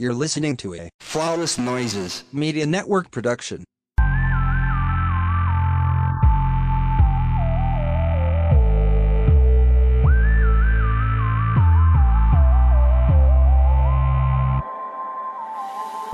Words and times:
You're 0.00 0.14
listening 0.14 0.56
to 0.56 0.74
a 0.76 0.88
Flawless 1.00 1.58
Noises. 1.58 2.24
Media 2.32 2.64
Network 2.64 3.10
production. 3.10 3.64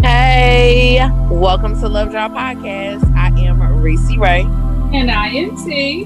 Hey, 0.03 0.98
welcome 1.30 1.79
to 1.79 1.89
Love 1.89 2.11
Drought 2.11 2.32
Podcast. 2.32 3.09
I 3.16 3.29
am 3.39 3.62
Reese 3.80 4.16
Ray. 4.16 4.41
And 4.41 5.12
I 5.12 5.29
am 5.29 5.57
T. 5.64 6.05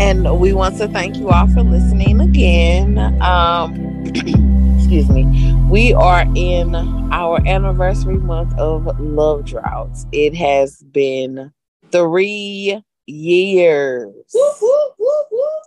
And 0.00 0.40
we 0.40 0.52
want 0.52 0.78
to 0.78 0.88
thank 0.88 1.16
you 1.16 1.28
all 1.28 1.46
for 1.46 1.62
listening 1.62 2.20
again. 2.20 2.98
Um, 3.22 4.48
excuse 4.92 5.08
me. 5.24 5.54
We 5.70 5.94
are 5.94 6.26
in 6.36 6.74
our 6.74 7.40
anniversary 7.46 8.18
month 8.18 8.52
of 8.58 9.00
Love 9.00 9.46
Droughts. 9.46 10.04
It 10.12 10.34
has 10.34 10.82
been 10.82 11.50
three 11.90 12.82
years. 13.06 14.12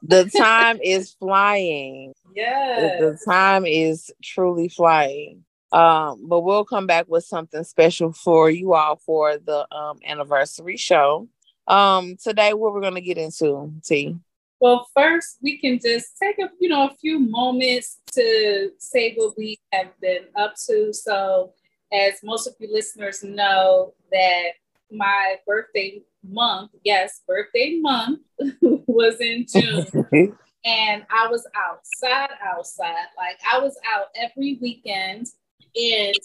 The 0.04 0.30
time 0.38 0.80
is 0.84 1.14
flying. 1.14 2.14
Yes. 2.36 3.00
The 3.00 3.20
time 3.26 3.66
is 3.66 4.12
truly 4.24 4.70
flying. 4.70 5.44
Um, 5.72 6.28
but 6.28 6.42
we'll 6.42 6.64
come 6.64 6.86
back 6.86 7.08
with 7.08 7.24
something 7.24 7.64
special 7.64 8.14
for 8.14 8.52
you 8.52 8.76
all 8.76 8.98
for 8.98 9.40
the 9.40 9.66
um 9.76 10.02
anniversary 10.06 10.78
show. 10.78 11.28
Um, 11.68 12.16
today 12.24 12.54
what 12.54 12.74
we're 12.74 12.82
gonna 12.82 13.02
get 13.02 13.18
into, 13.18 13.74
T. 13.84 14.18
Well, 14.60 14.88
first 14.96 15.38
we 15.42 15.60
can 15.60 15.80
just 15.80 16.18
take 16.22 16.40
a 16.40 16.50
you 16.60 16.70
know 16.70 16.88
a 16.88 16.96
few 16.96 17.20
moments 17.20 18.00
to 18.14 18.72
say 18.78 19.14
what 19.16 19.38
we 19.38 19.60
have 19.72 19.92
been 20.02 20.26
up 20.36 20.56
to. 20.68 20.94
So, 20.94 21.54
as 21.92 22.24
most 22.24 22.48
of 22.48 22.56
you 22.60 22.72
listeners 22.72 23.24
know, 23.24 23.94
that 24.12 24.52
my 24.92 25.36
birthday 25.46 26.02
month, 26.24 26.72
yes, 26.84 27.22
birthday 27.28 27.80
month 27.82 28.20
was 28.62 29.20
in 29.20 29.46
June. 29.48 29.86
and 30.66 31.06
I 31.10 31.28
was 31.28 31.48
outside, 31.56 32.30
outside. 32.44 33.08
Like 33.18 33.38
I 33.52 33.60
was 33.60 33.78
out 33.94 34.08
every 34.16 34.58
weekend, 34.62 35.28
and 35.76 36.16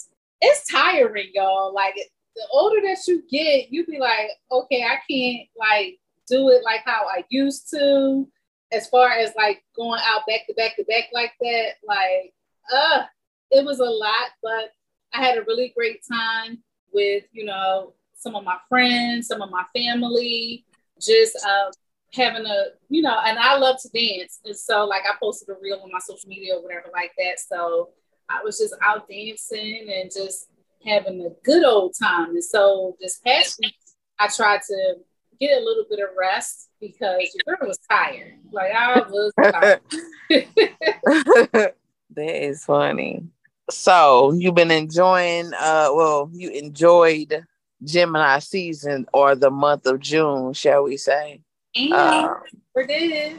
it's 0.41 0.67
tiring, 0.70 1.31
y'all. 1.34 1.75
Like 1.75 1.95
the 2.34 2.47
older 2.53 2.81
that 2.83 2.98
you 3.06 3.23
get, 3.31 3.70
you 3.70 3.84
be 3.86 3.98
like, 3.98 4.31
okay, 4.51 4.84
I 4.84 4.98
can't 5.11 5.48
like 5.56 5.98
do 6.31 6.48
it 6.50 6.62
like 6.64 6.83
how 6.84 7.06
I 7.06 7.25
used 7.28 7.69
to. 7.70 8.28
As 8.73 8.89
far 8.89 9.11
as 9.11 9.33
like 9.36 9.64
going 9.75 10.00
out 10.05 10.23
back 10.28 10.47
to 10.47 10.55
back 10.55 10.77
to 10.77 10.84
back 10.84 11.09
like 11.12 11.33
that, 11.41 11.70
like, 11.86 12.33
uh, 12.73 13.03
it 13.50 13.64
was 13.64 13.81
a 13.81 13.84
lot, 13.84 14.31
but 14.42 14.73
I 15.12 15.25
had 15.25 15.39
a 15.39 15.42
really 15.42 15.73
great 15.77 16.01
time 16.11 16.62
with, 16.92 17.25
you 17.33 17.45
know, 17.45 17.95
some 18.14 18.36
of 18.36 18.45
my 18.45 18.56
friends, 18.69 19.27
some 19.27 19.42
of 19.42 19.51
my 19.51 19.64
family, 19.75 20.64
just 21.01 21.36
uh, 21.45 21.70
having 22.12 22.47
a, 22.47 22.64
you 22.89 23.03
know, 23.03 23.19
and 23.25 23.39
I 23.39 23.56
love 23.56 23.77
to 23.83 23.89
dance. 23.89 24.41
And 24.45 24.56
so, 24.56 24.84
like, 24.84 25.03
I 25.03 25.14
posted 25.20 25.48
a 25.48 25.58
reel 25.61 25.81
on 25.83 25.91
my 25.91 25.98
social 25.98 26.28
media 26.28 26.55
or 26.55 26.62
whatever, 26.62 26.89
like 26.92 27.12
that. 27.19 27.41
So, 27.41 27.91
I 28.28 28.42
was 28.45 28.58
just 28.58 28.75
out 28.84 29.08
dancing 29.08 29.91
and 29.92 30.11
just 30.14 30.47
having 30.86 31.27
a 31.27 31.31
good 31.45 31.64
old 31.64 31.95
time. 32.01 32.31
And 32.31 32.45
so, 32.45 32.97
this 33.01 33.19
past 33.19 33.58
week, 33.61 33.75
I 34.19 34.28
tried 34.28 34.61
to 34.69 34.97
get 35.41 35.60
a 35.60 35.64
little 35.64 35.84
bit 35.88 35.98
of 36.00 36.10
rest 36.19 36.69
because 36.80 37.20
your 37.46 37.56
girl 37.56 37.69
was 37.69 37.78
tired. 37.91 38.34
Like, 38.52 38.72
I 38.72 38.98
was 39.00 39.33
tired. 39.42 39.80
that 40.30 41.74
is 42.16 42.64
funny. 42.64 43.24
So 43.70 44.33
you've 44.33 44.55
been 44.55 44.70
enjoying 44.70 45.52
uh 45.55 45.91
well, 45.94 46.28
you 46.33 46.50
enjoyed 46.50 47.44
Gemini 47.84 48.41
season 48.41 49.06
or 49.14 49.34
the 49.34 49.50
month 49.50 49.86
of 49.86 50.00
June, 50.00 50.52
shall 50.52 50.83
we 50.83 50.96
say. 50.96 51.41
and 51.77 52.30
we 52.74 52.86
did. 52.86 53.39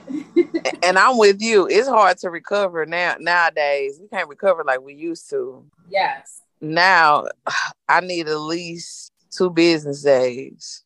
and 0.83 0.97
I'm 0.97 1.17
with 1.17 1.41
you. 1.41 1.67
It's 1.67 1.87
hard 1.87 2.17
to 2.19 2.29
recover 2.29 2.85
now 2.85 3.15
nowadays. 3.19 3.99
We 4.01 4.07
can't 4.07 4.29
recover 4.29 4.63
like 4.63 4.81
we 4.81 4.93
used 4.95 5.29
to. 5.31 5.65
yes. 5.89 6.41
Now 6.61 7.25
I 7.89 7.99
need 7.99 8.27
at 8.29 8.39
least 8.39 9.11
two 9.31 9.49
business 9.49 10.01
days. 10.01 10.83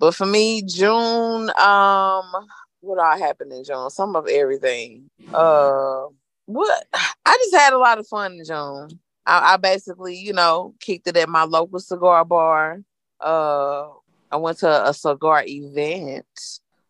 But 0.00 0.14
for 0.14 0.24
me, 0.24 0.62
June, 0.62 1.50
um, 1.58 2.32
what 2.80 2.98
all 2.98 3.18
happened 3.18 3.52
in 3.52 3.62
June? 3.62 3.90
Some 3.90 4.16
of 4.16 4.26
everything. 4.26 5.10
Uh 5.32 6.06
what 6.46 6.84
I 6.92 7.38
just 7.44 7.54
had 7.54 7.74
a 7.74 7.78
lot 7.78 7.98
of 7.98 8.08
fun 8.08 8.32
in 8.32 8.44
June. 8.44 8.98
I, 9.26 9.54
I 9.54 9.56
basically, 9.58 10.16
you 10.16 10.32
know, 10.32 10.74
kicked 10.80 11.06
it 11.06 11.16
at 11.18 11.28
my 11.28 11.44
local 11.44 11.78
cigar 11.78 12.24
bar. 12.24 12.80
Uh 13.20 13.88
I 14.32 14.36
went 14.36 14.58
to 14.58 14.88
a 14.88 14.94
cigar 14.94 15.44
event. 15.46 16.26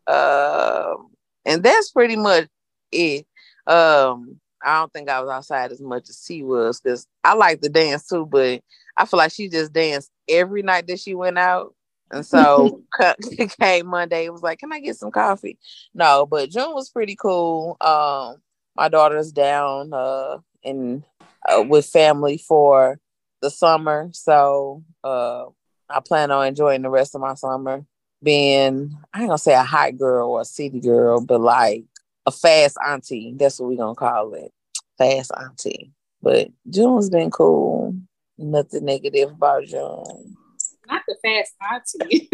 Um 0.07 1.09
and 1.45 1.63
that's 1.63 1.91
pretty 1.91 2.17
much 2.17 2.47
it. 2.93 3.27
Um, 3.67 4.41
I 4.63 4.79
don't 4.79 4.93
think 4.93 5.09
I 5.09 5.21
was 5.21 5.31
outside 5.31 5.73
as 5.73 5.81
much 5.81 6.09
as 6.09 6.23
she 6.27 6.43
was 6.43 6.81
because 6.81 7.07
I 7.25 7.35
like 7.35 7.61
to 7.63 7.69
dance 7.69 8.07
too, 8.07 8.27
but 8.27 8.61
I 8.97 9.07
feel 9.07 9.19
like 9.19 9.33
she 9.33 9.49
just 9.49 9.73
danced 9.73 10.11
every 10.29 10.63
night 10.63 10.87
that 10.87 11.01
she 11.01 11.15
went 11.15 11.39
out. 11.39 11.75
And 12.11 12.27
so 12.27 12.83
came 13.61 13.87
Monday, 13.87 14.25
it 14.25 14.33
was 14.33 14.43
like, 14.43 14.59
Can 14.59 14.73
I 14.73 14.81
get 14.81 14.97
some 14.97 15.11
coffee? 15.11 15.59
No, 15.95 16.27
but 16.27 16.51
June 16.51 16.75
was 16.75 16.91
pretty 16.91 17.17
cool. 17.17 17.77
Um, 17.81 18.37
my 18.77 18.89
daughter's 18.89 19.33
down 19.33 19.93
uh 19.93 20.39
in 20.63 21.05
uh, 21.49 21.63
with 21.63 21.87
family 21.87 22.39
for 22.39 22.99
the 23.43 23.51
summer. 23.51 24.11
So 24.13 24.85
uh 25.05 25.47
I 25.89 26.01
plan 26.01 26.31
on 26.31 26.47
enjoying 26.47 26.83
the 26.83 26.91
rest 26.91 27.15
of 27.15 27.21
my 27.21 27.35
summer 27.35 27.85
being 28.23 28.97
I 29.13 29.21
ain't 29.21 29.29
gonna 29.29 29.39
say 29.39 29.55
a 29.55 29.63
hot 29.63 29.97
girl 29.97 30.31
or 30.31 30.43
a 30.43 30.45
city 30.45 30.81
girl, 30.81 31.21
but 31.21 31.41
like 31.41 31.85
a 32.27 32.31
fast 32.31 32.77
auntie. 32.87 33.35
That's 33.37 33.59
what 33.59 33.69
we 33.69 33.77
gonna 33.77 33.95
call 33.95 34.35
it. 34.35 34.53
Fast 34.99 35.33
auntie. 35.39 35.93
But 36.23 36.49
June's 36.69 37.11
been 37.11 37.31
cool. 37.31 37.95
Nothing 38.37 38.85
negative 38.85 39.31
about 39.31 39.65
June. 39.65 40.37
Not 40.91 41.03
the 41.07 41.17
fast 41.23 41.55
auntie. 41.73 42.29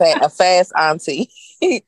A, 0.00 0.28
fast 0.28 0.72
auntie. 0.76 1.30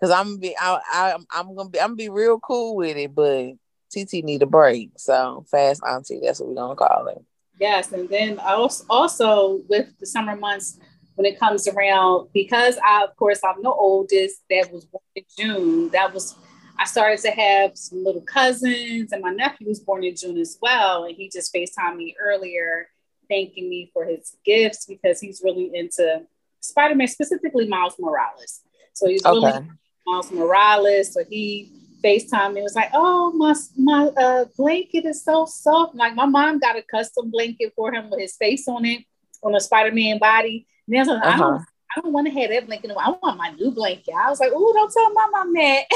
Cause 0.00 0.10
I'm 0.10 0.26
gonna 0.26 0.38
be 0.38 0.56
I, 0.60 0.78
I 0.92 1.16
I'm 1.32 1.54
gonna 1.54 1.70
be 1.70 1.80
I'm 1.80 1.88
gonna 1.88 1.96
be 1.96 2.08
real 2.10 2.38
cool 2.38 2.76
with 2.76 2.96
it, 2.96 3.14
but 3.14 3.52
TT 3.90 4.24
need 4.24 4.42
a 4.42 4.46
break. 4.46 4.90
So 4.96 5.44
fast 5.50 5.82
auntie, 5.82 6.20
that's 6.22 6.40
what 6.40 6.50
we're 6.50 6.54
gonna 6.56 6.76
call 6.76 7.06
it. 7.08 7.24
Yes, 7.58 7.92
and 7.92 8.08
then 8.08 8.38
also, 8.40 8.84
also 8.90 9.60
with 9.68 9.96
the 9.98 10.06
summer 10.06 10.36
months 10.36 10.78
when 11.14 11.24
it 11.24 11.38
comes 11.38 11.68
around, 11.68 12.28
because 12.34 12.76
I, 12.84 13.04
of 13.04 13.16
course, 13.16 13.40
I'm 13.44 13.62
the 13.62 13.70
oldest 13.70 14.42
that 14.50 14.70
was 14.72 14.84
born 14.84 15.02
in 15.14 15.24
June. 15.38 15.90
That 15.90 16.12
was 16.12 16.36
I 16.76 16.84
started 16.86 17.20
to 17.20 17.30
have 17.30 17.76
some 17.76 18.02
little 18.02 18.22
cousins, 18.22 19.12
and 19.12 19.22
my 19.22 19.30
nephew 19.30 19.68
was 19.68 19.80
born 19.80 20.04
in 20.04 20.16
June 20.16 20.38
as 20.38 20.58
well, 20.60 21.04
and 21.04 21.16
he 21.16 21.30
just 21.30 21.54
Facetimed 21.54 21.96
me 21.96 22.16
earlier, 22.20 22.88
thanking 23.28 23.68
me 23.68 23.90
for 23.92 24.04
his 24.04 24.36
gifts 24.44 24.86
because 24.86 25.20
he's 25.20 25.42
really 25.44 25.70
into 25.74 26.22
Spider-Man, 26.60 27.08
specifically 27.08 27.66
Miles 27.68 27.96
Morales. 27.98 28.62
So 28.92 29.08
he's 29.08 29.22
really 29.24 29.48
Okay. 29.48 29.66
Miles 30.06 30.30
Morales. 30.32 31.12
So 31.12 31.24
he 31.28 31.70
FaceTime 32.04 32.52
me 32.54 32.62
was 32.62 32.74
like, 32.74 32.90
oh 32.92 33.32
my 33.32 33.54
my 33.78 34.06
uh, 34.08 34.44
blanket 34.56 35.06
is 35.06 35.24
so 35.24 35.46
soft. 35.46 35.94
Like 35.94 36.14
my 36.14 36.26
mom 36.26 36.58
got 36.58 36.76
a 36.76 36.82
custom 36.82 37.30
blanket 37.30 37.72
for 37.74 37.92
him 37.94 38.10
with 38.10 38.20
his 38.20 38.36
face 38.36 38.68
on 38.68 38.84
it, 38.84 39.04
on 39.42 39.54
a 39.54 39.60
Spider-Man 39.60 40.18
body. 40.18 40.66
And 40.86 40.96
I 40.96 41.00
was 41.00 41.08
like, 41.08 41.24
Uh-huh. 41.24 41.38
don't 41.38 41.64
I 41.96 42.00
don't 42.00 42.12
want 42.12 42.26
to 42.26 42.32
have 42.32 42.50
that 42.50 42.66
blanket. 42.66 42.90
I 42.90 43.10
want 43.10 43.36
my 43.36 43.50
new 43.50 43.70
blanket. 43.70 44.14
I 44.14 44.28
was 44.30 44.40
like, 44.40 44.50
oh, 44.52 44.72
don't 44.72 44.92
tell 44.92 45.12
my 45.12 45.26
mom 45.30 45.54
that. 45.54 45.84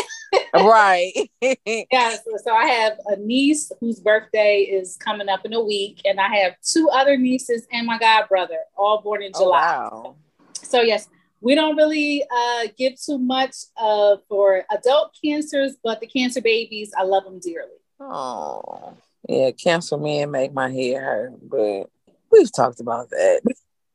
Right. 0.55 1.31
yeah, 1.41 2.17
so, 2.17 2.37
so 2.45 2.53
I 2.53 2.67
have 2.67 2.99
a 3.07 3.17
niece 3.17 3.73
whose 3.81 3.99
birthday 3.99 4.61
is 4.61 4.97
coming 4.97 5.29
up 5.29 5.47
in 5.47 5.55
a 5.55 5.61
week, 5.61 6.03
and 6.05 6.21
I 6.21 6.29
have 6.37 6.55
two 6.63 6.91
other 6.91 7.17
nieces 7.17 7.67
and 7.73 7.87
my 7.87 7.99
god 7.99 8.29
brother, 8.29 8.59
all 8.77 9.01
born 9.01 9.23
in 9.23 9.33
oh, 9.35 9.45
July. 9.45 9.61
wow. 9.61 10.17
So 10.55 10.83
yes, 10.83 11.09
we 11.41 11.55
don't 11.55 11.77
really 11.77 12.25
uh, 12.31 12.69
give 12.77 13.01
too 13.01 13.19
much 13.19 13.55
uh, 13.77 14.17
for 14.29 14.65
adult 14.71 15.17
cancers, 15.23 15.77
but 15.83 16.01
the 16.01 16.07
cancer 16.07 16.43
babies, 16.43 16.93
I 16.99 17.05
love 17.05 17.25
them 17.25 17.39
dearly. 17.39 17.71
Oh. 18.01 18.95
Yeah, 19.29 19.51
cancer 19.53 19.97
men 19.99 20.31
make 20.31 20.53
my 20.53 20.71
head 20.71 21.03
hurt, 21.03 21.33
but 21.43 21.91
we've 22.31 22.53
talked 22.53 22.81
about 22.81 23.11
that. 23.11 23.41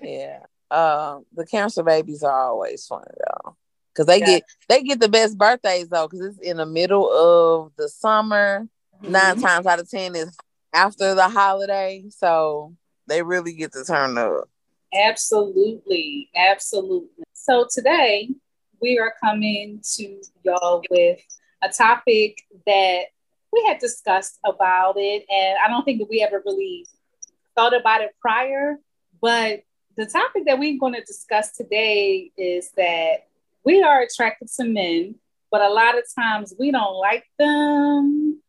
yeah. 0.02 0.40
Um, 0.72 1.26
the 1.34 1.46
cancer 1.46 1.84
babies 1.84 2.24
are 2.24 2.50
always 2.50 2.86
fun 2.86 3.04
though. 3.18 3.56
Cause 3.96 4.08
they 4.08 4.20
Yeah. 4.20 4.26
get 4.26 4.44
they 4.68 4.84
get 4.84 5.00
the 5.00 5.08
best 5.10 5.38
birthdays 5.38 5.88
though, 5.90 6.08
because 6.08 6.26
it's 6.26 6.40
in 6.40 6.58
the 6.58 6.66
middle 6.66 7.10
of 7.12 7.72
the 7.78 7.88
summer. 7.88 8.68
Nine 9.02 9.36
Mhm. 9.38 9.42
times 9.42 9.66
out 9.68 9.80
of 9.80 9.90
ten 9.90 10.16
is 10.16 10.36
after 10.74 11.14
the 11.16 11.30
holiday. 11.30 12.04
So 12.10 12.76
they 13.08 13.22
really 13.22 13.54
get 13.54 13.72
to 13.74 13.84
turn 13.86 14.18
up. 14.18 14.50
Absolutely, 14.94 16.30
absolutely. 16.36 17.24
So 17.34 17.68
today 17.70 18.30
we 18.82 18.98
are 19.00 19.14
coming 19.24 19.82
to 19.96 20.22
y'all 20.44 20.84
with 20.90 21.20
a 21.62 21.70
topic 21.70 22.38
that 22.66 23.04
we 23.54 23.64
had 23.66 23.80
discussed 23.80 24.40
about 24.46 24.96
it, 24.98 25.26
and 25.30 25.58
I 25.64 25.68
don't 25.70 25.86
think 25.86 26.00
that 26.00 26.10
we 26.10 26.22
ever 26.22 26.42
really 26.46 26.86
thought 27.56 27.74
about 27.76 28.02
it 28.02 28.12
prior. 28.20 28.78
But 29.22 29.62
the 29.98 30.06
topic 30.06 30.46
that 30.46 30.60
we're 30.60 30.80
going 30.80 30.94
to 30.94 31.02
discuss 31.02 31.52
today 31.52 32.32
is 32.38 32.72
that 32.76 33.28
we 33.64 33.82
are 33.82 34.02
attracted 34.02 34.50
to 34.58 34.66
men, 34.66 35.16
but 35.50 35.62
a 35.62 35.70
lot 35.70 35.98
of 35.98 36.04
times 36.14 36.54
we 36.60 36.72
don't 36.72 36.98
like 36.98 37.26
them, 37.40 38.42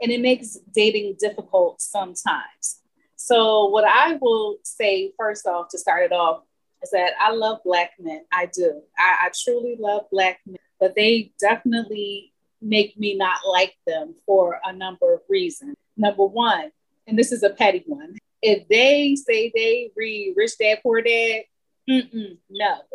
and 0.00 0.12
it 0.12 0.20
makes 0.20 0.56
dating 0.74 1.16
difficult 1.18 1.80
sometimes. 1.80 2.80
So, 3.16 3.66
what 3.66 3.84
I 3.84 4.18
will 4.20 4.58
say 4.62 5.12
first 5.18 5.46
off 5.46 5.68
to 5.70 5.78
start 5.78 6.04
it 6.04 6.12
off 6.12 6.42
is 6.82 6.90
that 6.90 7.12
I 7.20 7.32
love 7.32 7.60
Black 7.64 7.92
men. 7.98 8.24
I 8.32 8.46
do. 8.46 8.82
I, 8.96 9.16
I 9.22 9.30
truly 9.42 9.76
love 9.78 10.02
Black 10.12 10.40
men, 10.46 10.58
but 10.78 10.94
they 10.94 11.32
definitely 11.40 12.32
make 12.60 12.98
me 12.98 13.16
not 13.16 13.38
like 13.48 13.74
them 13.86 14.14
for 14.26 14.60
a 14.64 14.72
number 14.72 15.14
of 15.14 15.20
reasons. 15.28 15.76
Number 15.96 16.24
one, 16.24 16.70
and 17.06 17.18
this 17.18 17.32
is 17.32 17.42
a 17.42 17.50
petty 17.50 17.84
one, 17.86 18.16
if 18.44 18.68
they 18.68 19.16
say 19.16 19.50
they 19.54 19.90
read 19.96 20.34
Rich 20.36 20.58
Dad 20.60 20.80
Poor 20.82 21.00
Dad, 21.00 21.44
no, 21.88 22.76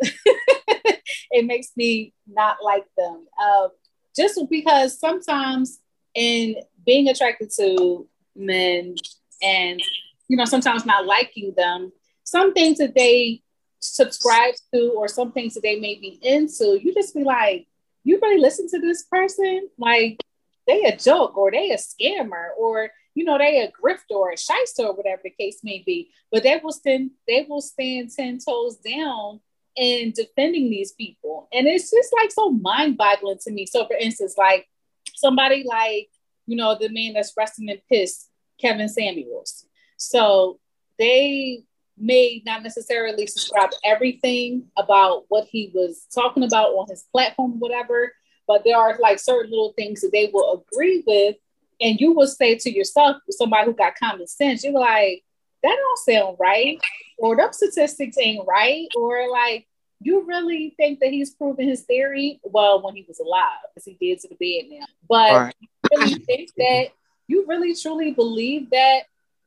it 1.30 1.44
makes 1.44 1.72
me 1.76 2.14
not 2.26 2.58
like 2.62 2.84
them. 2.96 3.26
Uh, 3.40 3.68
just 4.16 4.40
because 4.48 4.98
sometimes 4.98 5.80
in 6.14 6.56
being 6.86 7.08
attracted 7.08 7.50
to 7.58 8.08
men 8.36 8.94
and 9.42 9.80
you 10.28 10.36
know 10.36 10.44
sometimes 10.44 10.86
not 10.86 11.04
liking 11.04 11.52
them, 11.56 11.92
some 12.22 12.52
things 12.54 12.78
that 12.78 12.94
they 12.94 13.42
subscribe 13.80 14.54
to 14.72 14.92
or 14.96 15.08
some 15.08 15.32
things 15.32 15.54
that 15.54 15.62
they 15.62 15.80
may 15.80 15.96
be 15.96 16.18
into, 16.22 16.78
you 16.80 16.94
just 16.94 17.14
be 17.14 17.24
like, 17.24 17.66
you 18.04 18.20
really 18.22 18.40
listen 18.40 18.68
to 18.68 18.78
this 18.78 19.02
person? 19.04 19.68
Like 19.78 20.20
they 20.68 20.84
a 20.84 20.96
joke 20.96 21.36
or 21.36 21.50
they 21.50 21.72
a 21.72 21.76
scammer 21.76 22.50
or 22.56 22.90
you 23.14 23.24
know 23.24 23.38
they 23.38 23.60
a 23.60 23.68
grifter 23.68 24.16
or 24.16 24.32
a 24.32 24.36
shyster 24.36 24.84
or 24.84 24.96
whatever 24.96 25.22
the 25.24 25.30
case 25.30 25.60
may 25.62 25.82
be. 25.84 26.10
But 26.30 26.42
they 26.42 26.60
will 26.62 26.72
stand 26.72 27.10
they 27.26 27.46
will 27.48 27.60
stand 27.60 28.10
ten 28.14 28.38
toes 28.38 28.76
down 28.76 29.40
in 29.76 30.12
defending 30.12 30.70
these 30.70 30.92
people, 30.92 31.48
and 31.52 31.66
it's 31.66 31.90
just 31.90 32.12
like 32.18 32.30
so 32.30 32.50
mind 32.50 32.96
boggling 32.96 33.38
to 33.42 33.50
me. 33.50 33.66
So 33.66 33.86
for 33.86 33.96
instance, 33.96 34.34
like 34.36 34.68
somebody 35.14 35.64
like 35.66 36.08
you 36.46 36.56
know 36.56 36.76
the 36.78 36.88
man 36.88 37.14
that's 37.14 37.34
resting 37.36 37.68
in 37.68 37.80
piss, 37.90 38.28
Kevin 38.60 38.88
Samuels. 38.88 39.66
So 39.96 40.58
they 40.98 41.64
may 42.00 42.42
not 42.46 42.62
necessarily 42.62 43.26
subscribe 43.26 43.70
everything 43.84 44.64
about 44.76 45.24
what 45.28 45.46
he 45.50 45.70
was 45.74 46.06
talking 46.12 46.42
about 46.42 46.70
on 46.70 46.88
his 46.88 47.04
platform, 47.12 47.58
whatever, 47.60 48.12
but 48.48 48.64
there 48.64 48.76
are 48.76 48.96
like 48.98 49.18
certain 49.18 49.50
little 49.50 49.74
things 49.76 50.00
that 50.00 50.10
they 50.12 50.30
will 50.32 50.64
agree 50.72 51.04
with. 51.06 51.36
And 51.80 51.98
you 52.00 52.12
will 52.12 52.26
say 52.26 52.56
to 52.56 52.70
yourself, 52.70 53.16
somebody 53.30 53.66
who 53.66 53.72
got 53.72 53.96
common 53.96 54.26
sense, 54.26 54.62
you're 54.62 54.72
like, 54.72 55.24
that 55.62 55.76
don't 55.76 55.98
sound 55.98 56.36
right, 56.40 56.80
or 57.18 57.36
those 57.36 57.56
statistics 57.56 58.16
ain't 58.18 58.46
right, 58.46 58.88
or 58.96 59.30
like, 59.30 59.66
you 60.02 60.24
really 60.26 60.72
think 60.78 61.00
that 61.00 61.10
he's 61.10 61.34
proven 61.34 61.68
his 61.68 61.82
theory? 61.82 62.40
Well, 62.42 62.82
when 62.82 62.96
he 62.96 63.04
was 63.06 63.20
alive, 63.20 63.58
as 63.76 63.84
he 63.84 63.98
did 64.00 64.18
to 64.20 64.28
the 64.28 64.34
bed 64.36 64.70
now. 64.70 64.86
But 65.06 65.32
right. 65.32 65.54
you 65.60 65.68
really 65.90 66.14
think 66.14 66.50
that 66.56 66.86
you 67.26 67.44
really 67.46 67.74
truly 67.74 68.12
believe 68.12 68.70
that, 68.70 69.00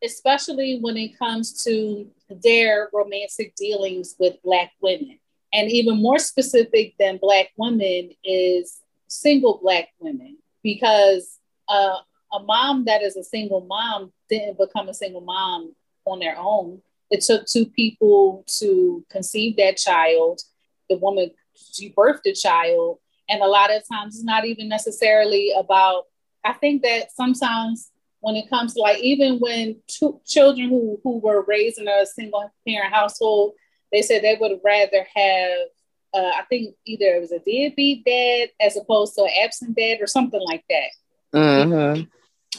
especially 0.04 0.78
when 0.80 0.96
it 0.96 1.18
comes 1.18 1.64
to 1.64 2.08
their 2.30 2.90
romantic 2.94 3.56
dealings 3.56 4.16
with 4.20 4.42
Black 4.44 4.72
women. 4.80 5.18
And 5.52 5.72
even 5.72 6.02
more 6.02 6.20
specific 6.20 6.96
than 7.00 7.18
Black 7.18 7.50
women 7.58 8.12
is 8.24 8.80
single 9.08 9.60
Black 9.62 9.90
women, 10.00 10.38
because 10.62 11.40
uh, 11.68 11.98
a 12.34 12.40
mom 12.44 12.86
that 12.86 13.02
is 13.02 13.16
a 13.16 13.24
single 13.24 13.62
mom 13.62 14.12
didn't 14.30 14.58
become 14.58 14.90
a 14.90 14.94
single 14.94 15.22
mom 15.22 15.74
on 16.06 16.20
their 16.20 16.36
own. 16.38 16.82
It 17.10 17.22
took 17.22 17.46
two 17.46 17.66
people 17.66 18.44
to 18.60 19.06
conceive 19.10 19.58
that 19.58 19.78
child. 19.78 20.42
The 20.90 20.98
woman, 20.98 21.32
she 21.74 21.94
birthed 21.94 22.24
the 22.24 22.34
child. 22.34 22.98
And 23.30 23.42
a 23.42 23.48
lot 23.48 23.74
of 23.74 23.84
times 23.88 24.16
it's 24.16 24.24
not 24.24 24.46
even 24.46 24.68
necessarily 24.68 25.54
about, 25.58 26.06
I 26.44 26.54
think 26.54 26.82
that 26.82 27.12
sometimes 27.14 27.92
when 28.20 28.36
it 28.36 28.50
comes 28.50 28.74
to 28.74 28.82
like 28.82 29.00
even 29.00 29.38
when 29.40 29.76
two 29.88 30.20
children 30.26 30.70
who 30.70 31.00
who 31.04 31.20
were 31.20 31.44
raised 31.44 31.78
in 31.78 31.88
a 31.88 32.06
single 32.06 32.52
parent 32.66 32.94
household, 32.94 33.54
they 33.92 34.02
said 34.02 34.24
they 34.24 34.38
would 34.40 34.60
rather 34.64 35.06
have 35.14 35.58
uh, 36.14 36.32
I 36.36 36.44
think 36.48 36.76
either 36.86 37.16
it 37.16 37.22
was 37.22 37.32
a 37.32 37.40
deadbeat 37.40 38.06
dad 38.06 38.50
as 38.62 38.78
opposed 38.78 39.16
to 39.16 39.24
an 39.24 39.32
absent 39.44 39.76
dad 39.76 39.98
or 40.00 40.08
something 40.08 40.42
like 40.42 40.64
that. 40.70 41.38
Mm-hmm. 41.38 42.04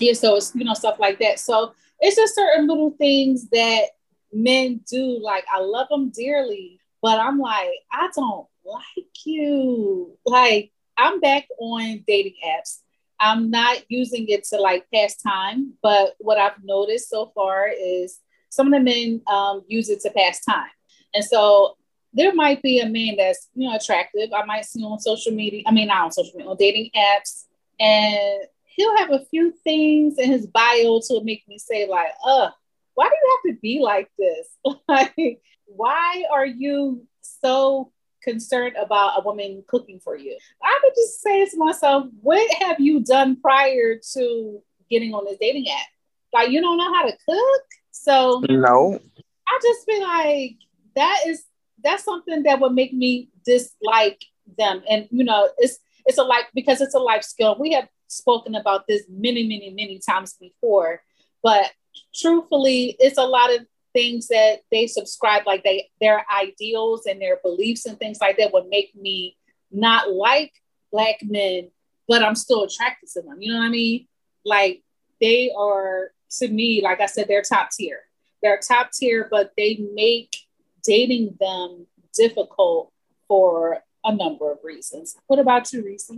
Yeah, 0.01 0.13
so 0.15 0.37
it's 0.37 0.55
you 0.55 0.65
know 0.65 0.75
stuff 0.75 0.99
like 0.99 1.19
that. 1.21 1.39
So 1.39 1.75
it's 2.01 2.17
just 2.17 2.35
certain 2.35 2.67
little 2.67 2.91
things 2.93 3.49
that 3.51 3.85
men 4.33 4.81
do. 4.91 5.19
Like 5.23 5.45
I 5.55 5.61
love 5.61 5.89
them 5.89 6.11
dearly, 6.11 6.81
but 7.03 7.19
I'm 7.19 7.39
like 7.39 7.71
I 7.93 8.09
don't 8.15 8.47
like 8.65 9.27
you. 9.27 10.17
Like 10.27 10.73
I'm 10.97 11.21
back 11.21 11.47
on 11.59 12.05
dating 12.07 12.35
apps 12.47 12.79
I'm 13.21 13.51
not 13.51 13.79
using 13.89 14.29
it 14.29 14.45
to 14.45 14.59
like 14.59 14.87
pass 14.93 15.17
time, 15.17 15.75
but 15.83 16.15
what 16.19 16.39
I've 16.39 16.63
noticed 16.63 17.09
so 17.09 17.33
far 17.35 17.69
is 17.69 18.21
some 18.51 18.67
of 18.67 18.73
the 18.73 18.81
men 18.81 19.23
um, 19.27 19.63
use 19.69 19.89
it 19.89 20.01
to 20.01 20.11
pass 20.11 20.45
time. 20.45 20.71
And 21.15 21.25
so 21.25 21.77
there 22.13 22.35
might 22.35 22.63
be 22.63 22.81
a 22.81 22.89
man 22.89 23.15
that's 23.17 23.49
you 23.55 23.69
know 23.69 23.77
attractive. 23.77 24.31
I 24.33 24.45
might 24.45 24.65
see 24.67 24.83
on 24.85 24.99
social 24.99 25.33
media. 25.33 25.63
I 25.67 25.73
mean, 25.73 25.89
not 25.89 26.05
on 26.05 26.13
social 26.13 26.33
media, 26.35 26.51
on 26.51 26.57
dating 26.57 26.91
apps, 26.95 27.45
and 27.81 28.43
he'll 28.77 28.97
have 28.99 29.11
a 29.11 29.25
few 29.27 29.53
things 29.65 30.19
in 30.19 30.31
his 30.31 30.47
bio 30.47 31.01
to 31.09 31.23
make 31.25 31.45
me 31.49 31.59
say 31.59 31.89
like, 31.89 32.13
"Uh, 32.25 32.51
why 32.95 33.09
do 33.09 33.15
you 33.15 33.39
have 33.47 33.55
to 33.55 33.61
be 33.61 33.81
like 33.81 34.11
this? 34.19 34.49
like, 34.89 35.41
why 35.67 36.25
are 36.33 36.47
you 36.47 37.07
so 37.21 37.93
concerned 38.25 38.75
about 38.81 39.21
a 39.21 39.23
woman 39.25 39.63
cooking 39.69 40.01
for 40.01 40.17
you. 40.17 40.37
I 40.63 40.81
would 40.83 40.95
just 40.97 41.23
say 41.23 41.45
to 41.45 41.57
myself, 41.59 42.07
what 42.23 42.51
have 42.61 42.81
you 42.81 43.05
done 43.05 43.37
prior 43.41 44.01
to 44.15 44.63
getting 44.91 45.15
on 45.15 45.27
this 45.27 45.37
dating 45.41 45.69
app? 45.69 45.87
Like 46.33 46.51
you 46.51 46.61
don't 46.61 46.79
know 46.79 46.93
how 46.93 47.05
to 47.05 47.13
cook? 47.13 47.63
So 47.93 48.43
no. 48.49 48.99
I 49.47 49.61
just 49.63 49.87
feel 49.87 50.03
like 50.03 50.57
that 50.97 51.21
is 51.29 51.45
that's 51.85 52.03
something 52.03 52.43
that 52.45 52.61
would 52.61 52.73
make 52.73 52.93
me 52.93 53.29
dislike 53.45 54.25
them. 54.59 54.83
And 54.89 55.07
you 55.11 55.23
know, 55.23 55.51
it's 55.59 55.79
it's 56.07 56.19
a 56.19 56.25
like 56.25 56.47
because 56.55 56.81
it's 56.81 56.95
a 56.95 56.99
life 56.99 57.23
skill. 57.23 57.57
We 57.61 57.73
have 57.73 57.89
spoken 58.15 58.55
about 58.55 58.87
this 58.87 59.05
many, 59.09 59.43
many, 59.43 59.71
many 59.71 59.99
times 59.99 60.35
before, 60.41 61.03
but 61.43 61.71
truthfully, 62.15 62.97
it's 62.99 63.19
a 63.19 63.25
lot 63.25 63.55
of 63.55 63.67
things 63.93 64.29
that 64.29 64.61
they 64.71 64.87
subscribe, 64.87 65.47
like 65.47 65.63
they 65.63 65.89
their 66.01 66.25
ideals 66.35 67.07
and 67.07 67.21
their 67.21 67.39
beliefs 67.43 67.87
and 67.87 67.99
things 67.99 68.19
like 68.21 68.37
that, 68.39 68.53
would 68.53 68.69
make 68.69 68.95
me 68.95 69.37
not 69.71 70.11
like 70.11 70.53
black 70.93 71.17
men, 71.23 71.71
but 72.09 72.23
I'm 72.23 72.35
still 72.35 72.65
attracted 72.65 73.09
to 73.11 73.23
them. 73.23 73.41
You 73.41 73.53
know 73.53 73.59
what 73.59 73.67
I 73.67 73.71
mean? 73.71 74.07
Like 74.45 74.83
they 75.21 75.53
are 75.57 76.11
to 76.39 76.49
me, 76.49 76.83
like 76.83 77.01
I 77.01 77.07
said, 77.07 77.29
they're 77.29 77.43
top 77.43 77.71
tier. 77.71 78.01
They're 78.43 78.59
top 78.59 78.91
tier, 78.93 79.29
but 79.31 79.53
they 79.57 79.81
make 79.95 80.37
dating 80.83 81.37
them 81.41 81.87
difficult 82.15 82.93
for 83.27 83.83
a 84.05 84.15
number 84.15 84.53
of 84.53 84.59
reasons. 84.63 85.17
What 85.27 85.39
about 85.39 85.73
you, 85.73 85.83
Reese? 85.85 86.11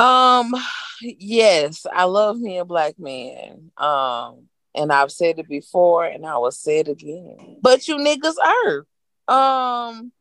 Um, 0.00 0.54
yes, 1.02 1.84
I 1.92 2.04
love 2.04 2.38
me 2.38 2.58
a 2.58 2.64
black 2.64 2.98
man. 2.98 3.70
Um, 3.76 4.48
and 4.74 4.92
I've 4.92 5.12
said 5.12 5.38
it 5.38 5.48
before 5.48 6.04
and 6.04 6.24
I 6.24 6.38
will 6.38 6.52
say 6.52 6.78
it 6.78 6.88
again. 6.88 7.58
But 7.60 7.86
you 7.86 7.96
niggas 7.96 8.36
are. 8.38 8.86
Um 9.28 10.12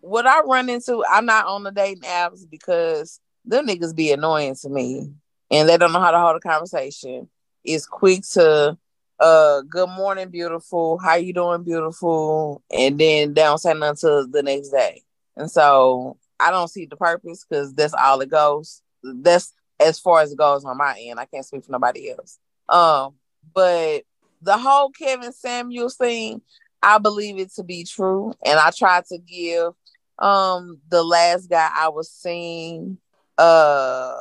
what 0.00 0.26
I 0.26 0.40
run 0.40 0.68
into, 0.68 1.04
I'm 1.08 1.26
not 1.26 1.46
on 1.46 1.62
the 1.62 1.70
dating 1.70 2.02
apps 2.02 2.40
because 2.50 3.20
them 3.44 3.68
niggas 3.68 3.94
be 3.94 4.10
annoying 4.10 4.56
to 4.56 4.68
me 4.68 5.12
and 5.50 5.68
they 5.68 5.76
don't 5.76 5.92
know 5.92 6.00
how 6.00 6.10
to 6.10 6.18
hold 6.18 6.36
a 6.36 6.40
conversation. 6.40 7.28
It's 7.64 7.86
quick 7.86 8.22
to 8.32 8.76
uh 9.20 9.60
good 9.68 9.88
morning, 9.90 10.30
beautiful, 10.30 10.98
how 10.98 11.14
you 11.14 11.32
doing, 11.32 11.62
beautiful, 11.62 12.62
and 12.76 12.98
then 12.98 13.34
they 13.34 13.42
don't 13.42 13.58
say 13.58 13.72
nothing 13.72 13.90
until 13.90 14.26
the 14.26 14.42
next 14.42 14.70
day. 14.70 15.02
And 15.36 15.48
so 15.48 16.16
I 16.40 16.50
don't 16.50 16.68
see 16.68 16.86
the 16.86 16.96
purpose 16.96 17.46
because 17.48 17.72
that's 17.74 17.94
all 17.94 18.20
it 18.20 18.28
goes. 18.30 18.82
That's 19.02 19.52
as 19.80 19.98
far 19.98 20.20
as 20.20 20.32
it 20.32 20.38
goes 20.38 20.64
on 20.64 20.76
my 20.76 20.96
end. 21.00 21.18
I 21.18 21.26
can't 21.26 21.44
speak 21.44 21.64
for 21.64 21.72
nobody 21.72 22.10
else. 22.10 22.38
Um, 22.68 23.14
but 23.54 24.02
the 24.40 24.56
whole 24.56 24.90
Kevin 24.90 25.32
Samuels 25.32 25.96
thing, 25.96 26.42
I 26.82 26.98
believe 26.98 27.38
it 27.38 27.52
to 27.54 27.62
be 27.62 27.84
true. 27.84 28.34
And 28.44 28.58
I 28.58 28.70
tried 28.70 29.06
to 29.06 29.18
give 29.18 29.72
um 30.18 30.78
the 30.90 31.02
last 31.02 31.48
guy 31.48 31.70
I 31.74 31.88
was 31.88 32.10
seeing 32.10 32.98
uh 33.38 34.14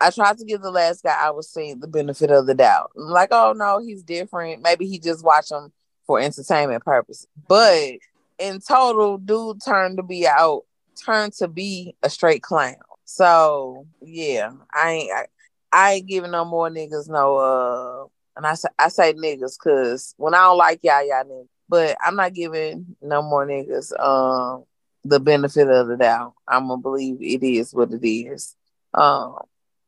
I 0.00 0.10
tried 0.10 0.38
to 0.38 0.44
give 0.44 0.62
the 0.62 0.70
last 0.70 1.02
guy 1.02 1.16
I 1.16 1.30
was 1.30 1.48
seeing 1.48 1.78
the 1.80 1.86
benefit 1.86 2.30
of 2.30 2.46
the 2.46 2.54
doubt. 2.54 2.90
I'm 2.96 3.04
like, 3.04 3.28
oh 3.32 3.52
no, 3.56 3.78
he's 3.78 4.02
different. 4.02 4.62
Maybe 4.62 4.86
he 4.86 4.98
just 4.98 5.24
watched 5.24 5.52
him 5.52 5.72
for 6.06 6.18
entertainment 6.20 6.84
purposes. 6.84 7.28
But 7.48 7.98
in 8.38 8.60
total, 8.60 9.18
dude 9.18 9.62
turned 9.64 9.98
to 9.98 10.02
be 10.02 10.26
out, 10.26 10.62
turned 10.96 11.34
to 11.34 11.46
be 11.46 11.94
a 12.02 12.10
straight 12.10 12.42
clown. 12.42 12.74
So 13.12 13.86
yeah, 14.00 14.52
I 14.72 14.90
ain't 14.90 15.12
I, 15.12 15.26
I 15.70 15.92
ain't 15.92 16.06
giving 16.06 16.30
no 16.30 16.46
more 16.46 16.70
niggas 16.70 17.10
no 17.10 17.36
uh 17.36 18.06
and 18.38 18.46
I 18.46 18.54
say 18.54 18.68
I 18.78 18.88
say 18.88 19.12
niggas 19.12 19.58
because 19.58 20.14
when 20.16 20.32
I 20.32 20.38
don't 20.38 20.56
like 20.56 20.80
y'all, 20.82 21.06
y'all 21.06 21.22
niggas. 21.24 21.48
But 21.68 21.98
I'm 22.02 22.16
not 22.16 22.32
giving 22.32 22.96
no 23.02 23.20
more 23.20 23.46
niggas 23.46 23.92
um 24.00 24.64
the 25.04 25.20
benefit 25.20 25.68
of 25.68 25.88
the 25.88 25.98
doubt. 25.98 26.32
I'm 26.48 26.68
gonna 26.68 26.80
believe 26.80 27.18
it 27.20 27.42
is 27.42 27.74
what 27.74 27.92
it 27.92 28.06
is. 28.06 28.56
Um 28.94 29.36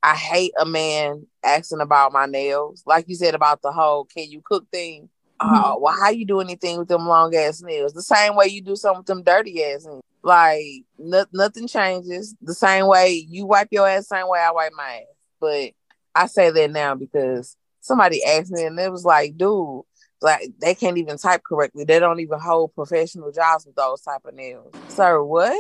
I 0.03 0.15
hate 0.15 0.53
a 0.61 0.67
man 0.67 1.27
asking 1.43 1.81
about 1.81 2.13
my 2.13 2.27
nails. 2.27 2.83
Like 2.85 3.09
you 3.09 3.15
said 3.15 3.35
about 3.35 3.63
the 3.63 3.73
whole 3.73 4.05
can 4.05 4.31
you 4.31 4.43
cook 4.45 4.67
thing. 4.71 5.09
Mm-hmm. 5.41 5.55
Uh, 5.55 5.79
well, 5.79 5.97
how 5.99 6.11
you 6.11 6.27
do 6.27 6.41
anything 6.41 6.79
with 6.79 6.89
them 6.89 7.09
long 7.09 7.35
ass 7.35 7.63
nails? 7.63 7.95
The 7.95 8.03
same 8.03 8.37
way 8.37 8.49
you 8.49 8.61
do 8.61 8.77
something 8.77 8.99
with 8.99 9.07
them 9.07 9.23
dirty 9.23 9.65
ass 9.65 9.87
nails. 9.87 10.03
Like 10.25 10.85
no, 10.99 11.27
nothing 11.35 11.69
changes. 11.69 12.35
The 12.41 12.55
same 12.55 12.87
way 12.87 13.27
you 13.29 13.45
wipe 13.45 13.69
your 13.71 13.87
ass, 13.87 14.09
same 14.09 14.27
way 14.27 14.41
I 14.41 14.53
wipe 14.53 14.73
my 14.75 15.03
ass. 15.03 15.17
But 15.39 15.71
I 16.15 16.27
say 16.27 16.51
that 16.51 16.71
now 16.71 16.95
because 16.95 17.57
somebody 17.83 18.25
asked 18.25 18.51
me 18.51 18.65
and 18.65 18.79
it 18.81 18.91
was 18.91 19.05
like, 19.05 19.37
dude, 19.37 19.83
like 20.23 20.49
they 20.63 20.75
can't 20.75 20.97
even 20.97 21.19
type 21.19 21.43
correctly. 21.47 21.85
They 21.85 21.99
don't 21.99 22.21
even 22.21 22.41
hold 22.41 22.75
professional 22.75 23.33
jobs 23.33 23.67
with 23.67 23.77
those 23.77 24.01
type 24.01 24.23
of 24.25 24.35
nails. 24.35 24.73
Sir, 24.89 25.23
what? 25.23 25.53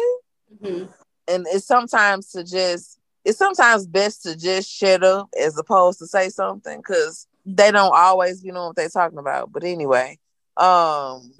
Mm-hmm. 0.62 0.90
And 1.28 1.46
it's 1.52 1.66
sometimes 1.66 2.30
to 2.30 2.42
just 2.42 2.98
it's 3.22 3.38
sometimes 3.38 3.86
best 3.86 4.22
to 4.22 4.34
just 4.34 4.70
shut 4.70 5.04
up 5.04 5.28
as 5.38 5.58
opposed 5.58 5.98
to 5.98 6.06
say 6.06 6.30
something 6.30 6.78
because 6.78 7.26
they 7.44 7.70
don't 7.70 7.94
always 7.94 8.42
you 8.42 8.52
know 8.52 8.68
what 8.68 8.76
they're 8.76 8.88
talking 8.88 9.18
about. 9.18 9.52
But 9.52 9.64
anyway, 9.64 10.18
um 10.56 11.32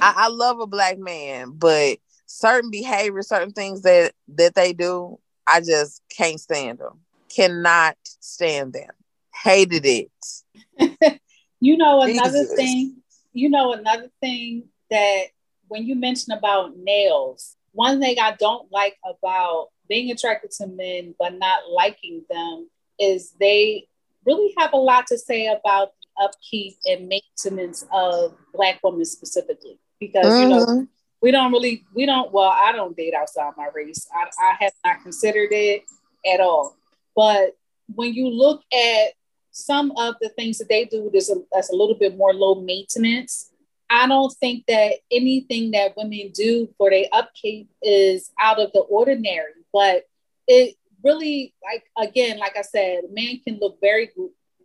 I, 0.00 0.14
I 0.16 0.28
love 0.28 0.60
a 0.60 0.66
black 0.66 0.98
man, 0.98 1.52
but 1.54 1.98
certain 2.30 2.70
behaviors, 2.70 3.28
certain 3.28 3.52
things 3.52 3.82
that 3.82 4.12
that 4.28 4.54
they 4.54 4.72
do, 4.72 5.18
I 5.46 5.60
just 5.60 6.02
can't 6.16 6.40
stand 6.40 6.78
them. 6.78 7.00
Cannot 7.34 7.96
stand 8.04 8.72
them. 8.72 8.90
Hated 9.34 9.84
it. 9.84 11.20
you 11.60 11.76
know 11.76 12.02
another 12.02 12.42
Jesus. 12.42 12.54
thing. 12.54 12.96
You 13.32 13.50
know 13.50 13.72
another 13.72 14.10
thing 14.20 14.64
that 14.90 15.24
when 15.68 15.86
you 15.86 15.96
mention 15.96 16.32
about 16.32 16.76
nails, 16.76 17.56
one 17.72 18.00
thing 18.00 18.16
I 18.20 18.36
don't 18.38 18.70
like 18.70 18.96
about 19.04 19.68
being 19.88 20.10
attracted 20.10 20.52
to 20.52 20.68
men 20.68 21.14
but 21.18 21.34
not 21.34 21.68
liking 21.68 22.22
them 22.30 22.68
is 22.98 23.32
they 23.40 23.88
really 24.24 24.54
have 24.58 24.72
a 24.72 24.76
lot 24.76 25.06
to 25.08 25.18
say 25.18 25.46
about 25.46 25.90
the 26.00 26.24
upkeep 26.24 26.76
and 26.86 27.08
maintenance 27.08 27.84
of 27.92 28.36
black 28.52 28.78
women 28.84 29.04
specifically 29.04 29.78
because 29.98 30.26
mm-hmm. 30.26 30.42
you 30.42 30.48
know 30.48 30.66
mm-hmm 30.66 30.84
we 31.22 31.30
don't 31.30 31.52
really 31.52 31.84
we 31.94 32.06
don't 32.06 32.32
well 32.32 32.50
i 32.50 32.72
don't 32.72 32.96
date 32.96 33.14
outside 33.14 33.52
my 33.56 33.68
race. 33.74 34.08
I, 34.14 34.28
I 34.42 34.56
have 34.60 34.72
not 34.84 35.02
considered 35.02 35.48
it 35.52 35.84
at 36.30 36.40
all. 36.40 36.76
But 37.14 37.56
when 37.94 38.14
you 38.14 38.28
look 38.28 38.62
at 38.72 39.12
some 39.50 39.92
of 39.96 40.14
the 40.20 40.28
things 40.30 40.58
that 40.58 40.68
they 40.68 40.84
do 40.84 41.10
that's 41.12 41.30
a, 41.30 41.36
that's 41.52 41.70
a 41.70 41.76
little 41.76 41.96
bit 41.96 42.16
more 42.16 42.32
low 42.32 42.60
maintenance. 42.60 43.50
I 43.92 44.06
don't 44.06 44.32
think 44.34 44.66
that 44.68 44.92
anything 45.10 45.72
that 45.72 45.96
women 45.96 46.30
do 46.32 46.68
for 46.78 46.90
their 46.90 47.06
upkeep 47.12 47.68
is 47.82 48.30
out 48.40 48.60
of 48.60 48.70
the 48.72 48.80
ordinary 48.80 49.64
but 49.72 50.04
it 50.46 50.76
really 51.02 51.54
like 51.64 51.84
again 52.08 52.38
like 52.38 52.56
i 52.56 52.62
said 52.62 53.00
man 53.12 53.40
can 53.44 53.58
look 53.60 53.78
very 53.80 54.10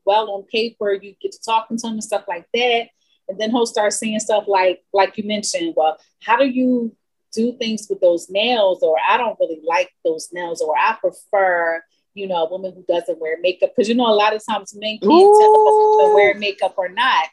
well 0.05 0.29
on 0.31 0.43
paper. 0.43 0.93
You 0.93 1.15
get 1.21 1.33
to 1.33 1.39
talking 1.43 1.77
to 1.77 1.87
him 1.87 1.93
and 1.93 2.03
stuff 2.03 2.25
like 2.27 2.47
that 2.53 2.89
and 3.27 3.39
then 3.39 3.51
he'll 3.51 3.65
start 3.65 3.93
saying 3.93 4.19
stuff 4.19 4.45
like, 4.47 4.83
like 4.93 5.17
you 5.17 5.23
mentioned, 5.23 5.73
well, 5.75 5.97
how 6.23 6.37
do 6.37 6.45
you 6.45 6.95
do 7.33 7.53
things 7.53 7.87
with 7.89 7.99
those 7.99 8.29
nails? 8.29 8.81
Or 8.81 8.97
I 9.07 9.17
don't 9.17 9.37
really 9.39 9.61
like 9.63 9.91
those 10.03 10.29
nails, 10.31 10.61
or 10.61 10.75
I 10.77 10.95
prefer, 10.99 11.83
you 12.13 12.27
know, 12.27 12.45
a 12.45 12.49
woman 12.49 12.73
who 12.73 12.83
doesn't 12.87 13.19
wear 13.19 13.37
makeup. 13.41 13.73
Because 13.75 13.89
you 13.89 13.95
know, 13.95 14.07
a 14.07 14.13
lot 14.13 14.35
of 14.35 14.41
times 14.47 14.75
men 14.75 14.99
can't 14.99 15.11
Ooh. 15.11 15.39
tell 15.39 15.99
if 16.01 16.09
to 16.09 16.15
wear 16.15 16.33
makeup 16.35 16.75
or 16.77 16.89
not. 16.89 17.27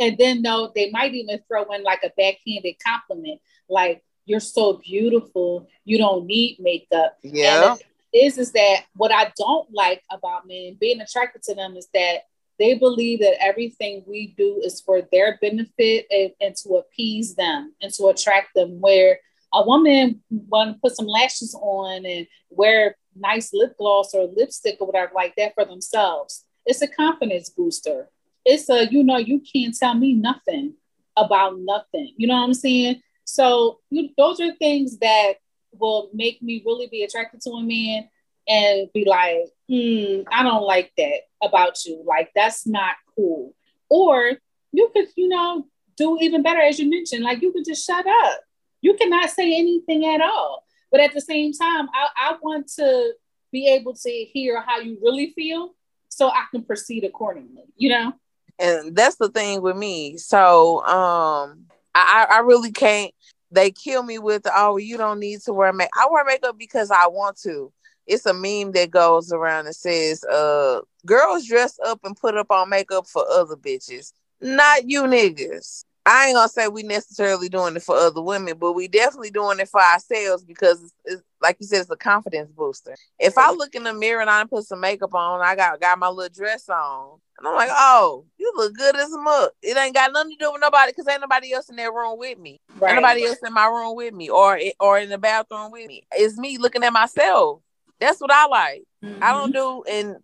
And 0.00 0.16
then 0.16 0.42
though 0.42 0.70
they 0.74 0.90
might 0.90 1.14
even 1.14 1.40
throw 1.48 1.64
in 1.72 1.82
like 1.82 2.04
a 2.04 2.12
backhanded 2.16 2.76
compliment, 2.84 3.40
like 3.68 4.02
you're 4.26 4.40
so 4.40 4.74
beautiful, 4.84 5.68
you 5.84 5.98
don't 5.98 6.26
need 6.26 6.58
makeup. 6.60 7.16
Yeah. 7.22 7.76
is 8.12 8.38
is 8.38 8.52
that 8.52 8.84
what 8.94 9.12
I 9.12 9.32
don't 9.36 9.68
like 9.72 10.02
about 10.10 10.46
men 10.46 10.76
being 10.80 11.00
attracted 11.00 11.42
to 11.44 11.54
them 11.54 11.76
is 11.76 11.88
that 11.94 12.18
they 12.58 12.74
believe 12.74 13.20
that 13.20 13.42
everything 13.42 14.02
we 14.06 14.34
do 14.36 14.60
is 14.64 14.80
for 14.80 15.02
their 15.12 15.38
benefit 15.40 16.06
and, 16.10 16.32
and 16.40 16.56
to 16.56 16.74
appease 16.74 17.34
them 17.34 17.74
and 17.80 17.92
to 17.94 18.06
attract 18.06 18.54
them. 18.54 18.80
Where 18.80 19.20
a 19.52 19.64
woman 19.64 20.22
want 20.30 20.74
to 20.74 20.80
put 20.80 20.96
some 20.96 21.06
lashes 21.06 21.54
on 21.60 22.04
and 22.04 22.26
wear 22.50 22.96
nice 23.16 23.52
lip 23.52 23.76
gloss 23.78 24.14
or 24.14 24.28
lipstick 24.36 24.76
or 24.80 24.86
whatever 24.86 25.12
like 25.14 25.34
that 25.36 25.54
for 25.54 25.64
themselves. 25.64 26.44
It's 26.66 26.82
a 26.82 26.88
confidence 26.88 27.48
booster. 27.48 28.08
It's 28.44 28.68
a, 28.68 28.86
you 28.90 29.02
know, 29.04 29.18
you 29.18 29.40
can't 29.40 29.76
tell 29.76 29.94
me 29.94 30.14
nothing 30.14 30.74
about 31.16 31.58
nothing. 31.58 32.14
You 32.16 32.28
know 32.28 32.36
what 32.36 32.44
I'm 32.44 32.54
saying? 32.54 33.02
So 33.24 33.80
you, 33.90 34.10
those 34.16 34.40
are 34.40 34.54
things 34.54 34.98
that 34.98 35.34
will 35.72 36.10
make 36.12 36.42
me 36.42 36.62
really 36.64 36.88
be 36.88 37.02
attracted 37.02 37.40
to 37.42 37.50
a 37.50 37.62
man 37.62 38.08
and 38.48 38.88
be 38.92 39.04
like, 39.04 39.44
hmm, 39.68 40.22
I 40.32 40.42
don't 40.42 40.62
like 40.62 40.92
that 40.96 41.20
about 41.42 41.84
you. 41.84 42.02
Like, 42.06 42.30
that's 42.34 42.66
not 42.66 42.96
cool. 43.14 43.54
Or 43.90 44.32
you 44.72 44.90
could, 44.94 45.08
you 45.16 45.28
know, 45.28 45.66
do 45.96 46.18
even 46.20 46.42
better, 46.42 46.60
as 46.60 46.78
you 46.78 46.88
mentioned, 46.88 47.24
like 47.24 47.42
you 47.42 47.52
could 47.52 47.64
just 47.64 47.86
shut 47.86 48.06
up. 48.06 48.40
You 48.80 48.94
cannot 48.94 49.30
say 49.30 49.58
anything 49.58 50.06
at 50.06 50.20
all. 50.20 50.64
But 50.90 51.00
at 51.00 51.12
the 51.12 51.20
same 51.20 51.52
time, 51.52 51.88
I, 51.92 52.08
I 52.16 52.36
want 52.40 52.68
to 52.76 53.12
be 53.52 53.68
able 53.68 53.94
to 53.94 54.10
hear 54.10 54.62
how 54.66 54.78
you 54.78 54.98
really 55.02 55.32
feel 55.32 55.74
so 56.08 56.28
I 56.28 56.44
can 56.50 56.64
proceed 56.64 57.04
accordingly, 57.04 57.64
you 57.76 57.90
know? 57.90 58.12
And 58.58 58.94
that's 58.96 59.16
the 59.16 59.28
thing 59.28 59.62
with 59.62 59.76
me. 59.76 60.16
So 60.16 60.84
um 60.84 61.66
I, 61.94 62.26
I 62.30 62.38
really 62.40 62.72
can't 62.72 63.12
they 63.50 63.70
kill 63.70 64.02
me 64.02 64.18
with 64.18 64.46
oh 64.54 64.76
you 64.76 64.96
don't 64.96 65.20
need 65.20 65.40
to 65.42 65.52
wear 65.52 65.72
makeup. 65.72 65.90
I 65.96 66.08
wear 66.10 66.24
makeup 66.24 66.58
because 66.58 66.90
I 66.90 67.06
want 67.06 67.38
to 67.42 67.72
it's 68.08 68.26
a 68.26 68.34
meme 68.34 68.72
that 68.72 68.90
goes 68.90 69.32
around 69.32 69.66
and 69.66 69.76
says, 69.76 70.24
uh, 70.24 70.80
girls 71.06 71.46
dress 71.46 71.78
up 71.86 72.00
and 72.04 72.16
put 72.16 72.36
up 72.36 72.50
on 72.50 72.70
makeup 72.70 73.06
for 73.06 73.24
other 73.30 73.56
bitches, 73.56 74.12
not 74.40 74.88
you 74.88 75.02
niggas. 75.02 75.84
I 76.06 76.28
ain't 76.28 76.36
gonna 76.36 76.48
say 76.48 76.68
we 76.68 76.84
necessarily 76.84 77.50
doing 77.50 77.76
it 77.76 77.82
for 77.82 77.94
other 77.94 78.22
women, 78.22 78.56
but 78.58 78.72
we 78.72 78.88
definitely 78.88 79.30
doing 79.30 79.60
it 79.60 79.68
for 79.68 79.82
ourselves 79.82 80.42
because 80.42 80.82
it's, 80.82 80.94
it's, 81.04 81.22
like 81.42 81.58
you 81.60 81.66
said, 81.66 81.82
it's 81.82 81.90
a 81.90 81.96
confidence 81.96 82.50
booster. 82.50 82.96
If 83.18 83.36
I 83.36 83.52
look 83.52 83.74
in 83.74 83.84
the 83.84 83.92
mirror 83.92 84.22
and 84.22 84.30
I 84.30 84.42
put 84.44 84.64
some 84.64 84.80
makeup 84.80 85.14
on, 85.14 85.42
I 85.42 85.54
got 85.54 85.80
got 85.82 85.98
my 85.98 86.08
little 86.08 86.34
dress 86.34 86.66
on, 86.70 87.18
and 87.38 87.46
I'm 87.46 87.54
like, 87.54 87.68
oh, 87.70 88.24
you 88.38 88.50
look 88.56 88.74
good 88.74 88.96
as 88.96 89.12
a 89.12 89.18
mug. 89.18 89.50
It 89.62 89.76
ain't 89.76 89.94
got 89.94 90.12
nothing 90.12 90.32
to 90.32 90.36
do 90.38 90.50
with 90.50 90.62
nobody 90.62 90.92
because 90.92 91.06
ain't 91.08 91.20
nobody 91.20 91.52
else 91.52 91.68
in 91.68 91.76
that 91.76 91.92
room 91.92 92.18
with 92.18 92.38
me. 92.38 92.58
Right. 92.74 92.92
Ain't 92.92 93.02
nobody 93.02 93.26
else 93.26 93.38
in 93.46 93.52
my 93.52 93.66
room 93.66 93.94
with 93.94 94.14
me 94.14 94.30
or 94.30 94.58
or 94.80 94.98
in 94.98 95.10
the 95.10 95.18
bathroom 95.18 95.70
with 95.72 95.88
me. 95.88 96.04
It's 96.12 96.38
me 96.38 96.56
looking 96.56 96.84
at 96.84 96.92
myself. 96.94 97.60
That's 98.00 98.20
what 98.20 98.32
I 98.32 98.46
like. 98.46 98.84
Mm-hmm. 99.04 99.22
I 99.22 99.32
don't 99.32 99.52
do, 99.52 99.82
and 99.90 100.16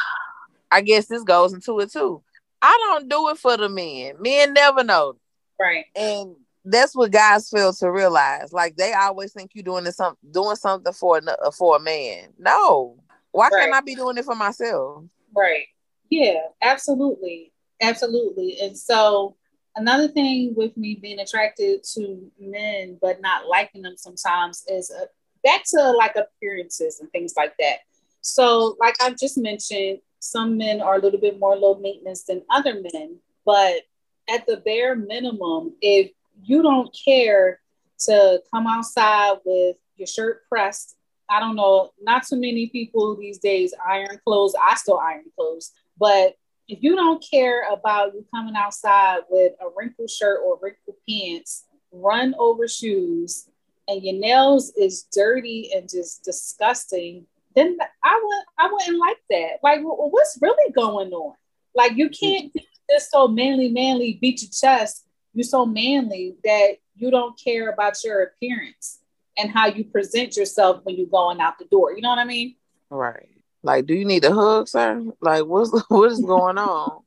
I 0.70 0.80
guess 0.80 1.06
this 1.06 1.22
goes 1.22 1.52
into 1.52 1.78
it 1.80 1.92
too. 1.92 2.22
I 2.60 2.78
don't 2.90 3.08
do 3.08 3.28
it 3.28 3.38
for 3.38 3.56
the 3.56 3.68
men. 3.68 4.16
Men 4.20 4.52
never 4.52 4.82
know. 4.82 5.16
Right. 5.60 5.84
And 5.94 6.36
that's 6.64 6.96
what 6.96 7.12
guys 7.12 7.48
fail 7.48 7.72
to 7.74 7.90
realize. 7.90 8.52
Like 8.52 8.76
they 8.76 8.92
always 8.92 9.32
think 9.32 9.52
you're 9.54 9.62
doing 9.62 9.84
this 9.84 9.96
something 9.96 10.30
doing 10.30 10.56
something 10.56 10.92
for 10.92 11.18
a, 11.18 11.52
for 11.52 11.76
a 11.76 11.80
man. 11.80 12.30
No. 12.38 12.98
Why 13.30 13.48
right. 13.48 13.62
can't 13.62 13.74
I 13.74 13.80
be 13.80 13.94
doing 13.94 14.18
it 14.18 14.24
for 14.24 14.34
myself? 14.34 15.04
Right. 15.34 15.66
Yeah, 16.10 16.40
absolutely. 16.62 17.52
Absolutely. 17.80 18.58
And 18.60 18.76
so 18.76 19.36
another 19.76 20.08
thing 20.08 20.54
with 20.56 20.76
me 20.76 20.94
being 20.94 21.20
attracted 21.20 21.84
to 21.94 22.30
men 22.40 22.98
but 23.00 23.20
not 23.20 23.46
liking 23.46 23.82
them 23.82 23.96
sometimes 23.96 24.64
is 24.68 24.90
a, 24.90 25.06
back 25.46 25.62
to 25.64 25.92
like 25.92 26.16
appearances 26.16 26.98
and 27.00 27.10
things 27.12 27.34
like 27.36 27.54
that. 27.60 27.78
So, 28.20 28.76
like 28.80 28.96
I've 29.00 29.16
just 29.16 29.38
mentioned, 29.38 30.00
some 30.18 30.58
men 30.58 30.80
are 30.80 30.96
a 30.96 30.98
little 30.98 31.20
bit 31.20 31.38
more 31.38 31.56
low 31.56 31.76
maintenance 31.76 32.24
than 32.24 32.42
other 32.50 32.74
men, 32.74 33.18
but 33.44 33.82
at 34.28 34.44
the 34.46 34.56
bare 34.56 34.96
minimum, 34.96 35.74
if 35.80 36.10
you 36.42 36.62
don't 36.62 36.94
care 37.04 37.60
to 38.00 38.42
come 38.52 38.66
outside 38.66 39.36
with 39.44 39.76
your 39.96 40.08
shirt 40.08 40.48
pressed, 40.48 40.96
I 41.30 41.38
don't 41.38 41.54
know, 41.54 41.92
not 42.02 42.26
too 42.26 42.36
many 42.36 42.68
people 42.68 43.16
these 43.16 43.38
days 43.38 43.72
iron 43.88 44.20
clothes. 44.24 44.54
I 44.60 44.74
still 44.74 44.98
iron 44.98 45.24
clothes, 45.36 45.72
but 45.96 46.34
if 46.68 46.82
you 46.82 46.96
don't 46.96 47.24
care 47.30 47.72
about 47.72 48.14
you 48.14 48.26
coming 48.34 48.56
outside 48.56 49.20
with 49.30 49.52
a 49.60 49.66
wrinkled 49.76 50.10
shirt 50.10 50.40
or 50.44 50.58
wrinkled 50.60 50.96
pants, 51.08 51.66
run 51.92 52.34
over 52.38 52.66
shoes, 52.66 53.48
and 53.88 54.02
your 54.02 54.14
nails 54.14 54.72
is 54.76 55.04
dirty 55.12 55.70
and 55.74 55.88
just 55.88 56.24
disgusting, 56.24 57.26
then 57.54 57.76
I 58.02 58.20
would 58.22 58.44
I 58.58 58.72
wouldn't 58.72 58.98
like 58.98 59.18
that. 59.30 59.58
Like, 59.62 59.80
what's 59.82 60.38
really 60.40 60.72
going 60.72 61.12
on? 61.12 61.34
Like, 61.74 61.96
you 61.96 62.08
mm-hmm. 62.08 62.26
can't 62.26 62.52
be 62.52 62.66
just 62.90 63.10
so 63.10 63.28
manly, 63.28 63.68
manly, 63.68 64.18
beat 64.20 64.42
your 64.42 64.50
chest. 64.50 65.04
You're 65.34 65.44
so 65.44 65.66
manly 65.66 66.36
that 66.44 66.76
you 66.94 67.10
don't 67.10 67.38
care 67.38 67.70
about 67.70 68.02
your 68.04 68.22
appearance 68.22 69.00
and 69.36 69.50
how 69.50 69.66
you 69.66 69.84
present 69.84 70.36
yourself 70.36 70.80
when 70.84 70.96
you're 70.96 71.06
going 71.06 71.40
out 71.40 71.58
the 71.58 71.66
door. 71.66 71.94
You 71.94 72.02
know 72.02 72.10
what 72.10 72.18
I 72.18 72.24
mean? 72.24 72.56
Right. 72.88 73.28
Like, 73.62 73.86
do 73.86 73.94
you 73.94 74.04
need 74.04 74.24
a 74.24 74.32
hug, 74.32 74.68
sir? 74.68 75.04
Like, 75.20 75.44
what's 75.44 75.70
what 75.88 76.12
is 76.12 76.20
going 76.20 76.58
on? 76.58 77.02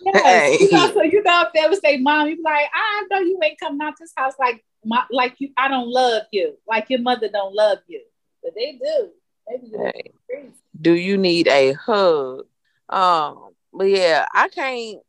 Yes. 0.01 0.23
Hey. 0.23 0.57
You 0.61 0.71
know, 0.71 0.93
so 0.93 1.01
you 1.03 1.21
know 1.23 1.43
if 1.45 1.49
they 1.53 1.67
would 1.67 1.81
say, 1.81 1.97
"Mom," 1.97 2.29
you 2.29 2.37
be 2.37 2.41
like, 2.41 2.67
"I 2.73 3.05
know 3.11 3.19
you 3.19 3.37
ain't 3.43 3.59
coming 3.59 3.85
out 3.85 3.95
this 3.99 4.13
house 4.15 4.33
like 4.39 4.63
my 4.83 5.03
like 5.11 5.35
you. 5.39 5.49
I 5.57 5.67
don't 5.67 5.89
love 5.89 6.23
you, 6.31 6.57
like 6.67 6.89
your 6.89 7.01
mother 7.01 7.29
don't 7.29 7.53
love 7.53 7.79
you, 7.87 8.01
but 8.43 8.53
they 8.55 8.73
do. 8.73 9.09
They 9.47 9.57
do. 9.57 9.77
Hey. 9.77 10.13
Do 10.79 10.93
you 10.93 11.17
need 11.17 11.47
a 11.47 11.73
hug? 11.73 12.45
Um, 12.89 13.49
but 13.73 13.85
yeah, 13.85 14.25
I 14.33 14.47
can't. 14.49 14.99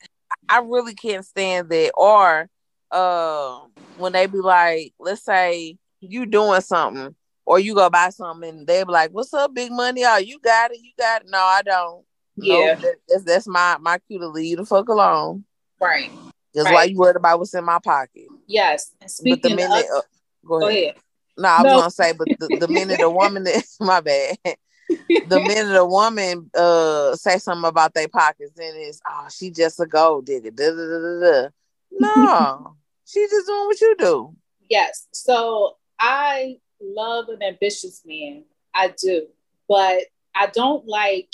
I 0.49 0.59
really 0.59 0.95
can't 0.95 1.25
stand 1.25 1.69
that. 1.71 1.93
Or, 1.97 2.49
uh, 2.91 3.61
when 3.95 4.13
they 4.13 4.27
be 4.27 4.39
like, 4.39 4.93
let's 4.99 5.25
say 5.25 5.77
you 6.01 6.27
doing 6.27 6.61
something, 6.61 7.15
or 7.47 7.61
you 7.61 7.75
go 7.75 7.89
buy 7.91 8.11
something, 8.11 8.49
and 8.49 8.67
they 8.67 8.83
be 8.85 8.91
like, 8.91 9.11
"What's 9.11 9.35
up, 9.35 9.55
big 9.55 9.71
money? 9.71 10.03
Oh, 10.05 10.17
you 10.17 10.39
got 10.41 10.73
it, 10.73 10.81
you 10.83 10.91
got 10.99 11.23
it." 11.23 11.29
No, 11.31 11.39
I 11.39 11.63
don't. 11.63 12.05
Yeah, 12.37 12.77
nope, 12.81 12.95
that's 13.09 13.25
that's 13.25 13.47
my 13.47 13.77
my 13.81 13.99
cue 13.99 14.19
to 14.19 14.29
leave 14.29 14.57
the 14.59 14.65
fuck 14.65 14.89
alone. 14.89 15.45
Right. 15.81 16.11
That's 16.55 16.67
right. 16.67 16.75
why 16.75 16.85
you 16.85 16.99
worried 16.99 17.17
about 17.17 17.39
what's 17.39 17.55
in 17.55 17.65
my 17.65 17.79
pocket. 17.79 18.27
Yes. 18.47 18.93
And 19.01 19.11
speaking 19.11 19.41
but 19.43 19.49
the 19.49 19.57
minute, 19.57 19.87
of, 19.93 19.99
uh, 19.99 20.03
go, 20.47 20.57
ahead. 20.57 20.61
go 20.61 20.69
ahead. 20.69 20.95
No, 21.39 21.49
I 21.49 21.63
was 21.63 21.73
no. 21.73 21.79
gonna 21.79 21.91
say, 21.91 22.13
but 22.13 22.29
the, 22.39 22.51
the 22.59 22.69
minute 22.69 23.01
a 23.01 23.11
woman 23.11 23.47
is 23.47 23.77
my 23.81 24.01
bad. 24.01 24.37
the 24.45 25.41
minute 25.41 25.77
a 25.77 25.85
woman 25.85 26.51
uh 26.55 27.15
say 27.17 27.39
something 27.39 27.69
about 27.69 27.95
their 27.95 28.09
pockets, 28.09 28.53
then 28.57 28.75
it's 28.77 29.01
oh 29.09 29.27
she 29.31 29.51
just 29.51 29.81
a 29.81 29.87
gold 29.87 30.27
digger. 30.27 30.51
Da, 30.51 30.71
da, 30.71 31.21
da, 31.21 31.49
no, 31.93 32.77
she 33.07 33.27
just 33.31 33.47
doing 33.47 33.67
what 33.67 33.81
you 33.81 33.97
do. 33.99 34.37
Yes. 34.69 35.07
So 35.13 35.77
I 35.99 36.59
love 36.81 37.29
an 37.29 37.43
ambitious 37.43 38.03
man. 38.05 38.45
I 38.75 38.95
do, 39.01 39.27
but 39.69 40.05
I 40.35 40.47
don't 40.47 40.87
like 40.87 41.29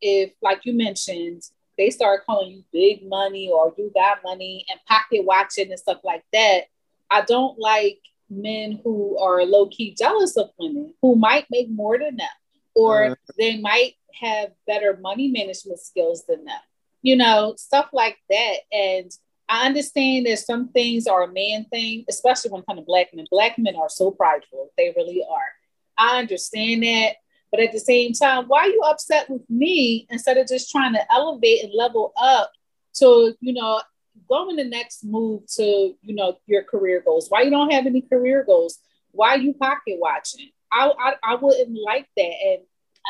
if, 0.00 0.32
like 0.42 0.64
you 0.64 0.72
mentioned, 0.72 1.42
they 1.80 1.88
start 1.88 2.26
calling 2.26 2.50
you 2.50 2.64
big 2.74 3.08
money 3.08 3.50
or 3.50 3.72
you 3.78 3.90
got 3.94 4.18
money 4.22 4.66
and 4.70 4.78
pocket 4.86 5.24
watching 5.24 5.70
and 5.70 5.80
stuff 5.80 5.98
like 6.04 6.22
that. 6.30 6.64
I 7.10 7.22
don't 7.22 7.58
like 7.58 7.98
men 8.28 8.78
who 8.84 9.18
are 9.18 9.42
low 9.44 9.66
key 9.68 9.96
jealous 9.98 10.36
of 10.36 10.50
women 10.58 10.92
who 11.00 11.16
might 11.16 11.46
make 11.50 11.70
more 11.70 11.98
than 11.98 12.16
them 12.18 12.28
or 12.74 13.04
uh, 13.04 13.14
they 13.38 13.58
might 13.58 13.94
have 14.20 14.50
better 14.66 14.98
money 15.00 15.28
management 15.28 15.80
skills 15.80 16.26
than 16.28 16.44
them, 16.44 16.60
you 17.00 17.16
know, 17.16 17.54
stuff 17.56 17.88
like 17.94 18.18
that. 18.28 18.56
And 18.70 19.10
I 19.48 19.64
understand 19.64 20.26
that 20.26 20.38
some 20.38 20.68
things 20.68 21.06
are 21.06 21.22
a 21.22 21.32
man 21.32 21.64
thing, 21.70 22.04
especially 22.10 22.50
when 22.50 22.60
it 22.60 22.66
comes 22.66 22.80
to 22.80 22.84
black 22.84 23.08
men. 23.14 23.24
Black 23.30 23.58
men 23.58 23.74
are 23.74 23.88
so 23.88 24.10
prideful, 24.10 24.70
they 24.76 24.92
really 24.94 25.24
are. 25.28 25.48
I 25.96 26.18
understand 26.18 26.82
that. 26.82 27.16
But 27.50 27.60
at 27.60 27.72
the 27.72 27.80
same 27.80 28.12
time, 28.12 28.44
why 28.46 28.60
are 28.60 28.68
you 28.68 28.82
upset 28.82 29.28
with 29.28 29.42
me 29.50 30.06
instead 30.10 30.36
of 30.36 30.46
just 30.46 30.70
trying 30.70 30.92
to 30.94 31.12
elevate 31.12 31.64
and 31.64 31.74
level 31.74 32.12
up 32.16 32.52
to, 32.94 33.34
you 33.40 33.52
know, 33.52 33.82
going 34.28 34.56
the 34.56 34.64
next 34.64 35.04
move 35.04 35.42
to, 35.56 35.94
you 36.02 36.14
know, 36.14 36.38
your 36.46 36.62
career 36.62 37.02
goals? 37.04 37.28
Why 37.28 37.42
you 37.42 37.50
don't 37.50 37.72
have 37.72 37.86
any 37.86 38.02
career 38.02 38.44
goals? 38.44 38.78
Why 39.10 39.34
you 39.34 39.54
pocket 39.54 39.98
watching? 39.98 40.50
I, 40.72 40.92
I, 40.98 41.14
I 41.24 41.34
wouldn't 41.34 41.76
like 41.84 42.08
that. 42.16 42.22
And 42.22 42.58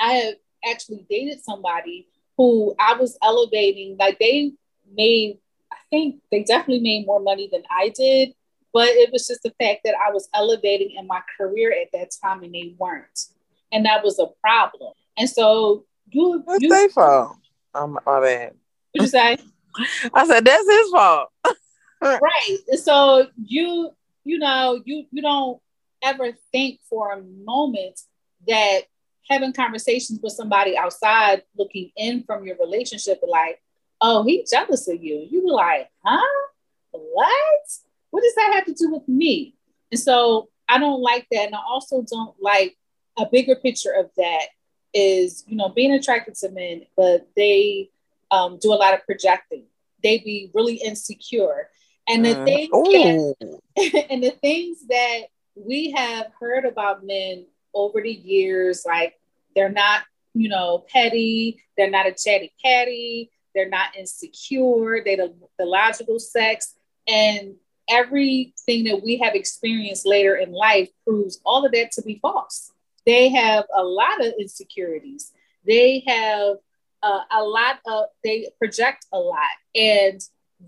I 0.02 0.12
have 0.14 0.34
actually 0.68 1.06
dated 1.10 1.42
somebody 1.42 2.06
who 2.36 2.74
I 2.78 2.94
was 2.94 3.18
elevating, 3.22 3.96
like 3.98 4.18
they 4.18 4.52
made, 4.96 5.38
I 5.70 5.76
think 5.90 6.22
they 6.30 6.42
definitely 6.42 6.80
made 6.80 7.06
more 7.06 7.20
money 7.20 7.50
than 7.52 7.62
I 7.70 7.92
did, 7.94 8.32
but 8.72 8.88
it 8.88 9.12
was 9.12 9.26
just 9.26 9.42
the 9.42 9.52
fact 9.60 9.80
that 9.84 9.94
I 9.94 10.10
was 10.10 10.28
elevating 10.32 10.96
in 10.96 11.06
my 11.06 11.20
career 11.36 11.70
at 11.72 11.92
that 11.92 12.12
time 12.22 12.42
and 12.42 12.54
they 12.54 12.74
weren't 12.78 13.26
and 13.72 13.84
that 13.86 14.02
was 14.02 14.18
a 14.18 14.26
problem. 14.40 14.92
And 15.16 15.28
so 15.28 15.84
you, 16.10 16.42
that's 16.46 16.62
you, 16.62 16.68
their 16.68 16.88
fault. 16.88 17.36
Um, 17.74 17.98
my 18.06 18.20
bad. 18.20 18.54
What 18.92 19.02
you 19.02 19.08
say? 19.08 19.36
I 20.14 20.26
said 20.26 20.44
that's 20.44 20.70
his 20.70 20.90
fault. 20.90 21.28
right. 22.02 22.58
So 22.82 23.26
you, 23.44 23.90
you 24.24 24.38
know, 24.38 24.80
you 24.84 25.06
you 25.10 25.22
don't 25.22 25.60
ever 26.02 26.32
think 26.52 26.80
for 26.88 27.12
a 27.12 27.22
moment 27.22 28.00
that 28.48 28.80
having 29.28 29.52
conversations 29.52 30.18
with 30.22 30.32
somebody 30.32 30.76
outside 30.76 31.42
looking 31.56 31.90
in 31.96 32.24
from 32.24 32.44
your 32.44 32.56
relationship 32.56 33.20
like, 33.26 33.62
oh, 34.00 34.24
he's 34.24 34.50
jealous 34.50 34.88
of 34.88 35.02
you. 35.02 35.26
You 35.30 35.42
be 35.42 35.50
like, 35.50 35.88
huh? 36.04 36.48
What? 36.90 37.62
What 38.10 38.22
does 38.22 38.34
that 38.34 38.52
have 38.54 38.64
to 38.64 38.74
do 38.74 38.90
with 38.90 39.06
me? 39.08 39.54
And 39.92 40.00
so 40.00 40.48
I 40.68 40.78
don't 40.78 41.00
like 41.00 41.26
that. 41.30 41.46
And 41.46 41.54
I 41.54 41.60
also 41.64 42.02
don't 42.02 42.34
like 42.40 42.76
a 43.18 43.26
bigger 43.30 43.56
picture 43.56 43.92
of 43.92 44.10
that 44.16 44.46
is, 44.92 45.44
you 45.46 45.56
know, 45.56 45.68
being 45.68 45.92
attracted 45.92 46.34
to 46.36 46.50
men, 46.50 46.82
but 46.96 47.28
they 47.36 47.90
um, 48.30 48.58
do 48.60 48.72
a 48.72 48.74
lot 48.74 48.94
of 48.94 49.04
projecting. 49.04 49.64
They 50.02 50.18
be 50.18 50.50
really 50.54 50.76
insecure. 50.76 51.68
And 52.08 52.24
the 52.24 52.34
mm. 52.34 52.44
thing 52.44 52.70
that, 52.70 54.06
and 54.10 54.22
the 54.22 54.30
things 54.30 54.86
that 54.88 55.22
we 55.54 55.90
have 55.92 56.26
heard 56.38 56.64
about 56.64 57.04
men 57.04 57.46
over 57.74 58.00
the 58.00 58.12
years, 58.12 58.84
like 58.86 59.18
they're 59.54 59.68
not, 59.68 60.02
you 60.34 60.48
know, 60.48 60.84
petty, 60.92 61.62
they're 61.76 61.90
not 61.90 62.06
a 62.06 62.12
chatty 62.12 62.52
catty, 62.62 63.30
they're 63.54 63.68
not 63.68 63.96
insecure, 63.96 65.02
they 65.04 65.16
the, 65.16 65.34
the 65.58 65.64
logical 65.64 66.18
sex. 66.18 66.74
And 67.06 67.54
everything 67.88 68.84
that 68.84 69.02
we 69.04 69.18
have 69.18 69.34
experienced 69.34 70.06
later 70.06 70.36
in 70.36 70.52
life 70.52 70.88
proves 71.04 71.40
all 71.44 71.66
of 71.66 71.72
that 71.72 71.92
to 71.92 72.02
be 72.02 72.18
false 72.22 72.72
they 73.10 73.28
have 73.30 73.64
a 73.76 73.82
lot 73.82 74.24
of 74.24 74.34
insecurities. 74.38 75.32
They 75.66 76.04
have 76.06 76.56
uh, 77.02 77.22
a 77.32 77.42
lot 77.42 77.80
of, 77.88 78.04
they 78.22 78.48
project 78.58 79.06
a 79.12 79.18
lot 79.18 79.50
and 79.74 80.20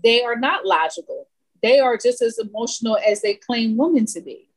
they 0.03 0.23
are 0.23 0.35
not 0.35 0.65
logical. 0.65 1.29
They 1.61 1.79
are 1.79 1.95
just 1.95 2.21
as 2.21 2.39
emotional 2.39 2.97
as 3.07 3.21
they 3.21 3.35
claim 3.35 3.77
women 3.77 4.05
to 4.07 4.19
be. 4.19 4.49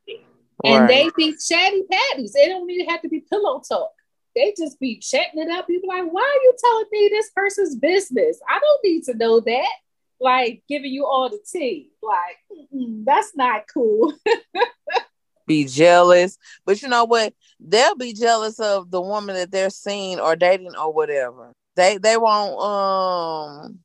And 0.65 0.89
they 0.89 1.11
be 1.17 1.37
chatty 1.37 1.85
patties. 1.89 2.33
They 2.33 2.49
don't 2.49 2.69
even 2.69 2.89
have 2.89 3.03
to 3.03 3.09
be 3.09 3.21
pillow 3.21 3.63
talk. 3.67 3.93
They 4.35 4.53
just 4.59 4.81
be 4.81 4.99
chatting 4.99 5.41
it 5.41 5.51
up. 5.51 5.69
People 5.69 5.89
like, 5.89 6.11
why 6.11 6.23
are 6.23 6.43
you 6.43 6.55
telling 6.59 6.87
me 6.91 7.09
this 7.13 7.31
person's 7.37 7.77
business? 7.77 8.41
I 8.49 8.59
don't 8.59 8.81
need 8.83 9.05
to 9.05 9.15
know 9.15 9.39
that. 9.41 9.75
Like 10.19 10.65
giving 10.69 10.91
you 10.91 11.07
all 11.07 11.29
the 11.29 11.39
tea. 11.53 11.93
Like, 12.03 12.67
that's 13.05 13.37
not 13.37 13.67
cool. 13.73 14.13
be 15.47 15.65
jealous. 15.65 16.39
But 16.65 16.83
you 16.83 16.89
know 16.89 17.05
what? 17.05 17.35
They'll 17.61 17.97
be 17.97 18.13
jealous 18.13 18.59
of 18.61 18.91
the 18.91 19.01
woman 19.01 19.35
that 19.37 19.51
they're 19.51 19.71
seeing 19.71 20.21
or 20.21 20.37
dating 20.37 20.77
or 20.77 20.93
whatever. 20.93 21.53
They 21.77 21.99
they 21.99 22.17
won't 22.17 22.61
um 22.61 23.79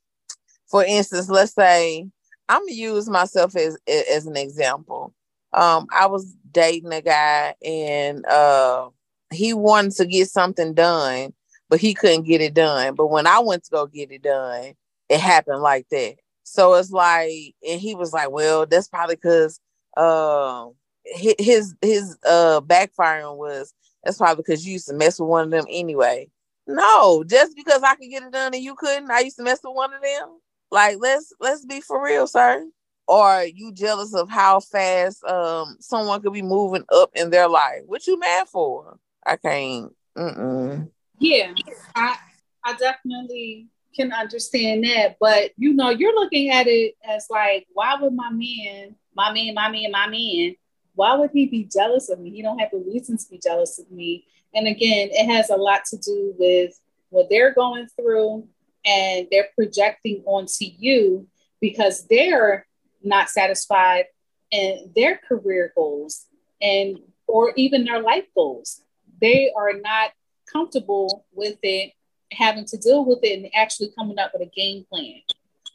for 0.69 0.83
instance, 0.85 1.29
let's 1.29 1.53
say 1.53 2.07
I'm 2.49 2.61
gonna 2.61 2.71
use 2.71 3.09
myself 3.09 3.55
as 3.55 3.77
as 3.87 4.25
an 4.27 4.37
example. 4.37 5.13
Um, 5.53 5.87
I 5.91 6.07
was 6.07 6.33
dating 6.51 6.93
a 6.93 7.01
guy 7.01 7.55
and 7.63 8.25
uh 8.25 8.89
he 9.33 9.53
wanted 9.53 9.93
to 9.93 10.05
get 10.05 10.29
something 10.29 10.73
done, 10.73 11.33
but 11.69 11.79
he 11.79 11.93
couldn't 11.93 12.23
get 12.23 12.41
it 12.41 12.53
done. 12.53 12.95
But 12.95 13.07
when 13.07 13.27
I 13.27 13.39
went 13.39 13.63
to 13.65 13.71
go 13.71 13.85
get 13.87 14.11
it 14.11 14.23
done, 14.23 14.73
it 15.09 15.19
happened 15.19 15.61
like 15.61 15.87
that. 15.91 16.15
So 16.43 16.73
it's 16.75 16.91
like, 16.91 17.55
and 17.67 17.79
he 17.79 17.95
was 17.95 18.13
like, 18.13 18.31
Well, 18.31 18.65
that's 18.65 18.87
probably 18.89 19.15
because 19.15 19.59
uh, 19.97 20.67
his 21.05 21.75
his 21.81 22.17
uh 22.25 22.61
backfiring 22.61 23.37
was 23.37 23.73
that's 24.03 24.17
probably 24.17 24.43
because 24.43 24.65
you 24.65 24.73
used 24.73 24.87
to 24.87 24.93
mess 24.93 25.19
with 25.19 25.29
one 25.29 25.45
of 25.45 25.51
them 25.51 25.65
anyway. 25.69 26.29
No, 26.67 27.23
just 27.23 27.55
because 27.55 27.83
I 27.83 27.95
could 27.95 28.09
get 28.09 28.23
it 28.23 28.31
done 28.31 28.53
and 28.53 28.63
you 28.63 28.75
couldn't, 28.75 29.11
I 29.11 29.19
used 29.19 29.37
to 29.37 29.43
mess 29.43 29.59
with 29.63 29.75
one 29.75 29.93
of 29.93 30.01
them. 30.01 30.39
Like 30.71 30.97
let's 30.99 31.33
let's 31.39 31.65
be 31.65 31.81
for 31.81 32.03
real, 32.03 32.27
sir. 32.27 32.65
Or 33.07 33.43
you 33.43 33.73
jealous 33.73 34.13
of 34.13 34.29
how 34.29 34.59
fast 34.59 35.23
um 35.25 35.77
someone 35.79 36.21
could 36.21 36.33
be 36.33 36.41
moving 36.41 36.85
up 36.91 37.11
in 37.15 37.29
their 37.29 37.47
life? 37.47 37.81
What 37.85 38.07
you 38.07 38.19
mad 38.19 38.47
for? 38.47 38.97
I 39.25 39.37
can't. 39.37 39.93
Mm-mm. 40.17 40.89
Yeah, 41.19 41.53
I 41.95 42.17
I 42.63 42.73
definitely 42.75 43.67
can 43.95 44.13
understand 44.13 44.83
that, 44.85 45.17
but 45.19 45.51
you 45.57 45.73
know, 45.73 45.89
you're 45.89 46.15
looking 46.15 46.49
at 46.49 46.67
it 46.67 46.95
as 47.07 47.27
like, 47.29 47.67
why 47.73 47.95
would 47.99 48.13
my 48.13 48.29
man, 48.31 48.95
my 49.13 49.33
man, 49.33 49.53
my 49.53 49.69
man, 49.69 49.91
my 49.91 50.07
man 50.07 50.55
why 50.95 51.15
would 51.15 51.31
he 51.31 51.45
be 51.45 51.63
jealous 51.63 52.09
of 52.09 52.19
me? 52.19 52.31
He 52.31 52.41
don't 52.41 52.59
have 52.59 52.73
a 52.73 52.77
reason 52.77 53.17
to 53.17 53.29
be 53.29 53.39
jealous 53.41 53.79
of 53.79 53.89
me. 53.91 54.25
And 54.53 54.67
again, 54.67 55.09
it 55.11 55.27
has 55.27 55.49
a 55.49 55.55
lot 55.55 55.85
to 55.85 55.97
do 55.97 56.33
with 56.37 56.79
what 57.09 57.29
they're 57.29 57.53
going 57.53 57.87
through 57.87 58.47
and 58.85 59.27
they're 59.31 59.49
projecting 59.55 60.23
onto 60.25 60.65
you 60.65 61.27
because 61.59 62.07
they're 62.07 62.65
not 63.03 63.29
satisfied 63.29 64.05
in 64.51 64.91
their 64.95 65.19
career 65.27 65.71
goals 65.75 66.25
and 66.61 66.99
or 67.27 67.53
even 67.55 67.85
their 67.85 68.01
life 68.01 68.25
goals. 68.35 68.81
They 69.21 69.51
are 69.55 69.73
not 69.73 70.11
comfortable 70.51 71.25
with 71.33 71.57
it, 71.63 71.93
having 72.31 72.65
to 72.65 72.77
deal 72.77 73.05
with 73.05 73.19
it 73.23 73.39
and 73.39 73.49
actually 73.55 73.91
coming 73.97 74.19
up 74.19 74.31
with 74.33 74.41
a 74.41 74.51
game 74.51 74.85
plan. 74.89 75.21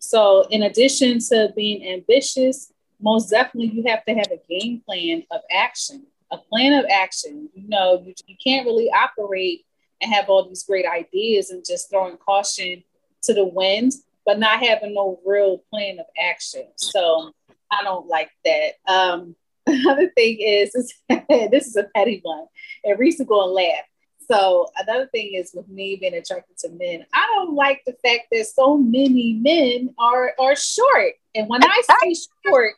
So 0.01 0.47
in 0.51 0.63
addition 0.63 1.19
to 1.31 1.53
being 1.57 1.87
ambitious, 1.87 2.73
most 3.01 3.31
definitely 3.31 3.69
you 3.69 3.85
have 3.87 4.05
to 4.05 4.15
have 4.15 4.31
a 4.31 4.41
game 4.49 4.83
plan 4.87 5.25
of 5.31 5.41
action, 5.51 6.07
a 6.31 6.39
plan 6.39 6.73
of 6.73 6.87
action. 6.91 7.49
You 7.55 7.69
know, 7.69 8.03
you, 8.05 8.15
you 8.27 8.37
can't 8.43 8.67
really 8.67 8.91
operate 8.91 9.65
and 10.01 10.13
have 10.13 10.29
all 10.29 10.47
these 10.47 10.65
great 10.65 10.87
ideas 10.87 11.51
and 11.51 11.65
just 11.67 11.91
throwing 11.91 12.17
caution 12.17 12.83
to 13.23 13.35
the 13.35 13.45
wind, 13.45 13.93
but 14.25 14.39
not 14.39 14.61
having 14.61 14.95
no 14.95 15.21
real 15.25 15.59
plan 15.71 15.99
of 15.99 16.07
action. 16.21 16.67
So 16.77 17.33
I 17.71 17.83
don't 17.83 18.07
like 18.07 18.31
that. 18.45 18.73
Um, 18.87 19.37
another 19.67 20.11
thing 20.11 20.39
is, 20.41 20.75
is 20.75 20.95
this 21.29 21.67
is 21.67 21.77
a 21.77 21.85
petty 21.95 22.21
one, 22.23 22.47
and 22.85 22.99
Reese 22.99 23.19
will 23.19 23.27
go 23.27 23.45
and 23.45 23.53
laugh. 23.53 23.85
So 24.31 24.69
another 24.77 25.07
thing 25.07 25.35
is 25.35 25.53
with 25.55 25.69
me 25.69 25.97
being 25.97 26.15
attracted 26.15 26.59
to 26.59 26.71
men, 26.71 27.05
I 27.13 27.27
don't 27.35 27.55
like 27.55 27.83
the 27.87 27.97
fact 28.05 28.27
that 28.33 28.47
so 28.47 28.77
many 28.77 29.35
men 29.35 29.95
are 29.99 30.33
are 30.39 30.57
short. 30.57 31.15
And 31.35 31.49
when 31.49 31.63
I 31.65 31.83
say 32.03 32.15
short, 32.45 32.75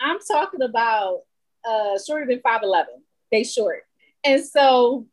I'm 0.00 0.18
talking 0.30 0.62
about 0.62 1.22
uh 1.68 1.98
shorter 2.06 2.26
than 2.26 2.40
5'11. 2.40 2.84
They 3.30 3.44
short. 3.44 3.82
And 4.24 4.44
so 4.44 5.06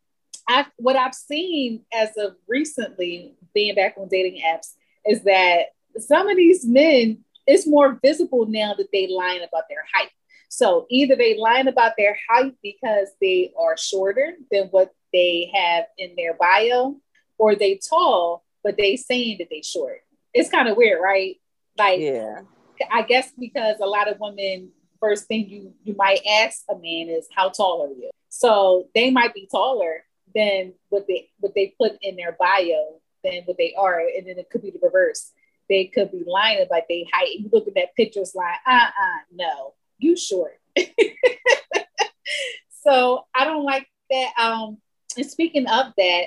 I 0.48 0.66
what 0.78 0.96
I've 0.96 1.14
seen 1.14 1.82
as 1.94 2.10
of 2.18 2.36
recently 2.48 3.36
being 3.54 3.76
back 3.76 3.96
on 3.98 4.08
dating 4.08 4.42
apps 4.42 4.74
is 5.06 5.24
that 5.24 5.68
some 6.00 6.30
of 6.30 6.38
these 6.38 6.66
men, 6.66 7.20
it's 7.46 7.68
more 7.68 8.00
visible 8.04 8.46
now 8.48 8.74
that 8.78 8.90
they 8.92 9.08
lying 9.08 9.40
about 9.40 9.64
their 9.70 9.84
height. 9.94 10.10
So 10.50 10.86
either 10.90 11.16
they 11.16 11.38
lying 11.38 11.68
about 11.68 11.94
their 11.98 12.18
height 12.30 12.56
because 12.64 13.10
they 13.20 13.52
are 13.58 13.78
shorter 13.78 14.34
than 14.52 14.68
what 14.68 14.94
they 15.14 15.52
have 15.54 15.86
in 15.98 16.16
their 16.16 16.34
bio, 16.34 16.98
or 17.38 17.56
they 17.56 17.78
tall, 17.78 18.44
but 18.64 18.78
they 18.78 18.96
saying 18.96 19.38
that 19.40 19.50
they 19.50 19.62
short. 19.62 20.02
It's 20.34 20.50
kind 20.50 20.68
of 20.68 20.78
weird, 20.78 21.02
right? 21.02 21.38
Like, 21.78 22.00
Yeah. 22.00 22.42
I 22.92 23.02
guess 23.02 23.32
because 23.38 23.78
a 23.80 23.88
lot 23.88 24.08
of 24.08 24.20
women, 24.20 24.72
first 25.00 25.28
thing 25.28 25.50
you 25.50 25.74
you 25.84 25.96
might 25.96 26.22
ask 26.26 26.64
a 26.70 26.76
man 26.76 27.10
is 27.10 27.28
how 27.36 27.50
tall 27.50 27.84
are 27.84 27.90
you? 27.90 28.12
So 28.30 28.88
they 28.94 29.10
might 29.10 29.34
be 29.34 29.48
taller 29.50 30.04
than 30.36 30.74
what 30.90 31.08
they 31.08 31.30
what 31.40 31.56
they 31.56 31.74
put 31.80 31.98
in 32.02 32.16
their 32.16 32.34
bio 32.40 33.00
than 33.24 33.44
what 33.46 33.58
they 33.58 33.74
are, 33.76 34.00
and 34.00 34.28
then 34.28 34.38
it 34.38 34.50
could 34.50 34.62
be 34.62 34.72
the 34.72 34.80
reverse. 34.82 35.32
They 35.70 35.86
could 35.86 36.12
be 36.12 36.24
lying 36.26 36.62
about 36.62 36.84
they 36.88 37.08
height. 37.12 37.40
You 37.40 37.50
look 37.52 37.68
at 37.68 37.76
that 37.76 37.96
picture, 37.96 38.22
it's 38.22 38.36
like, 38.36 38.56
uh, 38.66 38.72
uh 38.72 39.20
no, 39.34 39.74
you 39.98 40.16
short. 40.16 40.60
so 42.84 43.26
I 43.36 43.44
don't 43.44 43.66
like 43.66 43.88
that. 44.10 44.34
Um, 44.40 44.78
and 45.18 45.26
speaking 45.26 45.66
of 45.68 45.88
that, 45.98 46.24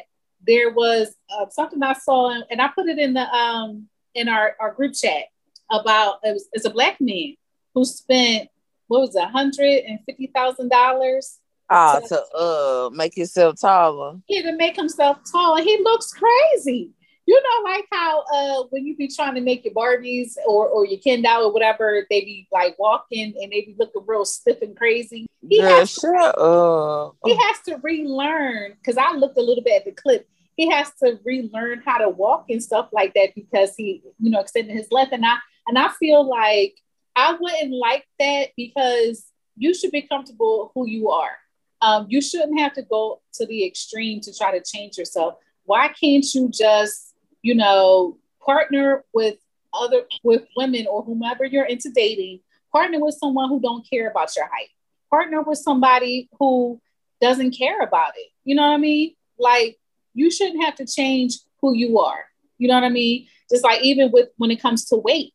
there 0.46 0.70
was 0.70 1.14
uh, 1.34 1.46
something 1.50 1.82
I 1.82 1.92
saw, 1.94 2.30
and- 2.30 2.44
and 2.50 2.60
I 2.62 2.68
put 2.68 2.88
it 2.88 2.98
in 2.98 3.14
the 3.14 3.28
um 3.34 3.88
in 4.14 4.28
our, 4.28 4.56
our 4.60 4.72
group 4.74 4.94
chat 4.94 5.24
about 5.70 6.18
it 6.24 6.32
was 6.32 6.48
it's 6.52 6.64
a 6.64 6.70
black 6.70 7.00
man 7.00 7.34
who 7.74 7.84
spent 7.84 8.48
what 8.88 9.00
was 9.02 9.14
a 9.14 9.26
hundred 9.28 9.84
and 9.86 10.00
fifty 10.06 10.26
thousand 10.34 10.68
dollars 10.70 11.38
Ah, 11.72 12.00
to 12.08 12.20
uh 12.34 12.90
make 12.92 13.16
yourself 13.16 13.60
taller. 13.60 14.18
yeah, 14.28 14.42
to 14.42 14.56
make 14.56 14.74
himself 14.76 15.18
tall, 15.30 15.56
and 15.56 15.64
he 15.64 15.78
looks 15.84 16.12
crazy. 16.12 16.90
You 17.30 17.40
know, 17.40 17.70
like 17.70 17.86
how 17.92 18.24
uh 18.34 18.64
when 18.70 18.84
you 18.86 18.96
be 18.96 19.06
trying 19.06 19.36
to 19.36 19.40
make 19.40 19.64
your 19.64 19.72
Barbies 19.72 20.32
or 20.46 20.66
or 20.66 20.84
your 20.84 20.98
Ken 20.98 21.22
doll 21.22 21.44
or 21.44 21.52
whatever, 21.52 22.04
they 22.10 22.22
be 22.22 22.48
like 22.50 22.76
walking 22.76 23.34
and 23.40 23.52
they 23.52 23.60
be 23.60 23.76
looking 23.78 24.02
real 24.04 24.24
stiff 24.24 24.62
and 24.62 24.76
crazy. 24.76 25.26
He 25.48 25.60
Girl, 25.60 25.78
has 25.78 25.94
to, 25.94 26.08
up. 26.08 27.16
he 27.24 27.36
has 27.36 27.60
to 27.66 27.76
relearn 27.82 28.74
because 28.78 28.98
I 28.98 29.14
looked 29.14 29.38
a 29.38 29.42
little 29.42 29.62
bit 29.62 29.76
at 29.80 29.84
the 29.84 29.92
clip. 29.92 30.28
He 30.56 30.70
has 30.70 30.90
to 31.04 31.20
relearn 31.24 31.82
how 31.86 31.98
to 31.98 32.08
walk 32.08 32.46
and 32.48 32.60
stuff 32.60 32.88
like 32.92 33.14
that 33.14 33.36
because 33.36 33.76
he, 33.76 34.02
you 34.18 34.30
know, 34.30 34.40
extended 34.40 34.76
his 34.76 34.90
left. 34.90 35.12
And 35.12 35.24
I 35.24 35.36
and 35.68 35.78
I 35.78 35.88
feel 36.00 36.28
like 36.28 36.74
I 37.14 37.36
wouldn't 37.40 37.72
like 37.72 38.06
that 38.18 38.48
because 38.56 39.24
you 39.56 39.72
should 39.72 39.92
be 39.92 40.02
comfortable 40.02 40.72
who 40.74 40.88
you 40.88 41.10
are. 41.10 41.36
Um, 41.80 42.06
you 42.08 42.20
shouldn't 42.20 42.58
have 42.58 42.74
to 42.74 42.82
go 42.82 43.22
to 43.34 43.46
the 43.46 43.64
extreme 43.64 44.20
to 44.22 44.36
try 44.36 44.58
to 44.58 44.64
change 44.64 44.98
yourself. 44.98 45.34
Why 45.64 45.88
can't 45.88 46.26
you 46.34 46.48
just, 46.48 47.09
you 47.42 47.54
know, 47.54 48.18
partner 48.44 49.04
with 49.12 49.36
other 49.72 50.02
with 50.22 50.42
women 50.56 50.86
or 50.88 51.02
whomever 51.02 51.44
you're 51.44 51.64
into 51.64 51.90
dating? 51.90 52.40
Partner 52.72 53.00
with 53.00 53.14
someone 53.14 53.48
who 53.48 53.60
don't 53.60 53.88
care 53.88 54.10
about 54.10 54.34
your 54.36 54.46
height. 54.46 54.68
Partner 55.10 55.42
with 55.42 55.58
somebody 55.58 56.28
who 56.38 56.80
doesn't 57.20 57.52
care 57.52 57.80
about 57.80 58.12
it. 58.16 58.28
You 58.44 58.54
know 58.54 58.62
what 58.62 58.74
I 58.74 58.78
mean? 58.78 59.14
Like 59.38 59.78
you 60.14 60.30
shouldn't 60.30 60.64
have 60.64 60.76
to 60.76 60.86
change 60.86 61.38
who 61.60 61.74
you 61.74 61.98
are. 61.98 62.24
You 62.58 62.68
know 62.68 62.74
what 62.74 62.84
I 62.84 62.90
mean? 62.90 63.26
Just 63.50 63.64
like 63.64 63.82
even 63.82 64.10
with 64.12 64.28
when 64.36 64.50
it 64.50 64.62
comes 64.62 64.84
to 64.86 64.96
weight, 64.96 65.34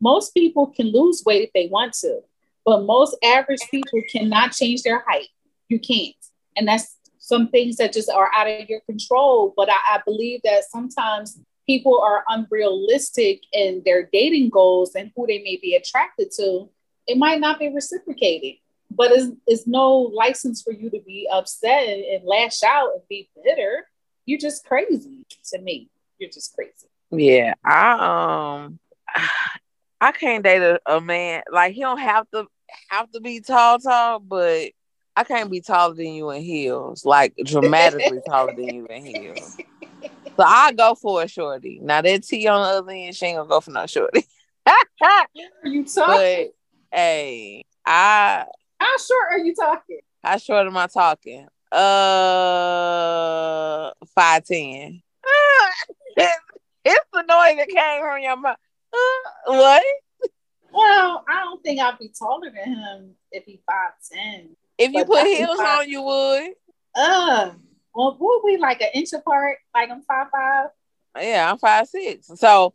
most 0.00 0.34
people 0.34 0.68
can 0.68 0.92
lose 0.92 1.22
weight 1.24 1.42
if 1.42 1.52
they 1.52 1.68
want 1.68 1.94
to, 1.94 2.20
but 2.64 2.84
most 2.84 3.16
average 3.24 3.60
people 3.70 4.00
cannot 4.12 4.52
change 4.52 4.82
their 4.82 5.04
height. 5.08 5.28
You 5.68 5.80
can't. 5.80 6.14
And 6.56 6.68
that's 6.68 6.96
some 7.28 7.48
things 7.48 7.76
that 7.76 7.92
just 7.92 8.08
are 8.08 8.30
out 8.34 8.48
of 8.48 8.70
your 8.70 8.80
control. 8.80 9.52
But 9.54 9.68
I, 9.70 9.96
I 9.96 10.00
believe 10.06 10.40
that 10.44 10.64
sometimes 10.70 11.38
people 11.66 12.00
are 12.00 12.24
unrealistic 12.26 13.42
in 13.52 13.82
their 13.84 14.08
dating 14.10 14.48
goals 14.48 14.94
and 14.94 15.12
who 15.14 15.26
they 15.26 15.42
may 15.42 15.58
be 15.60 15.74
attracted 15.74 16.30
to. 16.38 16.70
It 17.06 17.18
might 17.18 17.38
not 17.38 17.58
be 17.58 17.68
reciprocated, 17.68 18.54
but 18.90 19.12
it's, 19.12 19.30
it's 19.46 19.66
no 19.66 19.90
license 19.98 20.62
for 20.62 20.72
you 20.72 20.88
to 20.88 21.00
be 21.06 21.28
upset 21.30 21.86
and, 21.86 22.02
and 22.02 22.24
lash 22.24 22.62
out 22.62 22.92
and 22.94 23.02
be 23.10 23.28
bitter. 23.44 23.86
You're 24.24 24.40
just 24.40 24.64
crazy 24.64 25.26
to 25.52 25.58
me. 25.60 25.90
You're 26.18 26.30
just 26.30 26.54
crazy. 26.54 26.88
Yeah, 27.10 27.54
I 27.62 28.62
um 28.64 28.78
I 30.00 30.12
can't 30.12 30.44
date 30.44 30.62
a, 30.62 30.80
a 30.86 31.00
man 31.00 31.42
like 31.52 31.74
he 31.74 31.80
don't 31.82 31.98
have 31.98 32.26
to 32.30 32.46
have 32.88 33.10
to 33.10 33.20
be 33.20 33.40
tall, 33.40 33.78
tall, 33.78 34.20
but 34.20 34.70
I 35.18 35.24
can't 35.24 35.50
be 35.50 35.60
taller 35.60 35.94
than 35.96 36.12
you 36.12 36.30
in 36.30 36.42
heels, 36.42 37.04
like 37.04 37.34
dramatically 37.44 38.20
taller 38.24 38.52
than 38.52 38.72
you 38.72 38.86
in 38.86 39.04
heels. 39.04 39.56
So 40.38 40.44
I 40.46 40.70
go 40.72 40.94
for 40.94 41.24
a 41.24 41.28
shorty. 41.28 41.80
Now 41.82 42.02
that 42.02 42.22
T 42.22 42.46
on 42.46 42.62
the 42.62 42.68
other 42.78 42.92
end, 42.92 43.16
she 43.16 43.26
ain't 43.26 43.36
gonna 43.36 43.48
go 43.48 43.60
for 43.60 43.72
no 43.72 43.84
shorty. 43.86 44.24
Are 45.02 45.26
you 45.64 45.84
talking? 45.84 46.06
but 46.06 46.52
hey, 46.96 47.64
I 47.84 48.44
How 48.78 48.96
short 48.96 49.32
are 49.32 49.38
you 49.38 49.56
talking? 49.56 49.98
how 50.22 50.36
short 50.36 50.68
am 50.68 50.76
I 50.76 50.86
talking? 50.86 51.48
Uh, 51.72 51.80
five 54.14 54.44
ten. 54.44 55.02
it's 56.16 57.06
the 57.12 57.22
noise 57.22 57.56
that 57.56 57.68
came 57.68 58.02
from 58.02 58.22
your 58.22 58.36
mouth. 58.36 58.56
Uh, 58.92 58.96
what? 59.46 59.82
Well, 60.70 61.24
I 61.28 61.42
don't 61.42 61.60
think 61.64 61.80
I'd 61.80 61.98
be 61.98 62.12
taller 62.16 62.52
than 62.54 62.72
him 62.72 63.16
if 63.32 63.46
he 63.46 63.60
five 63.66 63.94
ten. 64.12 64.50
If 64.78 64.92
you 64.92 65.04
But 65.04 65.06
put 65.08 65.26
heels 65.26 65.58
five- 65.58 65.80
on, 65.80 65.88
you 65.88 66.02
would. 66.02 66.50
Uh, 66.94 67.50
well, 67.94 68.16
would 68.18 68.40
we 68.44 68.56
like 68.56 68.80
an 68.80 68.88
inch 68.94 69.12
apart? 69.12 69.58
Like 69.74 69.90
I'm 69.90 70.02
five 70.02 70.28
five. 70.30 70.68
Yeah, 71.20 71.50
I'm 71.50 71.58
five 71.58 71.88
six. 71.88 72.28
So, 72.36 72.74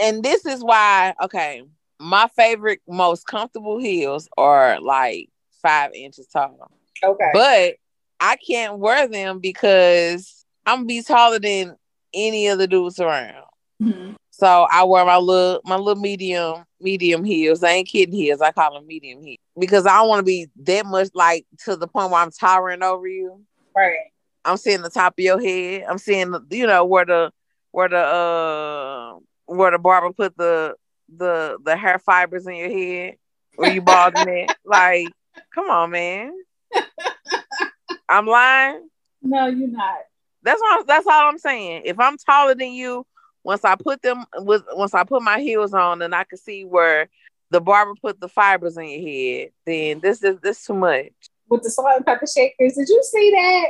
and 0.00 0.22
this 0.22 0.44
is 0.44 0.62
why. 0.62 1.14
Okay, 1.22 1.62
my 2.00 2.28
favorite, 2.36 2.80
most 2.88 3.26
comfortable 3.26 3.78
heels 3.78 4.28
are 4.36 4.80
like 4.80 5.30
five 5.62 5.92
inches 5.94 6.26
tall. 6.26 6.70
Okay. 7.04 7.30
but 7.32 7.74
I 8.20 8.36
can't 8.36 8.78
wear 8.78 9.06
them 9.06 9.38
because 9.38 10.44
I'm 10.64 10.86
be 10.86 11.02
taller 11.02 11.38
than 11.38 11.76
any 12.14 12.48
of 12.48 12.58
the 12.58 12.66
dudes 12.66 12.98
around. 12.98 13.44
Mhm. 13.82 14.16
So 14.38 14.66
I 14.70 14.84
wear 14.84 15.02
my 15.06 15.16
little 15.16 15.62
my 15.64 15.76
little 15.76 16.02
medium 16.02 16.64
medium 16.78 17.24
heels. 17.24 17.64
I 17.64 17.70
ain't 17.70 17.88
kidding 17.88 18.14
heels. 18.14 18.42
I 18.42 18.52
call 18.52 18.74
them 18.74 18.86
medium 18.86 19.22
heels 19.22 19.38
because 19.58 19.86
I 19.86 19.96
don't 19.96 20.08
want 20.10 20.18
to 20.18 20.24
be 20.24 20.48
that 20.64 20.84
much 20.84 21.08
like 21.14 21.46
to 21.64 21.74
the 21.74 21.86
point 21.86 22.10
where 22.10 22.20
I'm 22.20 22.30
towering 22.30 22.82
over 22.82 23.08
you. 23.08 23.40
Right. 23.74 23.96
I'm 24.44 24.58
seeing 24.58 24.82
the 24.82 24.90
top 24.90 25.14
of 25.18 25.24
your 25.24 25.40
head. 25.40 25.86
I'm 25.88 25.96
seeing 25.96 26.32
the- 26.32 26.44
you 26.50 26.66
know 26.66 26.84
where 26.84 27.06
the 27.06 27.32
where 27.70 27.88
the 27.88 27.96
uh 27.96 29.14
where 29.46 29.70
the 29.70 29.78
barber 29.78 30.12
put 30.12 30.36
the 30.36 30.74
the 31.16 31.56
the 31.64 31.74
hair 31.74 31.98
fibers 31.98 32.46
in 32.46 32.56
your 32.56 32.68
head 32.70 33.14
where 33.54 33.72
you 33.72 33.80
balding 33.80 34.28
it. 34.28 34.50
Like, 34.66 35.08
come 35.54 35.70
on, 35.70 35.92
man. 35.92 36.32
I'm 38.10 38.26
lying. 38.26 38.86
No, 39.22 39.46
you're 39.46 39.68
not. 39.68 39.94
That's 40.42 40.60
what 40.60 40.86
that's 40.86 41.06
all 41.06 41.30
I'm 41.30 41.38
saying. 41.38 41.82
If 41.86 41.98
I'm 41.98 42.18
taller 42.18 42.54
than 42.54 42.72
you, 42.72 43.06
once 43.46 43.64
I 43.64 43.76
put 43.76 44.02
them 44.02 44.24
with 44.38 44.64
once 44.72 44.92
I 44.92 45.04
put 45.04 45.22
my 45.22 45.38
heels 45.38 45.72
on 45.72 46.02
and 46.02 46.12
I 46.12 46.24
could 46.24 46.40
see 46.40 46.64
where 46.64 47.08
the 47.50 47.60
barber 47.60 47.94
put 47.94 48.20
the 48.20 48.28
fibers 48.28 48.76
in 48.76 48.88
your 48.88 49.08
head, 49.08 49.50
then 49.64 50.00
this 50.00 50.20
is 50.24 50.40
this 50.40 50.66
too 50.66 50.74
much. 50.74 51.12
With 51.48 51.62
the 51.62 51.70
salt 51.70 51.92
and 51.94 52.04
pepper 52.04 52.26
shakers, 52.26 52.74
did 52.74 52.88
you 52.88 53.02
see 53.04 53.30
that? 53.30 53.66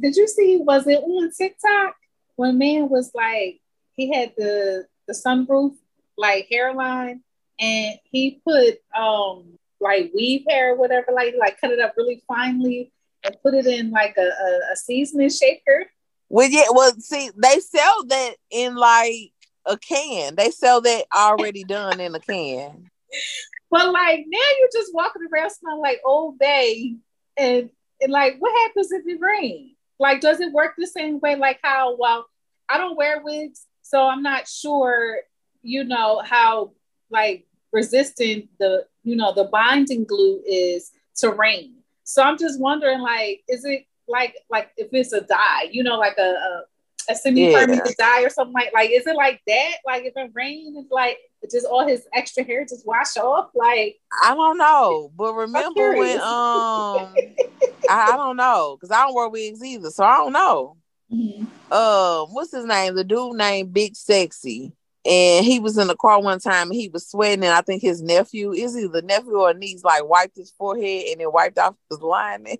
Did 0.00 0.16
you 0.16 0.26
see? 0.26 0.58
Was 0.60 0.84
it 0.88 0.98
on 0.98 1.30
TikTok 1.30 1.94
when 2.34 2.58
man 2.58 2.88
was 2.88 3.12
like 3.14 3.60
he 3.94 4.12
had 4.12 4.32
the 4.36 4.86
the 5.06 5.14
sunroof 5.14 5.76
like 6.18 6.48
hairline 6.50 7.22
and 7.60 7.98
he 8.10 8.42
put 8.44 8.78
um 9.00 9.56
like 9.80 10.10
weave 10.12 10.44
hair 10.48 10.72
or 10.72 10.76
whatever 10.76 11.12
like 11.12 11.34
like 11.38 11.60
cut 11.60 11.70
it 11.70 11.78
up 11.78 11.94
really 11.96 12.20
finely 12.26 12.92
and 13.22 13.36
put 13.44 13.54
it 13.54 13.66
in 13.66 13.92
like 13.92 14.16
a, 14.18 14.22
a, 14.22 14.72
a 14.72 14.76
seasoning 14.76 15.30
shaker. 15.30 15.86
Well, 16.30 16.48
yeah, 16.48 16.66
well, 16.72 16.92
see, 16.98 17.30
they 17.36 17.60
sell 17.60 18.04
that 18.06 18.36
in 18.50 18.76
like 18.76 19.32
a 19.66 19.76
can. 19.76 20.36
They 20.36 20.50
sell 20.50 20.80
that 20.80 21.04
already 21.14 21.64
done 21.64 22.00
in 22.00 22.14
a 22.14 22.20
can. 22.20 22.88
But 23.70 23.92
like 23.92 24.24
now 24.26 24.38
you're 24.58 24.68
just 24.72 24.94
walking 24.94 25.22
around 25.32 25.50
smelling 25.50 25.80
like 25.80 26.00
Old 26.04 26.38
Bay, 26.38 26.96
and 27.36 27.70
and 28.00 28.12
like 28.12 28.36
what 28.38 28.52
happens 28.62 28.90
if 28.92 29.02
it 29.06 29.20
rains? 29.20 29.72
like 30.00 30.22
does 30.22 30.40
it 30.40 30.52
work 30.52 30.72
the 30.76 30.86
same 30.86 31.20
way 31.20 31.36
like 31.36 31.60
how 31.62 31.94
well 31.96 32.26
I 32.68 32.78
don't 32.78 32.96
wear 32.96 33.20
wigs, 33.22 33.66
so 33.82 34.06
I'm 34.06 34.22
not 34.22 34.46
sure, 34.46 35.18
you 35.62 35.82
know, 35.82 36.22
how 36.24 36.70
like 37.10 37.46
resistant 37.72 38.48
the 38.58 38.86
you 39.02 39.16
know 39.16 39.32
the 39.32 39.44
binding 39.44 40.04
glue 40.04 40.40
is 40.46 40.92
to 41.16 41.30
rain. 41.30 41.74
So 42.04 42.22
I'm 42.22 42.38
just 42.38 42.60
wondering, 42.60 43.00
like, 43.00 43.42
is 43.48 43.64
it 43.64 43.84
like 44.10 44.34
like 44.50 44.70
if 44.76 44.88
it's 44.92 45.12
a 45.12 45.22
dye, 45.22 45.68
you 45.70 45.82
know, 45.82 45.98
like 45.98 46.18
a, 46.18 46.22
a 46.22 46.62
a 47.08 47.14
semi-permanent 47.14 47.82
yeah. 47.86 47.92
dye 47.98 48.22
or 48.22 48.30
something 48.30 48.52
like 48.52 48.72
like 48.74 48.90
is 48.90 49.06
it 49.06 49.16
like 49.16 49.40
that? 49.46 49.72
Like 49.86 50.04
if 50.04 50.12
it 50.16 50.30
rains, 50.34 50.76
it's 50.76 50.90
like 50.90 51.18
just 51.50 51.66
all 51.66 51.86
his 51.86 52.06
extra 52.14 52.44
hair 52.44 52.64
just 52.64 52.86
wash 52.86 53.16
off? 53.16 53.50
Like 53.54 53.96
I 54.22 54.34
don't 54.34 54.58
know, 54.58 55.10
but 55.16 55.34
remember 55.34 55.96
when 55.96 56.18
um 56.18 57.14
I, 57.88 58.12
I, 58.12 58.16
don't 58.16 58.36
know 58.36 58.76
because 58.78 58.90
I 58.90 59.02
don't 59.02 59.14
wear 59.14 59.28
wigs 59.28 59.62
either, 59.64 59.90
so 59.90 60.04
I 60.04 60.16
don't 60.16 60.32
know. 60.32 60.76
Mm-hmm. 61.12 61.72
Um, 61.72 62.28
what's 62.34 62.52
his 62.52 62.64
name? 62.64 62.94
The 62.94 63.04
dude 63.04 63.36
named 63.36 63.72
Big 63.72 63.96
Sexy. 63.96 64.72
And 65.06 65.46
he 65.46 65.60
was 65.60 65.78
in 65.78 65.86
the 65.86 65.96
car 65.96 66.20
one 66.20 66.40
time 66.40 66.68
and 66.70 66.78
he 66.78 66.90
was 66.90 67.08
sweating, 67.08 67.42
and 67.42 67.54
I 67.54 67.62
think 67.62 67.80
his 67.80 68.02
nephew 68.02 68.52
is 68.52 68.76
either 68.76 68.88
the 68.88 69.02
nephew 69.02 69.38
or 69.38 69.54
niece 69.54 69.82
like 69.82 70.06
wiped 70.06 70.36
his 70.36 70.50
forehead 70.50 71.06
and 71.10 71.20
then 71.22 71.32
wiped 71.32 71.58
off 71.58 71.74
his 71.88 72.00
lining. 72.00 72.58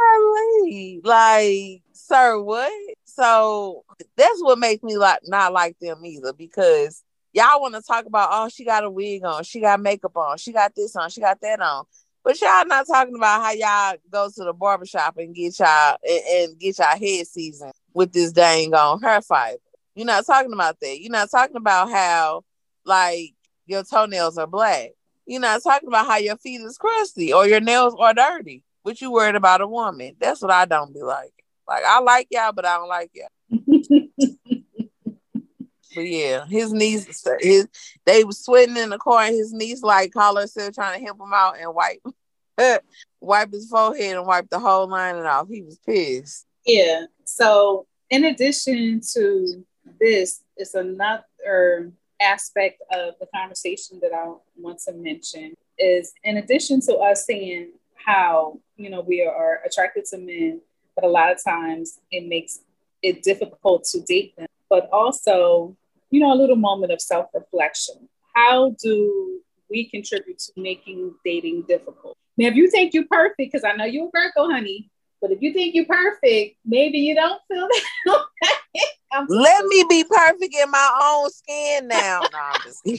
Golly, 0.00 1.00
like, 1.04 1.82
sir, 1.92 2.40
what? 2.40 2.72
So 3.04 3.84
that's 4.16 4.42
what 4.42 4.58
makes 4.58 4.82
me 4.82 4.96
like 4.96 5.20
not 5.24 5.52
like 5.52 5.76
them 5.80 6.04
either 6.04 6.32
because 6.32 7.02
y'all 7.32 7.60
want 7.60 7.74
to 7.74 7.82
talk 7.82 8.06
about, 8.06 8.30
oh, 8.32 8.48
she 8.48 8.64
got 8.64 8.84
a 8.84 8.90
wig 8.90 9.24
on, 9.24 9.44
she 9.44 9.60
got 9.60 9.80
makeup 9.80 10.16
on, 10.16 10.38
she 10.38 10.52
got 10.52 10.74
this 10.74 10.96
on, 10.96 11.10
she 11.10 11.20
got 11.20 11.40
that 11.40 11.60
on. 11.60 11.84
But 12.22 12.40
y'all 12.40 12.66
not 12.66 12.86
talking 12.86 13.14
about 13.14 13.42
how 13.42 13.52
y'all 13.52 13.96
go 14.10 14.28
to 14.28 14.44
the 14.44 14.52
barbershop 14.52 15.16
and 15.16 15.34
get 15.34 15.58
y'all 15.58 15.96
and, 16.06 16.22
and 16.50 16.58
get 16.58 16.78
y'all 16.78 16.98
head 16.98 17.26
seasoned 17.26 17.72
with 17.94 18.12
this 18.12 18.32
dang 18.32 18.74
on 18.74 19.00
hair 19.00 19.22
fiber. 19.22 19.58
You're 19.94 20.06
not 20.06 20.26
talking 20.26 20.52
about 20.52 20.78
that. 20.80 21.00
You're 21.00 21.12
not 21.12 21.30
talking 21.30 21.56
about 21.56 21.90
how 21.90 22.44
like 22.84 23.34
your 23.70 23.84
toenails 23.84 24.36
are 24.36 24.46
black. 24.46 24.90
You're 25.26 25.40
not 25.40 25.62
talking 25.62 25.88
about 25.88 26.06
how 26.06 26.16
your 26.16 26.36
feet 26.36 26.60
is 26.60 26.76
crusty 26.76 27.32
or 27.32 27.46
your 27.46 27.60
nails 27.60 27.94
are 27.98 28.12
dirty. 28.12 28.64
But 28.84 29.00
you 29.00 29.12
worried 29.12 29.36
about 29.36 29.60
a 29.60 29.66
woman. 29.66 30.16
That's 30.18 30.42
what 30.42 30.50
I 30.50 30.64
don't 30.64 30.92
be 30.92 31.02
like. 31.02 31.32
Like 31.68 31.84
I 31.86 32.00
like 32.00 32.26
y'all, 32.30 32.52
but 32.52 32.66
I 32.66 32.76
don't 32.76 32.88
like 32.88 33.12
y'all. 33.14 33.28
but 35.94 36.00
yeah, 36.00 36.46
his 36.46 36.72
niece, 36.72 37.24
his 37.40 37.68
they 38.04 38.24
was 38.24 38.44
sweating 38.44 38.76
in 38.76 38.90
the 38.90 38.98
car, 38.98 39.22
and 39.22 39.36
his 39.36 39.52
niece 39.52 39.82
like 39.82 40.12
call 40.12 40.36
herself 40.36 40.74
trying 40.74 40.98
to 40.98 41.04
help 41.04 41.20
him 41.20 41.32
out 41.32 41.58
and 41.60 41.72
wipe, 41.74 42.02
wipe 43.20 43.52
his 43.52 43.68
forehead 43.68 44.16
and 44.16 44.26
wipe 44.26 44.48
the 44.50 44.58
whole 44.58 44.88
lining 44.88 45.26
off. 45.26 45.46
He 45.48 45.62
was 45.62 45.78
pissed. 45.86 46.46
Yeah. 46.66 47.04
So 47.24 47.86
in 48.08 48.24
addition 48.24 49.00
to 49.12 49.64
this, 50.00 50.42
it's 50.56 50.74
another 50.74 51.92
aspect 52.20 52.82
of 52.92 53.14
the 53.20 53.26
conversation 53.34 53.98
that 54.02 54.12
I 54.12 54.32
want 54.56 54.78
to 54.80 54.92
mention 54.92 55.54
is 55.78 56.12
in 56.24 56.36
addition 56.36 56.80
to 56.82 56.96
us 56.96 57.24
seeing 57.24 57.72
how 57.94 58.58
you 58.76 58.90
know 58.90 59.00
we 59.00 59.22
are 59.22 59.60
attracted 59.64 60.04
to 60.06 60.18
men, 60.18 60.60
but 60.94 61.04
a 61.04 61.08
lot 61.08 61.32
of 61.32 61.42
times 61.42 61.98
it 62.10 62.26
makes 62.28 62.60
it 63.02 63.22
difficult 63.22 63.84
to 63.84 64.00
date 64.02 64.36
them. 64.36 64.46
But 64.68 64.88
also, 64.92 65.76
you 66.10 66.20
know, 66.20 66.32
a 66.32 66.36
little 66.36 66.56
moment 66.56 66.92
of 66.92 67.00
self-reflection. 67.00 68.08
How 68.34 68.76
do 68.82 69.40
we 69.68 69.88
contribute 69.88 70.38
to 70.38 70.52
making 70.56 71.14
dating 71.24 71.62
difficult? 71.62 72.16
Now, 72.36 72.48
if 72.48 72.54
you 72.54 72.70
think 72.70 72.94
you're 72.94 73.06
perfect, 73.10 73.38
because 73.38 73.64
I 73.64 73.72
know 73.72 73.84
you're 73.84 74.06
a 74.06 74.10
Virgo, 74.12 74.50
honey, 74.50 74.88
but 75.20 75.30
if 75.30 75.42
you 75.42 75.52
think 75.52 75.74
you're 75.74 75.84
perfect, 75.84 76.56
maybe 76.64 76.98
you 76.98 77.14
don't 77.14 77.40
feel 77.48 77.68
that. 78.06 78.24
Let 79.28 79.64
me 79.66 79.84
be 79.88 80.04
perfect 80.04 80.54
in 80.54 80.70
my 80.70 81.00
own 81.02 81.30
skin 81.30 81.88
now. 81.88 82.22
no, 82.86 82.94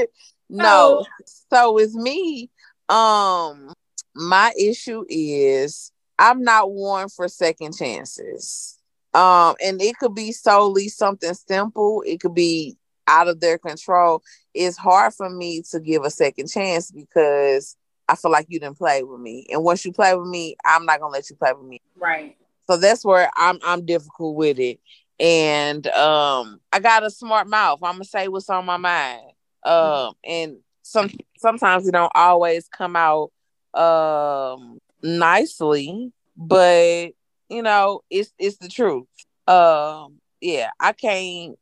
no. 0.50 1.04
So 1.50 1.78
it's 1.78 1.94
me. 1.94 2.50
Um, 2.88 3.72
my 4.14 4.52
issue 4.58 5.04
is 5.08 5.92
I'm 6.18 6.42
not 6.42 6.70
one 6.70 7.08
for 7.08 7.28
second 7.28 7.76
chances. 7.76 8.78
Um, 9.12 9.56
and 9.62 9.82
it 9.82 9.96
could 9.98 10.14
be 10.14 10.30
solely 10.32 10.88
something 10.88 11.34
simple, 11.34 12.02
it 12.06 12.20
could 12.20 12.34
be 12.34 12.76
out 13.08 13.26
of 13.26 13.40
their 13.40 13.58
control. 13.58 14.22
It's 14.54 14.76
hard 14.76 15.14
for 15.14 15.28
me 15.28 15.62
to 15.72 15.80
give 15.80 16.04
a 16.04 16.10
second 16.10 16.48
chance 16.48 16.92
because 16.92 17.76
I 18.10 18.16
feel 18.16 18.32
like 18.32 18.46
you 18.48 18.58
didn't 18.58 18.76
play 18.76 19.04
with 19.04 19.20
me. 19.20 19.46
And 19.52 19.62
once 19.62 19.84
you 19.84 19.92
play 19.92 20.14
with 20.16 20.26
me, 20.26 20.56
I'm 20.64 20.84
not 20.84 20.98
gonna 20.98 21.12
let 21.12 21.30
you 21.30 21.36
play 21.36 21.52
with 21.52 21.64
me. 21.64 21.80
Right. 21.96 22.36
So 22.68 22.76
that's 22.76 23.04
where 23.04 23.30
I'm 23.36 23.60
I'm 23.64 23.86
difficult 23.86 24.34
with 24.34 24.58
it. 24.58 24.80
And 25.20 25.86
um 25.88 26.60
I 26.72 26.80
got 26.80 27.04
a 27.04 27.10
smart 27.10 27.46
mouth. 27.46 27.78
I'm 27.84 27.94
gonna 27.94 28.04
say 28.04 28.26
what's 28.26 28.50
on 28.50 28.66
my 28.66 28.78
mind. 28.78 29.22
Um 29.64 29.72
mm-hmm. 29.72 30.12
and 30.24 30.56
some 30.82 31.10
sometimes 31.38 31.86
it 31.86 31.92
don't 31.92 32.10
always 32.12 32.68
come 32.68 32.96
out 32.96 33.30
um 33.74 34.80
nicely, 35.04 36.12
but 36.36 37.12
you 37.48 37.62
know, 37.62 38.00
it's 38.10 38.32
it's 38.40 38.56
the 38.56 38.68
truth. 38.68 39.06
Um 39.46 40.16
yeah, 40.40 40.70
I 40.80 40.92
can't 40.92 41.56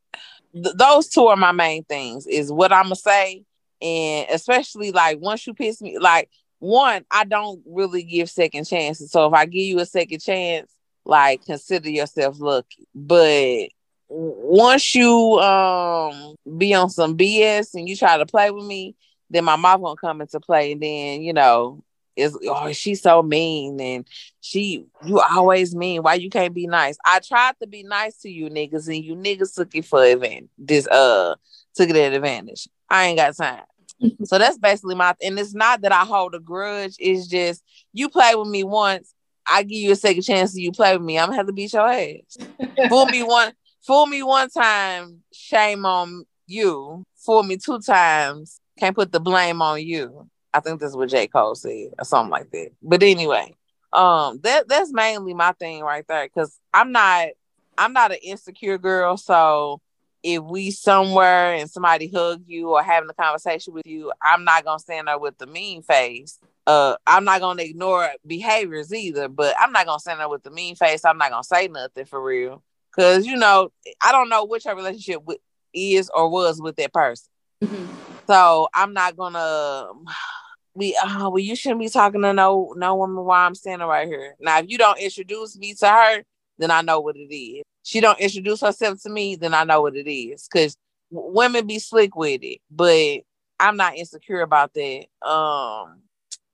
th- 0.55 0.77
those 0.77 1.09
two 1.09 1.27
are 1.27 1.37
my 1.37 1.53
main 1.53 1.85
things 1.85 2.27
is 2.27 2.51
what 2.51 2.73
I'm 2.73 2.85
gonna 2.85 2.97
say 2.97 3.45
and 3.81 4.27
especially 4.31 4.93
like 4.93 5.21
once 5.21 5.47
you 5.47 5.55
piss 5.55 5.81
me 5.81 5.99
like 5.99 6.31
one, 6.59 7.05
I 7.11 7.25
don't 7.25 7.63
really 7.67 8.03
give 8.03 8.29
second 8.29 8.65
chances. 8.65 9.13
So 9.13 9.27
if 9.27 9.33
I 9.33 9.47
give 9.47 9.65
you 9.65 9.79
a 9.81 9.87
second 9.87 10.21
chance, 10.21 10.73
like 11.05 11.45
consider 11.45 11.89
yourself 11.89 12.41
lucky. 12.41 12.87
But 12.95 13.69
once 14.09 14.95
you 14.95 15.39
um 15.39 16.35
be 16.57 16.75
on 16.75 16.91
some 16.91 17.17
BS 17.17 17.75
and 17.75 17.89
you 17.89 17.97
try 17.97 18.17
to 18.19 18.27
play 18.27 18.51
with 18.51 18.65
me, 18.65 18.97
then 19.31 19.45
my 19.45 19.57
mom 19.57 19.83
gonna 19.83 19.97
come 19.97 20.21
into 20.21 20.41
play, 20.41 20.73
and 20.73 20.83
then 20.83 21.23
you 21.23 21.33
know 21.33 21.83
is 22.19 22.37
oh 22.49 22.73
she's 22.73 23.01
so 23.01 23.23
mean 23.23 23.81
and 23.81 24.07
she 24.41 24.85
you 25.07 25.21
always 25.31 25.75
mean 25.75 26.03
why 26.03 26.15
you 26.15 26.29
can't 26.29 26.53
be 26.53 26.67
nice 26.67 26.99
i 27.05 27.21
tried 27.21 27.55
to 27.61 27.67
be 27.67 27.85
nice 27.85 28.19
to 28.19 28.29
you 28.29 28.51
niggas 28.51 28.89
and 28.89 29.05
you 29.05 29.15
niggas 29.15 29.55
took 29.55 29.75
it 29.75 29.85
for 29.85 30.05
advantage 30.05 30.49
this 30.59 30.87
uh 30.89 31.35
took 31.75 31.89
it 31.89 31.97
at 31.97 32.13
advantage 32.13 32.69
i 32.91 33.07
ain't 33.07 33.19
got 33.19 33.37
time 33.37 33.63
so 34.25 34.39
that's 34.39 34.59
basically 34.59 34.95
my 34.95 35.15
and 35.23 35.39
it's 35.39 35.55
not 35.55 35.81
that 35.81 35.93
i 35.93 36.05
hold 36.05 36.35
a 36.35 36.41
grudge 36.41 36.95
it's 36.99 37.27
just 37.27 37.63
you 37.93 38.09
play 38.09 38.35
with 38.35 38.49
me 38.49 38.65
once 38.65 39.15
i 39.47 39.63
give 39.63 39.79
you 39.79 39.93
a 39.93 39.97
second 39.97 40.23
chance 40.23 40.53
to 40.53 40.61
you 40.61 40.73
play 40.73 40.97
with 40.97 41.05
me 41.05 41.19
i'm 41.19 41.27
gonna 41.27 41.37
have 41.37 41.47
to 41.47 41.53
beat 41.53 41.73
your 41.73 41.89
ass 41.89 42.37
fool 42.89 43.07
me 43.07 43.23
one 43.23 43.53
fool 43.83 44.07
me 44.07 44.23
one 44.23 44.49
time 44.51 45.23
shame 45.33 45.85
on 45.85 46.25
you 46.47 47.05
fool 47.17 47.43
me 47.43 47.57
two 47.57 47.81
times 47.81 48.61
can't 48.79 48.97
put 48.97 49.13
the 49.13 49.21
blame 49.21 49.61
on 49.61 49.83
you. 49.83 50.29
I 50.55 50.61
think 50.61 50.81
that's 50.81 50.97
what 50.97 51.09
J. 51.09 51.27
Cole 51.27 51.55
said 51.55 51.89
or 51.99 52.05
something 52.05 52.31
like 52.31 52.51
that. 52.53 52.71
But 52.83 53.03
anyway, 53.03 53.55
um, 53.93 54.41
that 54.43 54.69
that's 54.69 54.93
mainly 54.93 55.35
my 55.35 55.53
thing 55.53 55.83
right 55.83 56.07
there 56.09 56.25
because 56.25 56.59
I'm 56.73 56.93
not 56.93 57.29
I'm 57.77 57.93
not 57.93 58.13
an 58.13 58.19
insecure 58.23 58.79
girl. 58.79 59.17
So 59.17 59.81
if 60.23 60.43
we 60.43 60.71
somewhere 60.71 61.55
and 61.55 61.71
somebody 61.71 62.11
hug 62.13 62.43
you 62.47 62.71
or 62.71 62.83
having 62.83 63.09
a 63.09 63.15
conversation 63.15 63.75
with 63.75 63.87
you, 63.87 64.13
I'm 64.23 64.45
not 64.45 64.65
gonna 64.65 64.79
stand 64.79 65.09
there 65.09 65.19
with 65.19 65.39
the 65.39 65.47
mean 65.47 65.83
face. 65.83 66.39
Uh, 66.67 66.97
I'm 67.07 67.25
not 67.25 67.41
gonna 67.41 67.63
ignore 67.63 68.11
behaviors 68.27 68.93
either, 68.93 69.29
but 69.29 69.55
I'm 69.59 69.73
not 69.73 69.87
gonna 69.87 70.01
stand 70.01 70.21
there 70.21 70.29
with 70.29 70.43
the 70.43 70.51
mean 70.51 70.77
face. 70.77 71.05
I'm 71.05 71.19
not 71.19 71.31
gonna 71.31 71.45
say 71.45 71.69
nothing 71.69 72.05
for 72.05 72.23
real. 72.23 72.63
Cause 72.93 73.27
you 73.27 73.37
know, 73.37 73.71
I 74.03 74.13
don't 74.13 74.29
know 74.29 74.45
which 74.45 74.65
her 74.65 74.75
relationship 74.75 75.23
with, 75.25 75.39
is 75.73 76.11
or 76.15 76.29
was 76.29 76.61
with 76.61 76.77
that 76.77 76.93
person. 76.93 77.29
Mm-hmm. 77.63 77.87
So 78.27 78.69
I'm 78.75 78.93
not 78.93 79.17
gonna 79.17 79.89
we 80.75 80.97
uh 80.97 81.31
well 81.31 81.39
you 81.39 81.57
shouldn't 81.57 81.81
be 81.81 81.89
talking 81.89 82.23
to 82.23 82.33
no 82.33 82.75
no 82.77 82.95
woman 82.95 83.25
while 83.25 83.47
I'm 83.47 83.55
standing 83.55 83.89
right 83.89 84.07
here. 84.07 84.35
Now 84.41 84.59
if 84.59 84.67
you 84.69 84.79
don't 84.79 84.99
introduce 84.99 85.57
me 85.57 85.75
to 85.75 85.89
her, 85.89 86.23
then 86.59 86.71
I 86.71 86.83
know 86.83 87.01
what 87.01 87.17
it 87.17 87.35
is. 87.35 87.63
She 87.89 88.01
don't 88.01 88.21
introduce 88.21 88.61
herself 88.61 89.01
to 89.05 89.09
me, 89.09 89.37
then 89.37 89.55
I 89.55 89.65
know 89.65 89.81
what 89.81 89.97
it 89.97 90.07
is. 90.07 90.47
Cause 90.49 90.77
women 91.11 91.67
be 91.67 91.79
slick 91.79 92.15
with 92.15 92.43
it, 92.43 92.59
but 92.71 93.21
I'm 93.59 93.79
not 93.79 93.97
insecure 93.97 94.43
about 94.43 94.75
that. 94.75 95.07
Um 95.27 96.03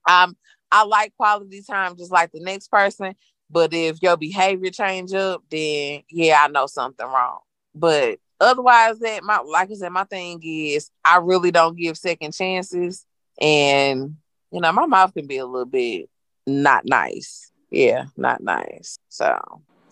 I'm 0.07 0.37
I 0.71 0.85
like 0.85 1.13
quality 1.17 1.61
time 1.61 1.97
just 1.97 2.09
like 2.09 2.31
the 2.31 2.39
next 2.39 2.69
person. 2.69 3.15
But 3.49 3.73
if 3.73 4.01
your 4.01 4.15
behavior 4.15 4.71
change 4.71 5.11
up, 5.11 5.43
then 5.51 6.03
yeah, 6.09 6.41
I 6.41 6.47
know 6.47 6.67
something 6.67 7.05
wrong. 7.05 7.39
But 7.75 8.19
otherwise 8.39 8.99
that 8.99 9.21
my 9.21 9.39
like 9.39 9.69
I 9.69 9.73
said, 9.73 9.89
my 9.89 10.05
thing 10.05 10.39
is 10.41 10.89
I 11.03 11.17
really 11.17 11.51
don't 11.51 11.77
give 11.77 11.97
second 11.97 12.33
chances. 12.33 13.05
And 13.41 14.15
you 14.51 14.61
know, 14.61 14.71
my 14.71 14.85
mouth 14.85 15.13
can 15.13 15.27
be 15.27 15.39
a 15.39 15.45
little 15.45 15.65
bit 15.65 16.09
not 16.47 16.85
nice. 16.85 17.51
Yeah, 17.71 18.05
not 18.15 18.41
nice. 18.41 18.99
So 19.09 19.37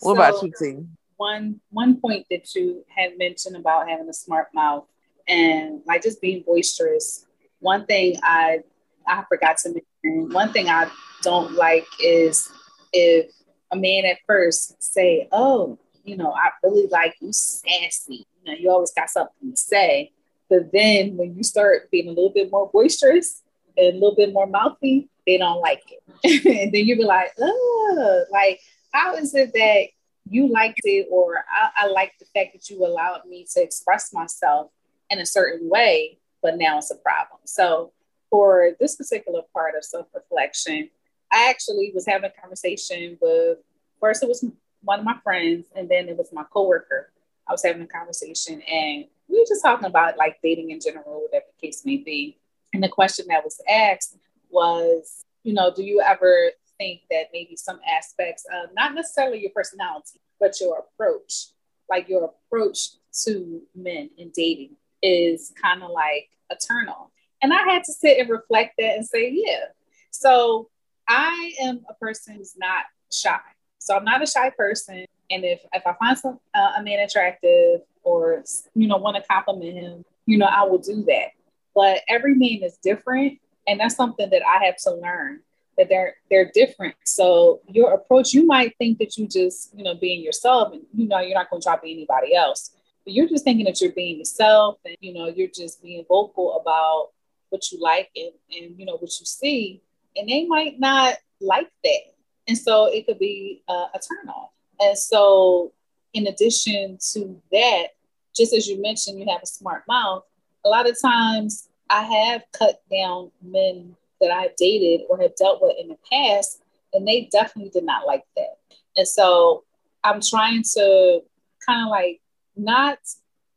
so, 0.00 0.12
about 0.12 0.42
you, 0.42 0.52
T? 0.58 0.86
One 1.16 1.60
one 1.70 2.00
point 2.00 2.26
that 2.30 2.54
you 2.54 2.84
had 2.88 3.18
mentioned 3.18 3.56
about 3.56 3.88
having 3.88 4.08
a 4.08 4.12
smart 4.12 4.48
mouth 4.54 4.84
and 5.28 5.80
like 5.86 6.02
just 6.02 6.20
being 6.20 6.42
boisterous. 6.46 7.26
One 7.60 7.86
thing 7.86 8.16
I 8.22 8.60
I 9.06 9.24
forgot 9.28 9.58
to 9.58 9.68
mention 9.68 10.32
one 10.32 10.52
thing 10.52 10.68
I 10.68 10.90
don't 11.22 11.52
like 11.54 11.86
is 12.02 12.50
if 12.92 13.30
a 13.70 13.76
man 13.76 14.04
at 14.04 14.18
first 14.26 14.82
say, 14.82 15.28
"Oh, 15.32 15.78
you 16.04 16.16
know, 16.16 16.32
I 16.32 16.50
really 16.62 16.86
like 16.88 17.14
you, 17.20 17.32
sassy. 17.32 18.26
You 18.42 18.52
know, 18.52 18.58
you 18.58 18.70
always 18.70 18.92
got 18.92 19.10
something 19.10 19.50
to 19.50 19.56
say." 19.56 20.12
But 20.48 20.72
then 20.72 21.16
when 21.16 21.36
you 21.36 21.42
start 21.42 21.90
being 21.90 22.06
a 22.06 22.12
little 22.12 22.30
bit 22.30 22.50
more 22.50 22.68
boisterous 22.70 23.42
and 23.76 23.86
a 23.88 23.92
little 23.92 24.14
bit 24.14 24.32
more 24.32 24.46
mouthy, 24.46 25.08
they 25.26 25.38
don't 25.38 25.60
like 25.60 25.82
it, 25.90 26.44
and 26.64 26.72
then 26.72 26.84
you 26.86 26.96
be 26.96 27.04
like, 27.04 27.32
"Oh, 27.40 28.24
like 28.30 28.60
how 28.92 29.16
is 29.16 29.34
it 29.34 29.52
that 29.52 29.88
you 30.28 30.48
liked 30.48 30.80
it, 30.84 31.06
or 31.10 31.44
I, 31.50 31.84
I 31.84 31.86
like 31.88 32.12
the 32.18 32.26
fact 32.26 32.52
that 32.54 32.70
you 32.70 32.84
allowed 32.84 33.26
me 33.26 33.46
to 33.54 33.62
express 33.62 34.12
myself 34.12 34.70
in 35.10 35.18
a 35.18 35.26
certain 35.26 35.68
way, 35.68 36.18
but 36.42 36.56
now 36.56 36.78
it's 36.78 36.90
a 36.90 36.96
problem." 36.96 37.40
So 37.44 37.92
for 38.30 38.72
this 38.80 38.96
particular 38.96 39.42
part 39.52 39.74
of 39.76 39.84
self 39.84 40.06
reflection, 40.14 40.90
I 41.30 41.48
actually 41.50 41.92
was 41.94 42.06
having 42.06 42.30
a 42.30 42.40
conversation 42.40 43.18
with 43.20 43.58
first 44.00 44.22
it 44.22 44.28
was 44.28 44.44
one 44.82 44.98
of 44.98 45.04
my 45.04 45.16
friends, 45.22 45.66
and 45.74 45.88
then 45.88 46.08
it 46.08 46.16
was 46.16 46.32
my 46.32 46.44
coworker. 46.52 47.10
I 47.48 47.52
was 47.52 47.62
having 47.62 47.82
a 47.82 47.86
conversation, 47.86 48.62
and 48.62 49.04
we 49.28 49.38
were 49.38 49.46
just 49.48 49.62
talking 49.62 49.86
about 49.86 50.16
like 50.16 50.38
dating 50.42 50.70
in 50.70 50.80
general, 50.80 51.22
whatever 51.22 51.46
the 51.48 51.66
case 51.66 51.84
may 51.84 51.96
be. 51.96 52.38
And 52.72 52.82
the 52.82 52.88
question 52.88 53.26
that 53.28 53.44
was 53.44 53.60
asked 53.68 54.16
was, 54.50 55.24
you 55.42 55.52
know, 55.52 55.72
do 55.74 55.82
you 55.82 56.00
ever 56.00 56.50
think 56.78 57.02
that 57.10 57.28
maybe 57.32 57.56
some 57.56 57.80
aspects 57.98 58.44
of 58.52 58.70
not 58.74 58.94
necessarily 58.94 59.40
your 59.40 59.50
personality, 59.50 60.20
but 60.40 60.60
your 60.60 60.78
approach, 60.78 61.48
like 61.88 62.08
your 62.08 62.32
approach 62.48 62.90
to 63.24 63.62
men 63.74 64.10
in 64.18 64.30
dating, 64.34 64.76
is 65.02 65.52
kind 65.60 65.82
of 65.82 65.90
like 65.90 66.30
on? 66.72 67.08
And 67.42 67.52
I 67.52 67.62
had 67.72 67.84
to 67.84 67.92
sit 67.92 68.18
and 68.18 68.30
reflect 68.30 68.74
that 68.78 68.96
and 68.96 69.06
say, 69.06 69.30
yeah. 69.32 69.66
So 70.10 70.70
I 71.08 71.52
am 71.60 71.84
a 71.88 71.94
person 71.94 72.36
who's 72.36 72.56
not 72.56 72.84
shy. 73.12 73.38
So 73.78 73.96
I'm 73.96 74.04
not 74.04 74.22
a 74.22 74.26
shy 74.26 74.50
person. 74.50 75.04
And 75.30 75.44
if, 75.44 75.60
if 75.72 75.86
I 75.86 75.92
find 75.94 76.16
some 76.16 76.40
uh, 76.54 76.72
a 76.78 76.82
man 76.82 77.00
attractive 77.00 77.80
or 78.02 78.42
you 78.74 78.86
know 78.86 78.96
want 78.96 79.16
to 79.16 79.22
compliment 79.22 79.74
him, 79.74 80.04
you 80.26 80.38
know, 80.38 80.46
I 80.46 80.64
will 80.64 80.78
do 80.78 81.02
that. 81.04 81.28
But 81.74 82.00
every 82.08 82.34
man 82.34 82.62
is 82.62 82.78
different. 82.82 83.38
And 83.66 83.80
that's 83.80 83.96
something 83.96 84.28
that 84.30 84.42
I 84.46 84.64
have 84.66 84.76
to 84.84 84.94
learn 84.94 85.40
that 85.76 85.88
they're 85.88 86.14
they're 86.30 86.50
different. 86.52 86.94
So 87.04 87.60
your 87.68 87.92
approach, 87.92 88.32
you 88.32 88.46
might 88.46 88.76
think 88.78 88.98
that 88.98 89.16
you 89.16 89.26
just, 89.26 89.76
you 89.76 89.84
know, 89.84 89.94
being 89.94 90.22
yourself 90.22 90.72
and 90.72 90.82
you 90.94 91.08
know 91.08 91.20
you're 91.20 91.34
not 91.34 91.50
going 91.50 91.60
to 91.60 91.66
try 91.66 91.76
to 91.76 91.82
be 91.82 91.92
anybody 91.92 92.34
else. 92.34 92.70
But 93.04 93.12
you're 93.12 93.28
just 93.28 93.44
thinking 93.44 93.66
that 93.66 93.80
you're 93.80 93.92
being 93.92 94.18
yourself 94.18 94.78
and 94.84 94.96
you 95.00 95.12
know 95.12 95.26
you're 95.26 95.48
just 95.48 95.82
being 95.82 96.04
vocal 96.08 96.60
about 96.60 97.10
what 97.54 97.70
you 97.70 97.80
like 97.80 98.10
and, 98.16 98.32
and 98.50 98.78
you 98.78 98.84
know 98.84 98.94
what 98.94 99.12
you 99.20 99.26
see 99.26 99.80
and 100.16 100.28
they 100.28 100.44
might 100.46 100.78
not 100.80 101.16
like 101.40 101.70
that 101.84 102.00
and 102.48 102.58
so 102.58 102.86
it 102.86 103.06
could 103.06 103.18
be 103.18 103.62
a 103.68 104.00
turn 104.08 104.28
off 104.28 104.50
and 104.80 104.98
so 104.98 105.72
in 106.14 106.26
addition 106.26 106.98
to 107.12 107.40
that 107.52 107.88
just 108.34 108.52
as 108.52 108.66
you 108.66 108.80
mentioned 108.80 109.18
you 109.18 109.26
have 109.28 109.42
a 109.42 109.46
smart 109.46 109.84
mouth 109.86 110.24
a 110.64 110.68
lot 110.68 110.88
of 110.88 110.96
times 111.00 111.68
i 111.90 112.02
have 112.02 112.42
cut 112.52 112.82
down 112.90 113.30
men 113.42 113.94
that 114.26 114.32
i've 114.32 114.56
dated 114.56 115.02
or 115.08 115.20
have 115.20 115.36
dealt 115.36 115.60
with 115.62 115.76
in 115.78 115.88
the 115.88 115.96
past 116.10 116.62
and 116.92 117.06
they 117.06 117.28
definitely 117.32 117.70
did 117.70 117.84
not 117.84 118.06
like 118.06 118.24
that 118.36 118.56
and 118.96 119.06
so 119.06 119.64
i'm 120.02 120.20
trying 120.20 120.62
to 120.62 121.20
kind 121.66 121.86
of 121.86 121.90
like 121.90 122.20
not 122.56 122.98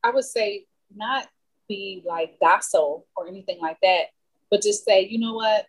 i 0.03 0.09
would 0.09 0.23
say 0.23 0.65
not 0.95 1.27
be 1.67 2.03
like 2.05 2.37
docile 2.39 3.05
or 3.15 3.27
anything 3.27 3.59
like 3.59 3.77
that, 3.81 4.05
but 4.49 4.61
just 4.61 4.85
say, 4.85 5.07
you 5.07 5.19
know 5.19 5.33
what, 5.33 5.65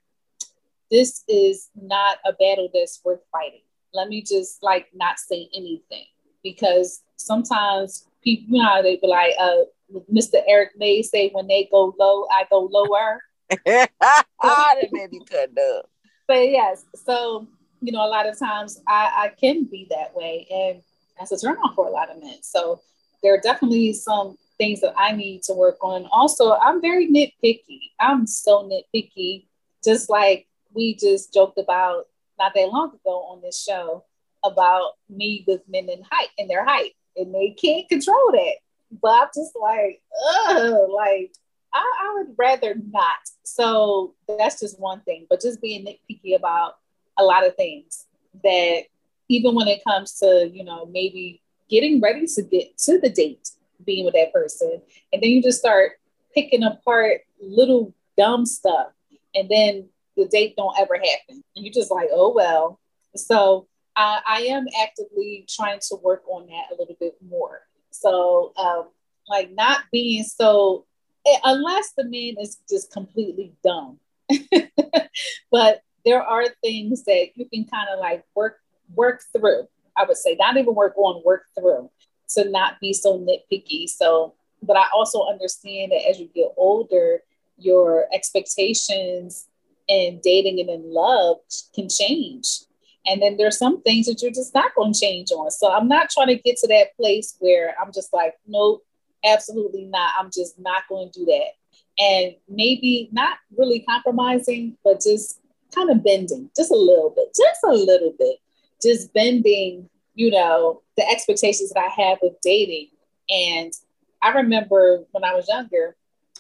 this 0.91 1.25
is 1.29 1.71
not 1.81 2.19
a 2.25 2.33
battle 2.33 2.71
that's 2.73 3.01
worth 3.05 3.21
fighting. 3.33 3.63
Let 3.93 4.09
me 4.09 4.23
just 4.23 4.63
like 4.63 4.87
not 4.95 5.19
say 5.19 5.49
anything 5.55 6.07
because 6.43 7.03
sometimes 7.17 8.07
people, 8.23 8.57
you 8.57 8.63
know, 8.63 8.83
they 8.83 8.97
be 8.97 9.07
like, 9.07 9.35
uh, 9.39 9.65
Mr. 10.13 10.43
Eric 10.47 10.71
May 10.77 11.03
say, 11.03 11.31
when 11.31 11.47
they 11.47 11.69
go 11.71 11.95
low, 11.99 12.27
I 12.31 12.45
go 12.51 12.69
lower. 12.71 13.23
that 13.65 14.89
made 14.93 15.13
me 15.13 15.21
cut 15.29 15.51
up. 15.59 15.91
But 16.27 16.51
yes, 16.51 16.85
so 16.95 17.49
you 17.81 17.93
know, 17.93 18.05
a 18.05 18.09
lot 18.09 18.29
of 18.29 18.39
times 18.39 18.81
I, 18.87 19.13
I 19.17 19.29
can 19.41 19.65
be 19.65 19.87
that 19.91 20.15
way, 20.15 20.47
and 20.51 20.83
that's 21.19 21.33
a 21.33 21.39
turn 21.39 21.57
on 21.59 21.75
for 21.75 21.87
a 21.87 21.91
lot 21.91 22.11
of 22.11 22.21
men. 22.21 22.43
So 22.43 22.81
there 23.23 23.35
are 23.35 23.41
definitely 23.41 23.93
some 23.93 24.37
things 24.59 24.81
that 24.81 24.95
I 24.97 25.13
need 25.13 25.43
to 25.45 25.55
work 25.55 25.79
on. 25.83 26.07
Also, 26.11 26.53
I'm 26.53 26.81
very 26.81 27.09
nitpicky. 27.09 27.93
I'm 28.01 28.27
so 28.27 28.69
nitpicky, 28.69 29.47
just 29.85 30.11
like 30.11 30.47
we 30.75 30.97
just 30.97 31.33
joked 31.33 31.59
about 31.59 32.07
not 32.39 32.53
that 32.55 32.69
long 32.69 32.89
ago 32.89 33.23
on 33.31 33.41
this 33.41 33.63
show 33.63 34.05
about 34.45 34.93
me 35.09 35.45
with 35.47 35.63
men 35.69 35.89
in 35.89 36.03
height 36.11 36.29
and 36.39 36.49
their 36.51 36.65
height, 36.65 36.93
and 37.17 37.35
they 37.35 37.51
can't 37.51 37.89
control 37.89 38.33
that. 38.33 38.55
But 39.03 39.23
I'm 39.23 39.29
just 39.35 39.53
like, 39.61 40.01
ugh, 40.49 40.91
like 40.91 41.33
I, 41.73 41.79
I 41.79 42.15
would 42.15 42.35
rather 42.37 42.75
not. 42.75 43.19
So 43.45 44.15
that's 44.27 44.61
just 44.61 44.79
one 44.81 45.01
thing. 45.01 45.27
But 45.29 45.41
just 45.41 45.61
being 45.61 45.87
nitpicky 45.87 46.37
about 46.37 46.79
a 47.17 47.25
lot 47.25 47.47
of 47.47 47.57
things 47.57 48.07
that 48.43 48.83
even 49.29 49.55
when 49.55 49.69
it 49.69 49.83
comes 49.87 50.19
to, 50.21 50.51
you 50.53 50.65
know, 50.65 50.87
maybe 50.87 51.43
getting 51.69 52.01
ready 52.01 52.27
to 52.27 52.43
get 52.43 52.77
to 52.79 52.99
the 52.99 53.11
date 53.11 53.51
being 53.85 54.05
with 54.05 54.15
that 54.15 54.33
person. 54.33 54.81
And 55.13 55.23
then 55.23 55.31
you 55.31 55.43
just 55.43 55.59
start 55.59 55.93
picking 56.35 56.63
apart 56.63 57.23
little 57.41 57.95
dumb 58.17 58.47
stuff. 58.47 58.89
And 59.35 59.49
then 59.49 59.89
the 60.17 60.27
date 60.27 60.55
don't 60.57 60.79
ever 60.79 60.95
happen. 60.97 61.43
And 61.55 61.65
you're 61.65 61.73
just 61.73 61.91
like, 61.91 62.09
oh, 62.13 62.33
well. 62.35 62.81
So 63.15 63.67
I, 63.97 64.21
I 64.27 64.41
am 64.43 64.67
actively 64.83 65.47
trying 65.49 65.81
to 65.89 65.97
work 66.03 66.23
on 66.29 66.47
that 66.47 66.75
a 66.75 66.79
little 66.79 66.97
bit 66.99 67.17
more. 67.29 67.61
So, 67.91 68.53
um, 68.57 68.89
like, 69.29 69.51
not 69.53 69.81
being 69.93 70.25
so, 70.25 70.87
Eh, 71.27 71.39
unless 71.45 71.93
the 71.93 72.05
man 72.05 72.35
is 72.41 72.59
just 72.69 72.93
completely 72.93 73.53
dumb. 73.63 73.99
but 75.51 75.83
there 76.05 76.23
are 76.23 76.45
things 76.63 77.05
that 77.05 77.29
you 77.35 77.47
can 77.53 77.65
kind 77.65 77.89
of 77.93 77.99
like 77.99 78.25
work 78.35 78.59
work 78.95 79.23
through. 79.37 79.67
I 79.97 80.05
would 80.05 80.17
say 80.17 80.37
not 80.39 80.57
even 80.57 80.75
work 80.75 80.97
on, 80.97 81.23
work 81.25 81.45
through 81.59 81.91
to 82.31 82.49
not 82.51 82.81
be 82.81 82.93
so 82.93 83.19
nitpicky. 83.19 83.89
So, 83.89 84.35
but 84.63 84.77
I 84.77 84.87
also 84.95 85.27
understand 85.27 85.93
that 85.93 86.09
as 86.09 86.21
you 86.21 86.29
get 86.35 86.53
older, 86.57 87.23
your 87.57 88.07
expectations 88.13 89.49
in 89.89 90.21
dating 90.23 90.61
and 90.61 90.71
in 90.71 90.93
love 90.93 91.39
can 91.75 91.89
change. 91.89 92.61
And 93.07 93.23
then 93.23 93.37
there's 93.37 93.59
some 93.59 93.83
things 93.83 94.07
that 94.07 94.21
you're 94.21 94.31
just 94.31 94.55
not 94.55 94.75
going 94.75 94.93
to 94.93 95.01
change 95.01 95.31
on. 95.31 95.51
So 95.51 95.73
I'm 95.73 95.89
not 95.89 96.11
trying 96.11 96.29
to 96.29 96.37
get 96.37 96.59
to 96.59 96.69
that 96.69 96.95
place 96.97 97.37
where 97.39 97.75
I'm 97.83 97.93
just 97.93 98.13
like, 98.13 98.35
nope, 98.47 98.85
absolutely 99.25 99.85
not. 99.85 100.13
I'm 100.19 100.31
just 100.35 100.59
not 100.59 100.83
going 100.89 101.11
to 101.11 101.21
do 101.21 101.25
that. 101.27 102.03
And 102.03 102.35
maybe 102.49 103.09
not 103.13 103.39
really 103.57 103.81
compromising, 103.81 104.77
but 104.85 105.01
just 105.01 105.41
kind 105.75 105.91
of 105.91 106.05
bending 106.05 106.51
just 106.57 106.71
a 106.71 106.77
little 106.77 107.11
bit, 107.11 107.29
just 107.37 107.61
a 107.65 107.73
little 107.73 108.15
bit, 108.19 108.37
just 108.81 109.13
bending 109.13 109.89
you 110.19 110.33
know, 110.33 110.83
the 110.97 111.09
expectations 111.09 111.71
that 111.71 111.79
I 111.79 112.03
have 112.03 112.19
with 112.21 112.41
dating. 112.43 112.89
And 113.31 113.73
I 114.21 114.31
remember 114.31 115.05
when 115.13 115.23
I 115.23 115.33
was 115.33 115.47
younger, 115.49 115.95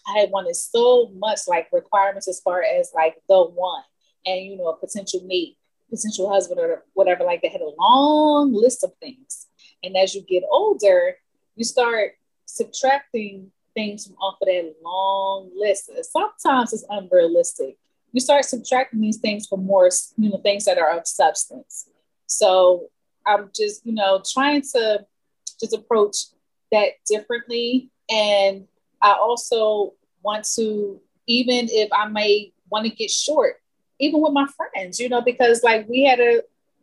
I 0.04 0.18
had 0.18 0.30
wanted 0.32 0.56
so 0.56 1.12
much 1.16 1.42
like 1.46 1.68
requirements 1.72 2.26
as 2.26 2.40
far 2.40 2.64
as 2.64 2.90
like 2.92 3.22
the 3.28 3.44
one 3.44 3.84
and, 4.26 4.44
you 4.44 4.56
know, 4.56 4.66
a 4.66 4.76
potential 4.76 5.20
mate, 5.24 5.58
potential 5.90 6.28
husband 6.28 6.58
or 6.58 6.82
whatever, 6.94 7.22
like 7.22 7.40
they 7.40 7.50
had 7.50 7.60
a 7.60 7.70
long 7.78 8.52
list 8.52 8.82
of 8.82 8.92
things. 9.00 9.46
And 9.84 9.96
as 9.96 10.12
you 10.12 10.22
get 10.22 10.42
older, 10.50 11.14
you 11.54 11.64
start 11.64 12.14
subtracting 12.48 13.50
things 13.74 14.06
from 14.06 14.16
off 14.16 14.38
of 14.40 14.46
that 14.46 14.74
long 14.82 15.50
list. 15.56 15.90
Sometimes 16.10 16.72
it's 16.72 16.84
unrealistic. 16.88 17.76
You 18.12 18.20
start 18.20 18.44
subtracting 18.44 19.00
these 19.00 19.18
things 19.18 19.46
for 19.46 19.58
more, 19.58 19.90
you 20.16 20.30
know, 20.30 20.38
things 20.38 20.64
that 20.64 20.78
are 20.78 20.96
of 20.96 21.06
substance. 21.06 21.88
So 22.26 22.88
I'm 23.26 23.50
just, 23.54 23.84
you 23.86 23.92
know, 23.92 24.22
trying 24.32 24.62
to 24.72 25.06
just 25.60 25.74
approach 25.74 26.16
that 26.72 26.92
differently. 27.06 27.90
And 28.10 28.66
I 29.02 29.12
also 29.12 29.94
want 30.22 30.46
to, 30.56 31.00
even 31.26 31.68
if 31.70 31.90
I 31.92 32.08
may 32.08 32.52
want 32.70 32.86
to 32.86 32.90
get 32.90 33.10
short, 33.10 33.60
even 33.98 34.22
with 34.22 34.32
my 34.32 34.46
friends, 34.46 34.98
you 34.98 35.08
know, 35.08 35.20
because 35.20 35.62
like 35.62 35.86
we 35.88 36.04
had 36.04 36.18
a 36.18 36.40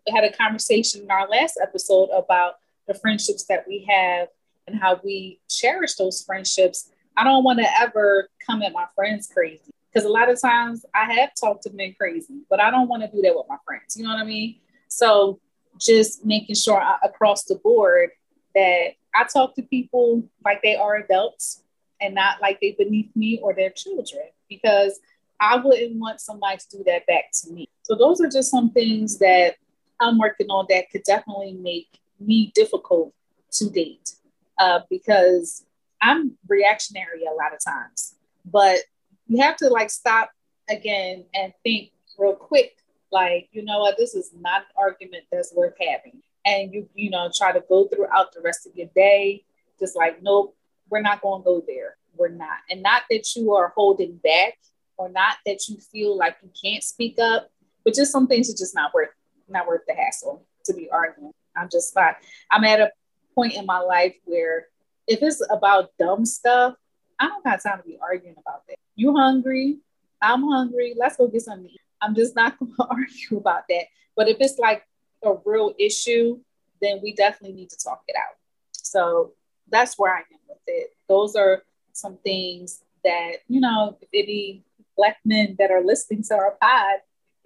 had 0.07 0.23
a 0.23 0.31
conversation 0.31 1.01
in 1.01 1.09
our 1.09 1.27
last 1.27 1.59
episode 1.61 2.09
about 2.09 2.55
the 2.87 2.93
friendships 2.93 3.45
that 3.45 3.65
we 3.67 3.83
have 3.89 4.27
and 4.67 4.79
how 4.79 4.99
we 5.03 5.39
cherish 5.49 5.95
those 5.95 6.23
friendships. 6.23 6.91
I 7.17 7.23
don't 7.23 7.43
want 7.43 7.59
to 7.59 7.67
ever 7.79 8.29
come 8.45 8.61
at 8.61 8.73
my 8.73 8.85
friends 8.95 9.29
crazy 9.33 9.71
because 9.91 10.05
a 10.05 10.11
lot 10.11 10.29
of 10.29 10.39
times 10.41 10.85
I 10.93 11.11
have 11.13 11.29
talked 11.39 11.63
to 11.63 11.73
men 11.73 11.95
crazy, 11.97 12.41
but 12.49 12.59
I 12.59 12.69
don't 12.69 12.89
want 12.89 13.03
to 13.03 13.09
do 13.09 13.21
that 13.21 13.35
with 13.35 13.45
my 13.47 13.57
friends. 13.65 13.95
You 13.95 14.03
know 14.03 14.09
what 14.09 14.21
I 14.21 14.25
mean? 14.25 14.57
So 14.87 15.39
just 15.79 16.25
making 16.25 16.55
sure 16.55 16.81
I, 16.81 16.97
across 17.03 17.45
the 17.45 17.55
board 17.55 18.09
that 18.53 18.93
I 19.13 19.23
talk 19.23 19.55
to 19.55 19.61
people 19.61 20.23
like 20.43 20.61
they 20.61 20.75
are 20.75 20.95
adults 20.95 21.63
and 22.01 22.13
not 22.13 22.41
like 22.41 22.59
they 22.59 22.75
beneath 22.77 23.15
me 23.15 23.39
or 23.41 23.53
their 23.53 23.69
children. 23.69 24.25
Because 24.49 24.99
I 25.39 25.57
wouldn't 25.57 25.97
want 25.97 26.21
somebody 26.21 26.57
to 26.57 26.77
do 26.77 26.83
that 26.85 27.05
back 27.07 27.25
to 27.41 27.51
me. 27.51 27.69
So 27.83 27.95
those 27.95 28.21
are 28.21 28.29
just 28.29 28.51
some 28.51 28.71
things 28.71 29.17
that 29.19 29.55
I'm 29.99 30.17
working 30.17 30.47
on 30.47 30.65
that 30.69 30.89
could 30.91 31.03
definitely 31.03 31.53
make 31.53 31.99
me 32.19 32.51
difficult 32.53 33.13
to 33.51 33.69
date 33.69 34.15
uh, 34.57 34.79
because 34.89 35.65
I'm 36.01 36.37
reactionary 36.47 37.23
a 37.25 37.33
lot 37.33 37.53
of 37.53 37.63
times. 37.63 38.15
But 38.45 38.79
you 39.27 39.41
have 39.41 39.55
to 39.57 39.69
like 39.69 39.89
stop 39.89 40.29
again 40.69 41.25
and 41.33 41.53
think 41.63 41.91
real 42.17 42.35
quick, 42.35 42.77
like, 43.11 43.49
you 43.51 43.63
know 43.63 43.79
what, 43.79 43.97
this 43.97 44.13
is 44.13 44.31
not 44.37 44.61
an 44.61 44.67
argument 44.77 45.23
that's 45.31 45.53
worth 45.53 45.75
having. 45.79 46.21
And 46.45 46.73
you, 46.73 46.87
you 46.93 47.09
know, 47.09 47.29
try 47.35 47.51
to 47.51 47.63
go 47.67 47.87
throughout 47.87 48.33
the 48.33 48.41
rest 48.41 48.67
of 48.67 48.75
your 48.75 48.87
day, 48.95 49.43
just 49.79 49.95
like, 49.95 50.21
nope, 50.21 50.55
we're 50.89 51.01
not 51.01 51.21
going 51.21 51.41
to 51.41 51.45
go 51.45 51.63
there. 51.65 51.95
We're 52.15 52.29
not. 52.29 52.57
And 52.69 52.83
not 52.83 53.03
that 53.09 53.35
you 53.35 53.53
are 53.53 53.73
holding 53.75 54.17
back 54.17 54.59
or 54.97 55.09
not 55.09 55.37
that 55.45 55.67
you 55.67 55.77
feel 55.77 56.15
like 56.15 56.37
you 56.43 56.49
can't 56.61 56.83
speak 56.83 57.17
up, 57.19 57.49
but 57.83 57.95
just 57.95 58.11
some 58.11 58.27
things 58.27 58.49
are 58.49 58.57
just 58.57 58.75
not 58.75 58.93
worth 58.93 59.09
not 59.47 59.67
worth 59.67 59.81
the 59.87 59.93
hassle 59.93 60.43
to 60.65 60.73
be 60.73 60.89
arguing. 60.89 61.31
I'm 61.55 61.69
just 61.71 61.95
not. 61.95 62.17
I'm 62.51 62.63
at 62.63 62.79
a 62.79 62.91
point 63.35 63.53
in 63.53 63.65
my 63.65 63.79
life 63.79 64.15
where 64.23 64.67
if 65.07 65.21
it's 65.21 65.41
about 65.51 65.91
dumb 65.99 66.25
stuff, 66.25 66.75
I 67.19 67.27
don't 67.27 67.43
got 67.43 67.61
time 67.61 67.77
to 67.77 67.83
be 67.83 67.97
arguing 68.01 68.35
about 68.37 68.65
that. 68.67 68.77
You 68.95 69.15
hungry? 69.15 69.77
I'm 70.21 70.43
hungry. 70.43 70.95
Let's 70.97 71.17
go 71.17 71.27
get 71.27 71.41
something 71.43 71.67
to 71.67 71.73
eat. 71.73 71.81
I'm 72.01 72.15
just 72.15 72.35
not 72.35 72.57
going 72.59 72.73
to 72.75 72.87
argue 72.89 73.37
about 73.37 73.63
that. 73.69 73.85
But 74.15 74.29
if 74.29 74.37
it's 74.39 74.57
like 74.57 74.83
a 75.23 75.35
real 75.45 75.73
issue, 75.77 76.39
then 76.81 76.99
we 77.03 77.13
definitely 77.13 77.55
need 77.55 77.69
to 77.69 77.77
talk 77.77 78.03
it 78.07 78.15
out. 78.17 78.35
So 78.71 79.33
that's 79.69 79.97
where 79.97 80.13
I 80.13 80.19
am 80.19 80.39
with 80.47 80.57
it. 80.67 80.91
Those 81.07 81.35
are 81.35 81.63
some 81.93 82.17
things 82.23 82.81
that, 83.03 83.37
you 83.47 83.61
know, 83.61 83.97
any 84.13 84.63
black 84.97 85.17
men 85.25 85.55
that 85.59 85.71
are 85.71 85.83
listening 85.83 86.23
to 86.23 86.35
our 86.35 86.57
pod, 86.61 86.99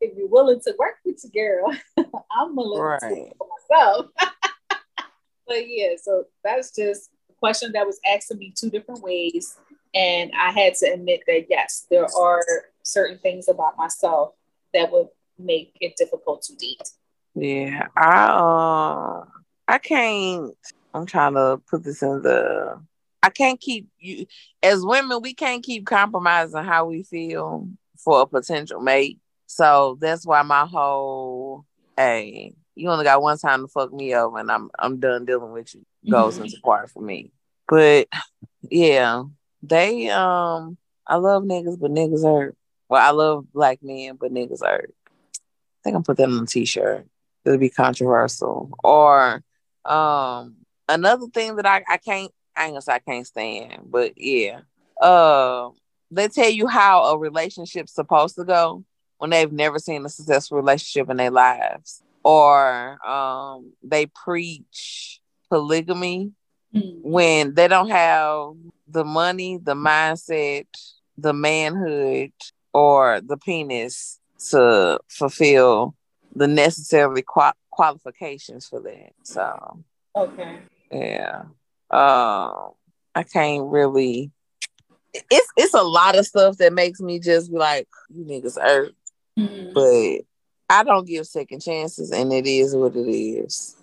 if 0.00 0.16
you're 0.16 0.28
willing 0.28 0.60
to 0.60 0.74
work 0.78 0.96
with 1.04 1.22
your 1.32 1.62
girl, 1.62 1.76
I'm 2.30 2.56
willing 2.56 2.80
right. 2.80 3.00
to 3.00 3.32
myself. 3.70 4.06
But 5.46 5.68
yeah, 5.68 5.94
so 6.00 6.24
that's 6.42 6.74
just 6.74 7.10
a 7.30 7.34
question 7.34 7.72
that 7.72 7.86
was 7.86 8.00
asked 8.12 8.30
of 8.30 8.38
me 8.38 8.52
two 8.56 8.70
different 8.70 9.02
ways. 9.02 9.56
And 9.94 10.30
I 10.38 10.50
had 10.52 10.74
to 10.76 10.92
admit 10.92 11.22
that 11.26 11.46
yes, 11.48 11.86
there 11.90 12.06
are 12.16 12.42
certain 12.82 13.18
things 13.18 13.48
about 13.48 13.76
myself 13.76 14.34
that 14.74 14.92
would 14.92 15.08
make 15.38 15.76
it 15.80 15.96
difficult 15.96 16.42
to 16.42 16.56
date. 16.56 16.90
Yeah, 17.34 17.88
I 17.96 18.26
uh 18.26 19.24
I 19.68 19.78
can't 19.78 20.54
I'm 20.94 21.06
trying 21.06 21.34
to 21.34 21.60
put 21.68 21.84
this 21.84 22.02
in 22.02 22.22
the 22.22 22.80
I 23.22 23.30
can't 23.30 23.60
keep 23.60 23.88
you 23.98 24.26
as 24.62 24.84
women, 24.84 25.20
we 25.22 25.34
can't 25.34 25.62
keep 25.62 25.86
compromising 25.86 26.64
how 26.64 26.86
we 26.86 27.02
feel 27.02 27.68
for 27.98 28.22
a 28.22 28.26
potential 28.26 28.80
mate. 28.80 29.20
So 29.46 29.98
that's 30.00 30.26
why 30.26 30.42
my 30.42 30.66
whole 30.66 31.64
hey, 31.96 32.54
you 32.76 32.90
only 32.90 33.04
got 33.04 33.22
one 33.22 33.38
time 33.38 33.62
to 33.62 33.68
fuck 33.68 33.92
me 33.92 34.14
over 34.14 34.38
and 34.38 34.50
I'm 34.50 34.70
I'm 34.78 35.00
done 35.00 35.24
dealing 35.24 35.52
with 35.52 35.74
you 35.74 35.84
goes 36.08 36.34
mm-hmm. 36.34 36.44
into 36.44 36.60
part 36.60 36.90
for 36.90 37.02
me. 37.02 37.32
But 37.68 38.08
yeah, 38.62 39.24
they 39.62 40.08
um 40.10 40.76
I 41.06 41.16
love 41.16 41.42
niggas, 41.42 41.80
but 41.80 41.90
niggas 41.90 42.24
hurt. 42.24 42.56
Well, 42.88 43.02
I 43.04 43.10
love 43.10 43.52
black 43.52 43.82
men, 43.82 44.16
but 44.20 44.32
niggas 44.32 44.64
hurt. 44.64 44.94
I 45.08 45.40
think 45.82 45.96
I'm 45.96 46.02
put 46.02 46.18
that 46.18 46.28
on 46.28 46.42
a 46.42 46.46
t-shirt. 46.46 47.06
It'll 47.44 47.58
be 47.58 47.70
controversial. 47.70 48.70
Or 48.84 49.42
um 49.84 50.56
another 50.88 51.26
thing 51.28 51.56
that 51.56 51.66
I, 51.66 51.82
I 51.88 51.96
can't 51.96 52.30
I 52.54 52.64
ain't 52.64 52.74
gonna 52.74 52.82
say 52.82 52.94
I 52.94 52.98
can't 53.00 53.26
stand, 53.26 53.82
but 53.86 54.12
yeah. 54.16 54.60
Uh 55.00 55.70
they 56.10 56.28
tell 56.28 56.50
you 56.50 56.68
how 56.68 57.04
a 57.04 57.18
relationship's 57.18 57.92
supposed 57.92 58.36
to 58.36 58.44
go 58.44 58.84
when 59.18 59.30
they've 59.30 59.52
never 59.52 59.78
seen 59.78 60.04
a 60.04 60.08
successful 60.08 60.56
relationship 60.56 61.10
in 61.10 61.16
their 61.16 61.30
lives. 61.30 62.02
Or 62.26 62.98
um 63.06 63.72
they 63.84 64.06
preach 64.06 65.20
polygamy 65.48 66.32
mm-hmm. 66.74 67.08
when 67.08 67.54
they 67.54 67.68
don't 67.68 67.90
have 67.90 68.54
the 68.88 69.04
money, 69.04 69.58
the 69.62 69.74
mindset, 69.74 70.66
the 71.16 71.32
manhood, 71.32 72.32
or 72.72 73.20
the 73.20 73.36
penis 73.36 74.18
to 74.50 74.98
fulfill 75.08 75.94
the 76.34 76.48
necessary 76.48 77.22
qual- 77.22 77.54
qualifications 77.70 78.66
for 78.66 78.80
that. 78.80 79.12
So 79.22 79.84
okay, 80.16 80.58
yeah, 80.90 81.44
um, 81.90 82.72
I 83.14 83.22
can't 83.32 83.66
really. 83.66 84.32
It's 85.30 85.48
it's 85.56 85.74
a 85.74 85.82
lot 85.82 86.18
of 86.18 86.26
stuff 86.26 86.58
that 86.58 86.72
makes 86.72 87.00
me 87.00 87.20
just 87.20 87.52
be 87.52 87.56
like, 87.56 87.88
you 88.10 88.24
niggas 88.24 88.60
hurt, 88.60 88.94
mm-hmm. 89.38 89.72
but 89.72 90.26
I 90.68 90.82
don't 90.82 91.06
give 91.06 91.26
second 91.26 91.60
chances, 91.60 92.10
and 92.10 92.32
it 92.32 92.46
is 92.46 92.74
what 92.74 92.96
it 92.96 93.08
is. 93.08 93.76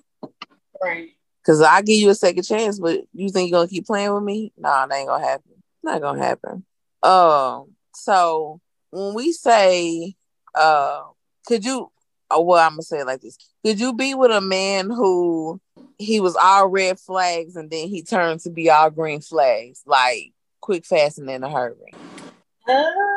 Right. 0.82 1.10
Cause 1.46 1.62
I 1.62 1.82
give 1.82 1.98
you 1.98 2.10
a 2.10 2.16
second 2.16 2.44
chance, 2.44 2.80
but 2.80 3.02
you 3.14 3.30
think 3.30 3.50
you're 3.50 3.60
gonna 3.60 3.70
keep 3.70 3.86
playing 3.86 4.14
with 4.14 4.24
me? 4.24 4.54
Nah, 4.58 4.86
that 4.86 4.96
ain't 4.96 5.10
gonna 5.10 5.26
happen. 5.26 5.52
Not 5.84 6.02
gonna 6.02 6.24
happen. 6.24 6.66
Um. 7.02 7.76
So 7.94 8.62
when 8.92 9.14
we 9.14 9.32
say, 9.34 10.16
uh, 10.56 11.04
could 11.46 11.66
you? 11.66 11.92
Oh, 12.32 12.42
well, 12.42 12.66
I'm 12.66 12.74
gonna 12.74 12.84
say 12.84 13.00
it 13.00 13.08
like 13.08 13.22
this: 13.22 13.38
Could 13.66 13.80
you 13.80 13.94
be 13.94 14.16
with 14.16 14.32
a 14.32 14.40
man 14.40 14.90
who 14.90 15.60
he 15.98 16.20
was 16.20 16.36
all 16.36 16.68
red 16.68 17.00
flags 17.00 17.56
and 17.56 17.70
then 17.70 17.88
he 17.90 18.04
turned 18.04 18.40
to 18.42 18.50
be 18.50 18.70
all 18.70 18.90
green 18.90 19.20
flags, 19.20 19.82
like 19.86 20.32
quick, 20.62 20.86
fast, 20.86 21.18
and 21.20 21.30
in 21.30 21.44
a 21.44 21.50
hurry? 21.50 21.94
Uh, 22.68 23.13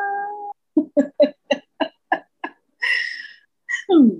Hmm. 3.90 4.18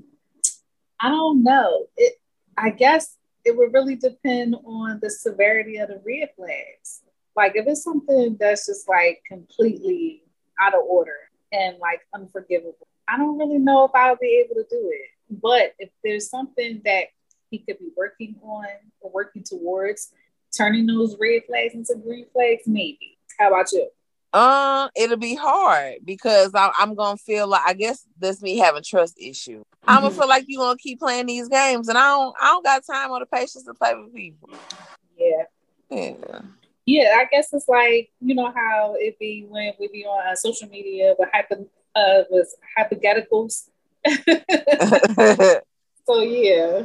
I 1.00 1.10
don't 1.10 1.42
know. 1.42 1.86
It. 1.96 2.14
I 2.56 2.70
guess 2.70 3.16
it 3.44 3.56
would 3.56 3.72
really 3.72 3.96
depend 3.96 4.56
on 4.64 4.98
the 5.02 5.10
severity 5.10 5.76
of 5.78 5.88
the 5.88 6.00
red 6.04 6.30
flags. 6.36 7.02
Like 7.36 7.52
if 7.54 7.66
it's 7.66 7.82
something 7.82 8.36
that's 8.40 8.66
just 8.66 8.88
like 8.88 9.22
completely 9.28 10.22
out 10.60 10.74
of 10.74 10.80
order 10.86 11.16
and 11.52 11.78
like 11.78 12.00
unforgivable, 12.14 12.88
I 13.06 13.18
don't 13.18 13.38
really 13.38 13.58
know 13.58 13.84
if 13.84 13.90
I'll 13.94 14.16
be 14.16 14.42
able 14.44 14.56
to 14.56 14.66
do 14.68 14.90
it. 14.92 15.10
But 15.42 15.74
if 15.78 15.90
there's 16.02 16.30
something 16.30 16.80
that 16.84 17.04
he 17.50 17.58
could 17.58 17.78
be 17.78 17.90
working 17.96 18.36
on 18.42 18.66
or 19.00 19.10
working 19.10 19.44
towards, 19.44 20.12
turning 20.56 20.86
those 20.86 21.16
red 21.20 21.42
flags 21.46 21.74
into 21.74 21.94
green 22.02 22.26
flags, 22.32 22.62
maybe. 22.66 23.18
How 23.38 23.48
about 23.48 23.70
you? 23.72 23.88
Uh, 24.36 24.90
it'll 24.94 25.16
be 25.16 25.34
hard 25.34 25.94
because 26.04 26.50
I, 26.54 26.70
am 26.80 26.94
gonna 26.94 27.16
feel 27.16 27.46
like 27.46 27.62
I 27.64 27.72
guess 27.72 28.06
that's 28.18 28.42
me 28.42 28.58
having 28.58 28.82
trust 28.82 29.14
issue. 29.18 29.60
Mm-hmm. 29.60 29.88
I'm 29.90 30.02
gonna 30.02 30.14
feel 30.14 30.28
like 30.28 30.44
you're 30.46 30.60
gonna 30.60 30.76
keep 30.76 30.98
playing 30.98 31.24
these 31.24 31.48
games, 31.48 31.88
and 31.88 31.96
I 31.96 32.02
don't 32.02 32.36
I 32.38 32.48
don't 32.48 32.62
got 32.62 32.84
time 32.84 33.10
or 33.12 33.20
the 33.20 33.24
patience 33.24 33.64
to 33.64 33.72
play 33.72 33.94
with 33.94 34.14
people. 34.14 34.50
Yeah. 35.16 35.44
Yeah. 35.88 36.40
Yeah, 36.84 37.16
I 37.16 37.24
guess 37.32 37.48
it's 37.54 37.66
like 37.66 38.10
you 38.20 38.34
know 38.34 38.52
how 38.54 38.96
it 38.98 39.18
be 39.18 39.46
when 39.48 39.72
we 39.80 39.88
be 39.88 40.04
on 40.04 40.28
uh, 40.28 40.34
social 40.34 40.68
media 40.68 41.14
with 41.18 41.30
hyper 41.32 41.64
uh 41.94 42.24
with 42.28 42.54
hypotheticals. 42.78 43.70
so 46.06 46.20
yeah, 46.20 46.82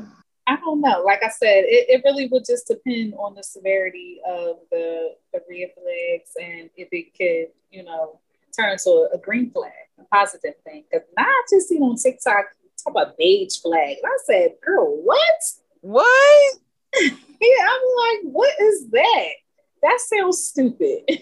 I 0.48 0.56
don't 0.58 0.82
know. 0.82 1.04
Like 1.06 1.24
I 1.24 1.30
said, 1.30 1.66
it, 1.66 1.90
it 1.90 2.02
really 2.04 2.28
would 2.28 2.46
just 2.46 2.68
depend 2.68 3.14
on 3.16 3.36
the 3.36 3.44
severity 3.44 4.20
of 4.28 4.58
the, 4.72 5.16
the 5.34 5.42
red 5.50 5.70
flags 5.76 6.32
and 6.42 6.70
if 6.76 6.90
it 6.92 7.16
could, 7.16 7.54
you 7.72 7.84
know, 7.84 8.20
turn 8.58 8.78
to 8.84 9.10
a, 9.14 9.18
green 9.18 9.52
flag, 9.52 9.72
a 10.00 10.04
positive 10.06 10.56
thing. 10.64 10.84
Because 10.92 11.08
now 11.18 11.24
I 11.24 11.44
just 11.50 11.70
seen 11.70 11.84
on 11.84 11.96
TikTok 11.96 12.46
talk 12.84 12.92
about 12.92 13.18
beige 13.18 13.60
flag. 13.62 13.98
And 13.98 14.06
I 14.06 14.18
said, 14.26 14.52
girl, 14.64 14.98
what? 15.04 15.42
What? 15.82 16.54
yeah, 17.02 17.10
I'm 17.10 17.82
like, 17.98 18.34
what 18.34 18.54
is 18.60 18.90
that? 18.90 19.30
That 19.84 20.00
sounds 20.00 20.44
stupid. 20.44 21.04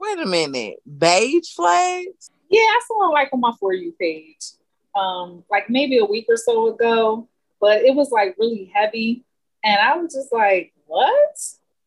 Wait 0.00 0.18
a 0.18 0.26
minute. 0.26 0.76
Beige 0.86 1.54
flags? 1.54 2.30
Yeah, 2.50 2.60
I 2.60 2.80
saw 2.86 3.08
it 3.08 3.12
like 3.12 3.28
on 3.32 3.40
my 3.40 3.52
For 3.58 3.72
You 3.72 3.92
page. 3.98 4.52
Um, 4.94 5.44
like 5.50 5.70
maybe 5.70 5.98
a 5.98 6.04
week 6.04 6.26
or 6.28 6.36
so 6.36 6.74
ago 6.74 7.28
but 7.62 7.82
it 7.82 7.94
was 7.94 8.10
like 8.10 8.34
really 8.38 8.70
heavy. 8.74 9.24
And 9.64 9.78
I 9.80 9.96
was 9.96 10.12
just 10.12 10.32
like, 10.32 10.74
what? 10.86 11.38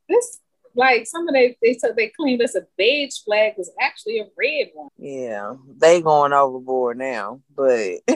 This 0.10 0.40
like 0.74 1.06
some 1.06 1.28
of 1.28 1.34
they 1.34 1.58
they 1.62 1.74
said 1.74 1.96
they 1.96 2.08
claimed 2.08 2.42
this 2.42 2.56
a 2.56 2.66
beige 2.78 3.18
flag 3.24 3.54
was 3.58 3.70
actually 3.80 4.20
a 4.20 4.28
red 4.38 4.70
one. 4.74 4.90
Yeah, 4.98 5.56
they 5.78 6.02
going 6.02 6.34
overboard 6.34 6.98
now. 6.98 7.42
But 7.56 8.00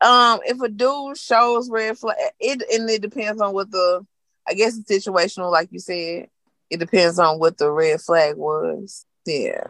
um 0.00 0.40
if 0.44 0.60
a 0.60 0.68
dude 0.68 1.18
shows 1.18 1.70
red 1.70 1.98
flag 1.98 2.16
it 2.38 2.62
and 2.72 2.88
it 2.88 3.02
depends 3.02 3.40
on 3.40 3.54
what 3.54 3.70
the 3.70 4.06
I 4.46 4.52
guess 4.54 4.76
it's 4.76 4.90
situational, 4.90 5.50
like 5.50 5.70
you 5.72 5.80
said. 5.80 6.28
It 6.70 6.78
depends 6.78 7.18
on 7.18 7.38
what 7.38 7.56
the 7.56 7.70
red 7.70 8.00
flag 8.00 8.36
was. 8.36 9.06
Yeah. 9.24 9.66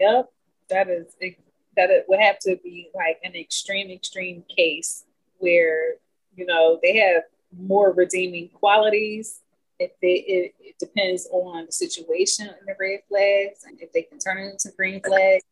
Yep. 0.00 0.26
That 0.70 0.88
is 0.88 1.06
that 1.78 1.90
it 1.90 2.04
would 2.08 2.20
have 2.20 2.38
to 2.40 2.58
be 2.62 2.90
like 2.94 3.18
an 3.24 3.34
extreme, 3.34 3.90
extreme 3.90 4.44
case 4.54 5.04
where 5.38 5.94
you 6.36 6.44
know 6.44 6.78
they 6.82 6.96
have 6.96 7.22
more 7.56 7.92
redeeming 7.92 8.48
qualities 8.50 9.40
if 9.78 9.92
they 10.02 10.14
it, 10.26 10.54
it 10.60 10.78
depends 10.78 11.28
on 11.30 11.66
the 11.66 11.72
situation 11.72 12.48
and 12.48 12.66
the 12.66 12.74
red 12.78 13.00
flags 13.08 13.64
and 13.64 13.80
if 13.80 13.92
they 13.92 14.02
can 14.02 14.18
turn 14.18 14.38
it 14.38 14.50
into 14.50 14.70
green 14.76 15.00
flags 15.00 15.44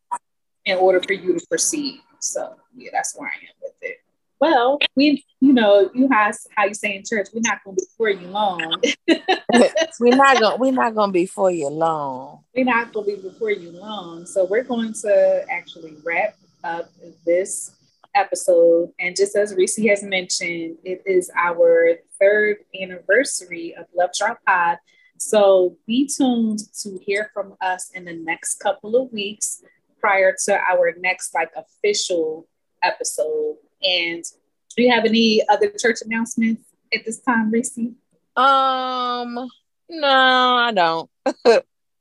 in 0.65 0.77
order 0.79 1.01
for 1.01 1.13
you 1.13 1.39
to 1.39 1.47
proceed. 1.47 2.01
So 2.21 2.57
yeah, 2.77 2.91
that's 2.93 3.17
where 3.17 3.29
I 3.29 3.35
am 3.35 3.55
with 3.63 3.75
it. 3.83 3.99
Well, 4.41 4.79
we, 4.95 5.25
you 5.41 5.53
know, 5.53 5.91
you 5.95 6.09
have 6.09 6.37
how 6.57 6.67
you 6.67 6.75
say 6.75 6.97
in 6.97 7.05
church, 7.05 7.29
we're 7.33 7.41
not 7.45 7.65
gonna 7.65 7.77
be 7.77 7.85
for 7.97 8.11
you 8.11 8.29
long. 8.29 8.83
we're 10.01 10.17
not 10.17 10.41
gonna 10.41 10.57
we're 10.57 10.73
not 10.73 10.95
gonna 10.95 11.13
be 11.13 11.27
for 11.27 11.51
you 11.51 11.69
long. 11.69 12.45
We're 12.55 12.65
not 12.65 12.93
gonna 12.93 13.07
be 13.07 13.17
before 13.17 13.51
you 13.51 13.71
long. 13.71 14.27
So 14.27 14.45
we're 14.45 14.65
going 14.65 14.93
to 15.03 15.47
actually 15.51 15.97
wrap 16.05 16.37
up 16.65 16.91
this 17.25 17.77
episode. 18.15 18.93
And 18.99 19.15
just 19.15 19.37
as 19.37 19.55
Reese 19.55 19.77
has 19.77 20.03
mentioned, 20.03 20.79
it 20.85 21.03
is 21.07 21.31
our 21.37 21.97
third 22.19 22.59
anniversary 22.81 23.75
of 23.77 23.87
Love 23.95 24.11
Drought 24.19 24.39
Pod. 24.47 24.79
So 25.19 25.77
be 25.87 26.09
tuned 26.09 26.61
to 26.83 26.99
hear 26.99 27.31
from 27.33 27.55
us 27.61 27.91
in 27.95 28.05
the 28.05 28.13
next 28.13 28.57
couple 28.57 28.97
of 28.97 29.13
weeks 29.13 29.63
prior 30.01 30.35
to 30.45 30.59
our 30.59 30.95
next 30.99 31.35
like 31.35 31.51
official 31.57 32.47
episode. 32.83 33.57
And 33.83 34.25
do 34.77 34.83
you 34.83 34.91
have 34.91 35.05
any 35.05 35.43
other 35.49 35.71
church 35.71 35.99
announcements 36.05 36.63
at 36.93 37.05
this 37.05 37.21
time, 37.21 37.51
Reese? 37.51 37.79
Um, 38.37 39.49
no, 39.89 40.57
I 40.57 40.73
don't. 40.75 41.11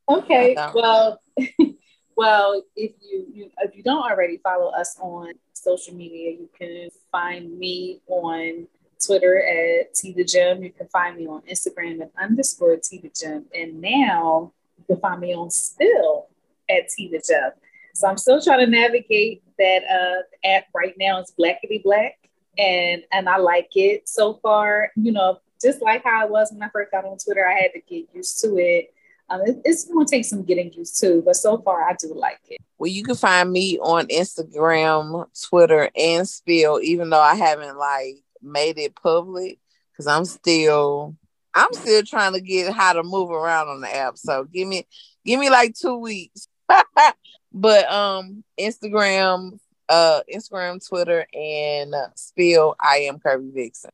okay. 0.09 0.55
I 0.55 0.71
don't. 0.71 0.75
Well, 0.75 1.21
well, 2.15 2.63
if 2.75 2.91
you, 3.01 3.25
you 3.33 3.51
if 3.59 3.75
you 3.75 3.83
don't 3.83 4.03
already 4.03 4.37
follow 4.37 4.71
us 4.71 4.97
on 4.99 5.33
social 5.53 5.93
media, 5.93 6.31
you 6.31 6.49
can 6.57 6.89
find 7.11 7.57
me 7.57 8.01
on 8.07 8.67
Twitter 9.05 9.37
at 9.37 9.93
Tee 9.93 10.13
the 10.13 10.23
Gem. 10.23 10.63
You 10.63 10.71
can 10.71 10.87
find 10.87 11.17
me 11.17 11.27
on 11.27 11.41
Instagram 11.41 12.01
at 12.01 12.11
underscore 12.21 12.77
Tee 12.77 12.99
the 12.99 13.09
Gem. 13.09 13.45
And 13.53 13.81
now 13.81 14.53
you 14.77 14.83
can 14.87 14.99
find 14.99 15.21
me 15.21 15.33
on 15.33 15.49
Spill 15.51 16.27
at 16.69 16.89
Tee 16.89 17.09
the 17.09 17.23
Gem. 17.25 17.51
So 17.95 18.07
I'm 18.07 18.17
still 18.17 18.41
trying 18.41 18.59
to 18.59 18.67
navigate 18.67 19.41
that 19.57 19.83
uh, 19.89 20.47
app 20.47 20.65
right 20.75 20.93
now. 20.99 21.19
It's 21.19 21.33
Blackity 21.39 21.81
Black, 21.81 22.17
and 22.57 23.03
and 23.11 23.29
I 23.29 23.37
like 23.37 23.69
it 23.75 24.07
so 24.07 24.35
far. 24.43 24.91
You 24.95 25.13
know, 25.13 25.39
just 25.61 25.81
like 25.81 26.03
how 26.03 26.25
it 26.25 26.29
was 26.29 26.51
when 26.51 26.61
I 26.61 26.69
first 26.69 26.91
got 26.91 27.05
on 27.05 27.17
Twitter, 27.17 27.47
I 27.47 27.53
had 27.53 27.71
to 27.73 27.81
get 27.81 28.07
used 28.13 28.41
to 28.41 28.57
it. 28.57 28.93
Um, 29.29 29.41
it 29.45 29.61
it's 29.63 29.85
going 29.85 30.05
to 30.05 30.11
take 30.11 30.25
some 30.25 30.43
getting 30.43 30.73
used 30.73 30.99
to, 30.99 31.23
but 31.25 31.37
so 31.37 31.57
far 31.59 31.83
I 31.83 31.95
do 31.99 32.13
like 32.13 32.39
it. 32.49 32.59
Well, 32.77 32.91
you 32.91 33.03
can 33.03 33.15
find 33.15 33.51
me 33.51 33.79
on 33.79 34.07
Instagram, 34.07 35.25
Twitter, 35.41 35.89
and 35.95 36.27
Spill, 36.27 36.81
even 36.83 37.09
though 37.09 37.21
I 37.21 37.35
haven't 37.35 37.77
like 37.77 38.17
made 38.41 38.77
it 38.77 38.95
public 38.95 39.57
because 39.91 40.05
I'm 40.05 40.25
still 40.25 41.15
I'm 41.53 41.73
still 41.73 42.03
trying 42.03 42.33
to 42.33 42.41
get 42.41 42.73
how 42.73 42.91
to 42.93 43.03
move 43.03 43.31
around 43.31 43.69
on 43.69 43.79
the 43.79 43.95
app. 43.95 44.17
So 44.17 44.43
give 44.43 44.67
me 44.67 44.85
give 45.25 45.39
me 45.39 45.49
like 45.49 45.73
two 45.73 45.97
weeks. 45.97 46.49
But 47.55 47.89
um, 47.89 48.43
Instagram, 48.59 49.59
uh, 49.87 50.21
Instagram, 50.33 50.85
Twitter, 50.85 51.25
and 51.33 51.95
Spill. 52.15 52.75
I 52.77 53.07
am 53.07 53.17
Curvy 53.17 53.53
Vixen. 53.53 53.91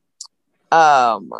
Um, 0.72 1.32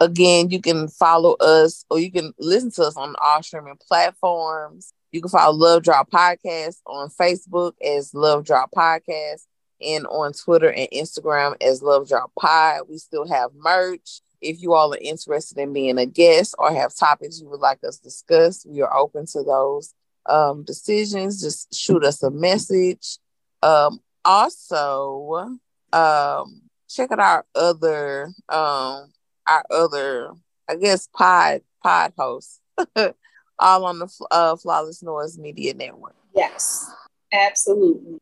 again, 0.00 0.50
you 0.50 0.60
can 0.60 0.88
follow 0.88 1.34
us 1.34 1.84
or 1.88 2.00
you 2.00 2.10
can 2.10 2.34
listen 2.40 2.72
to 2.72 2.82
us 2.82 2.96
on 2.96 3.14
all 3.20 3.40
streaming 3.44 3.78
platforms. 3.86 4.92
You 5.12 5.20
can 5.20 5.30
follow 5.30 5.56
Love 5.56 5.84
Drought 5.84 6.10
Podcast 6.10 6.80
on 6.86 7.08
Facebook 7.08 7.74
as 7.80 8.14
Love 8.14 8.44
Drought 8.44 8.72
Podcast 8.72 9.46
and 9.80 10.08
on 10.08 10.32
Twitter 10.32 10.72
and 10.72 10.88
Instagram 10.92 11.54
as 11.60 11.84
Love 11.84 12.08
Drought 12.08 12.32
Pod. 12.36 12.82
We 12.88 12.98
still 12.98 13.28
have 13.28 13.50
merch. 13.54 14.22
If 14.40 14.60
you 14.60 14.72
all 14.72 14.92
are 14.92 14.98
interested 15.00 15.58
in 15.58 15.72
being 15.72 15.98
a 15.98 16.06
guest 16.06 16.56
or 16.58 16.72
have 16.72 16.96
topics 16.96 17.40
you 17.40 17.48
would 17.48 17.60
like 17.60 17.78
us 17.86 17.98
to 17.98 18.04
discuss, 18.04 18.66
we 18.66 18.82
are 18.82 18.92
open 18.96 19.26
to 19.26 19.44
those 19.44 19.94
um, 20.26 20.64
decisions, 20.64 21.42
just 21.42 21.74
shoot 21.74 22.04
us 22.04 22.22
a 22.22 22.30
message. 22.30 23.18
Um, 23.62 24.00
also, 24.24 25.58
um, 25.92 26.62
check 26.88 27.10
out 27.12 27.20
our 27.20 27.44
other, 27.54 28.32
um, 28.48 29.12
our 29.46 29.64
other, 29.70 30.30
I 30.68 30.76
guess, 30.76 31.08
pod 31.08 31.62
pod 31.82 32.12
hosts, 32.16 32.60
all 33.58 33.84
on 33.84 33.98
the 33.98 34.08
uh, 34.30 34.56
Flawless 34.56 35.02
Noise 35.02 35.38
Media 35.38 35.74
Network. 35.74 36.14
Yes, 36.34 36.90
absolutely. 37.32 38.18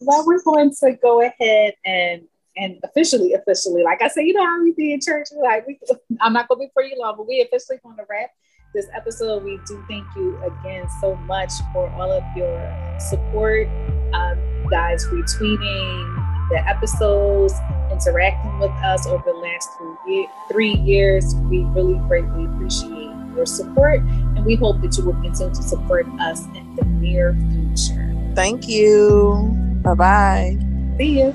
Well, 0.00 0.24
we're 0.26 0.42
going 0.42 0.72
to 0.80 0.98
go 1.00 1.22
ahead 1.22 1.74
and 1.84 2.22
and 2.54 2.78
officially, 2.84 3.32
officially, 3.32 3.82
like 3.82 4.02
I 4.02 4.08
said, 4.08 4.22
you 4.22 4.34
know 4.34 4.44
how 4.44 4.62
we 4.62 4.72
be 4.72 4.92
in 4.92 5.00
church. 5.00 5.28
Like 5.34 5.66
we, 5.66 5.78
I'm 6.20 6.32
not 6.32 6.48
gonna 6.48 6.58
be 6.58 6.70
for 6.74 6.82
you 6.82 6.96
long, 6.98 7.14
but 7.16 7.26
we 7.26 7.40
officially 7.40 7.78
going 7.82 7.96
to 7.96 8.04
wrap 8.08 8.30
this 8.72 8.86
episode. 8.94 9.44
We 9.44 9.60
do 9.66 9.84
thank 9.88 10.06
you 10.16 10.38
again 10.42 10.88
so 11.00 11.14
much 11.16 11.52
for 11.72 11.88
all 11.90 12.12
of 12.12 12.24
your 12.36 12.98
support. 12.98 13.68
Um, 14.12 14.38
guys 14.70 15.04
retweeting 15.06 16.48
the 16.50 16.62
episodes, 16.66 17.54
interacting 17.90 18.58
with 18.58 18.70
us 18.70 19.06
over 19.06 19.22
the 19.24 19.38
last 19.38 19.70
three, 19.78 20.28
three 20.50 20.74
years. 20.74 21.34
We 21.50 21.64
really 21.64 21.98
greatly 22.08 22.46
appreciate 22.46 23.10
your 23.34 23.46
support, 23.46 24.00
and 24.00 24.44
we 24.44 24.54
hope 24.54 24.80
that 24.82 24.96
you 24.96 25.04
will 25.04 25.20
continue 25.20 25.54
to 25.54 25.62
support 25.62 26.06
us 26.20 26.44
in 26.54 26.76
the 26.76 26.84
near 26.84 27.34
future. 27.34 28.14
Thank 28.34 28.68
you. 28.68 29.50
Bye 29.82 29.94
bye. 29.94 30.58
See 30.98 31.20
you. 31.20 31.34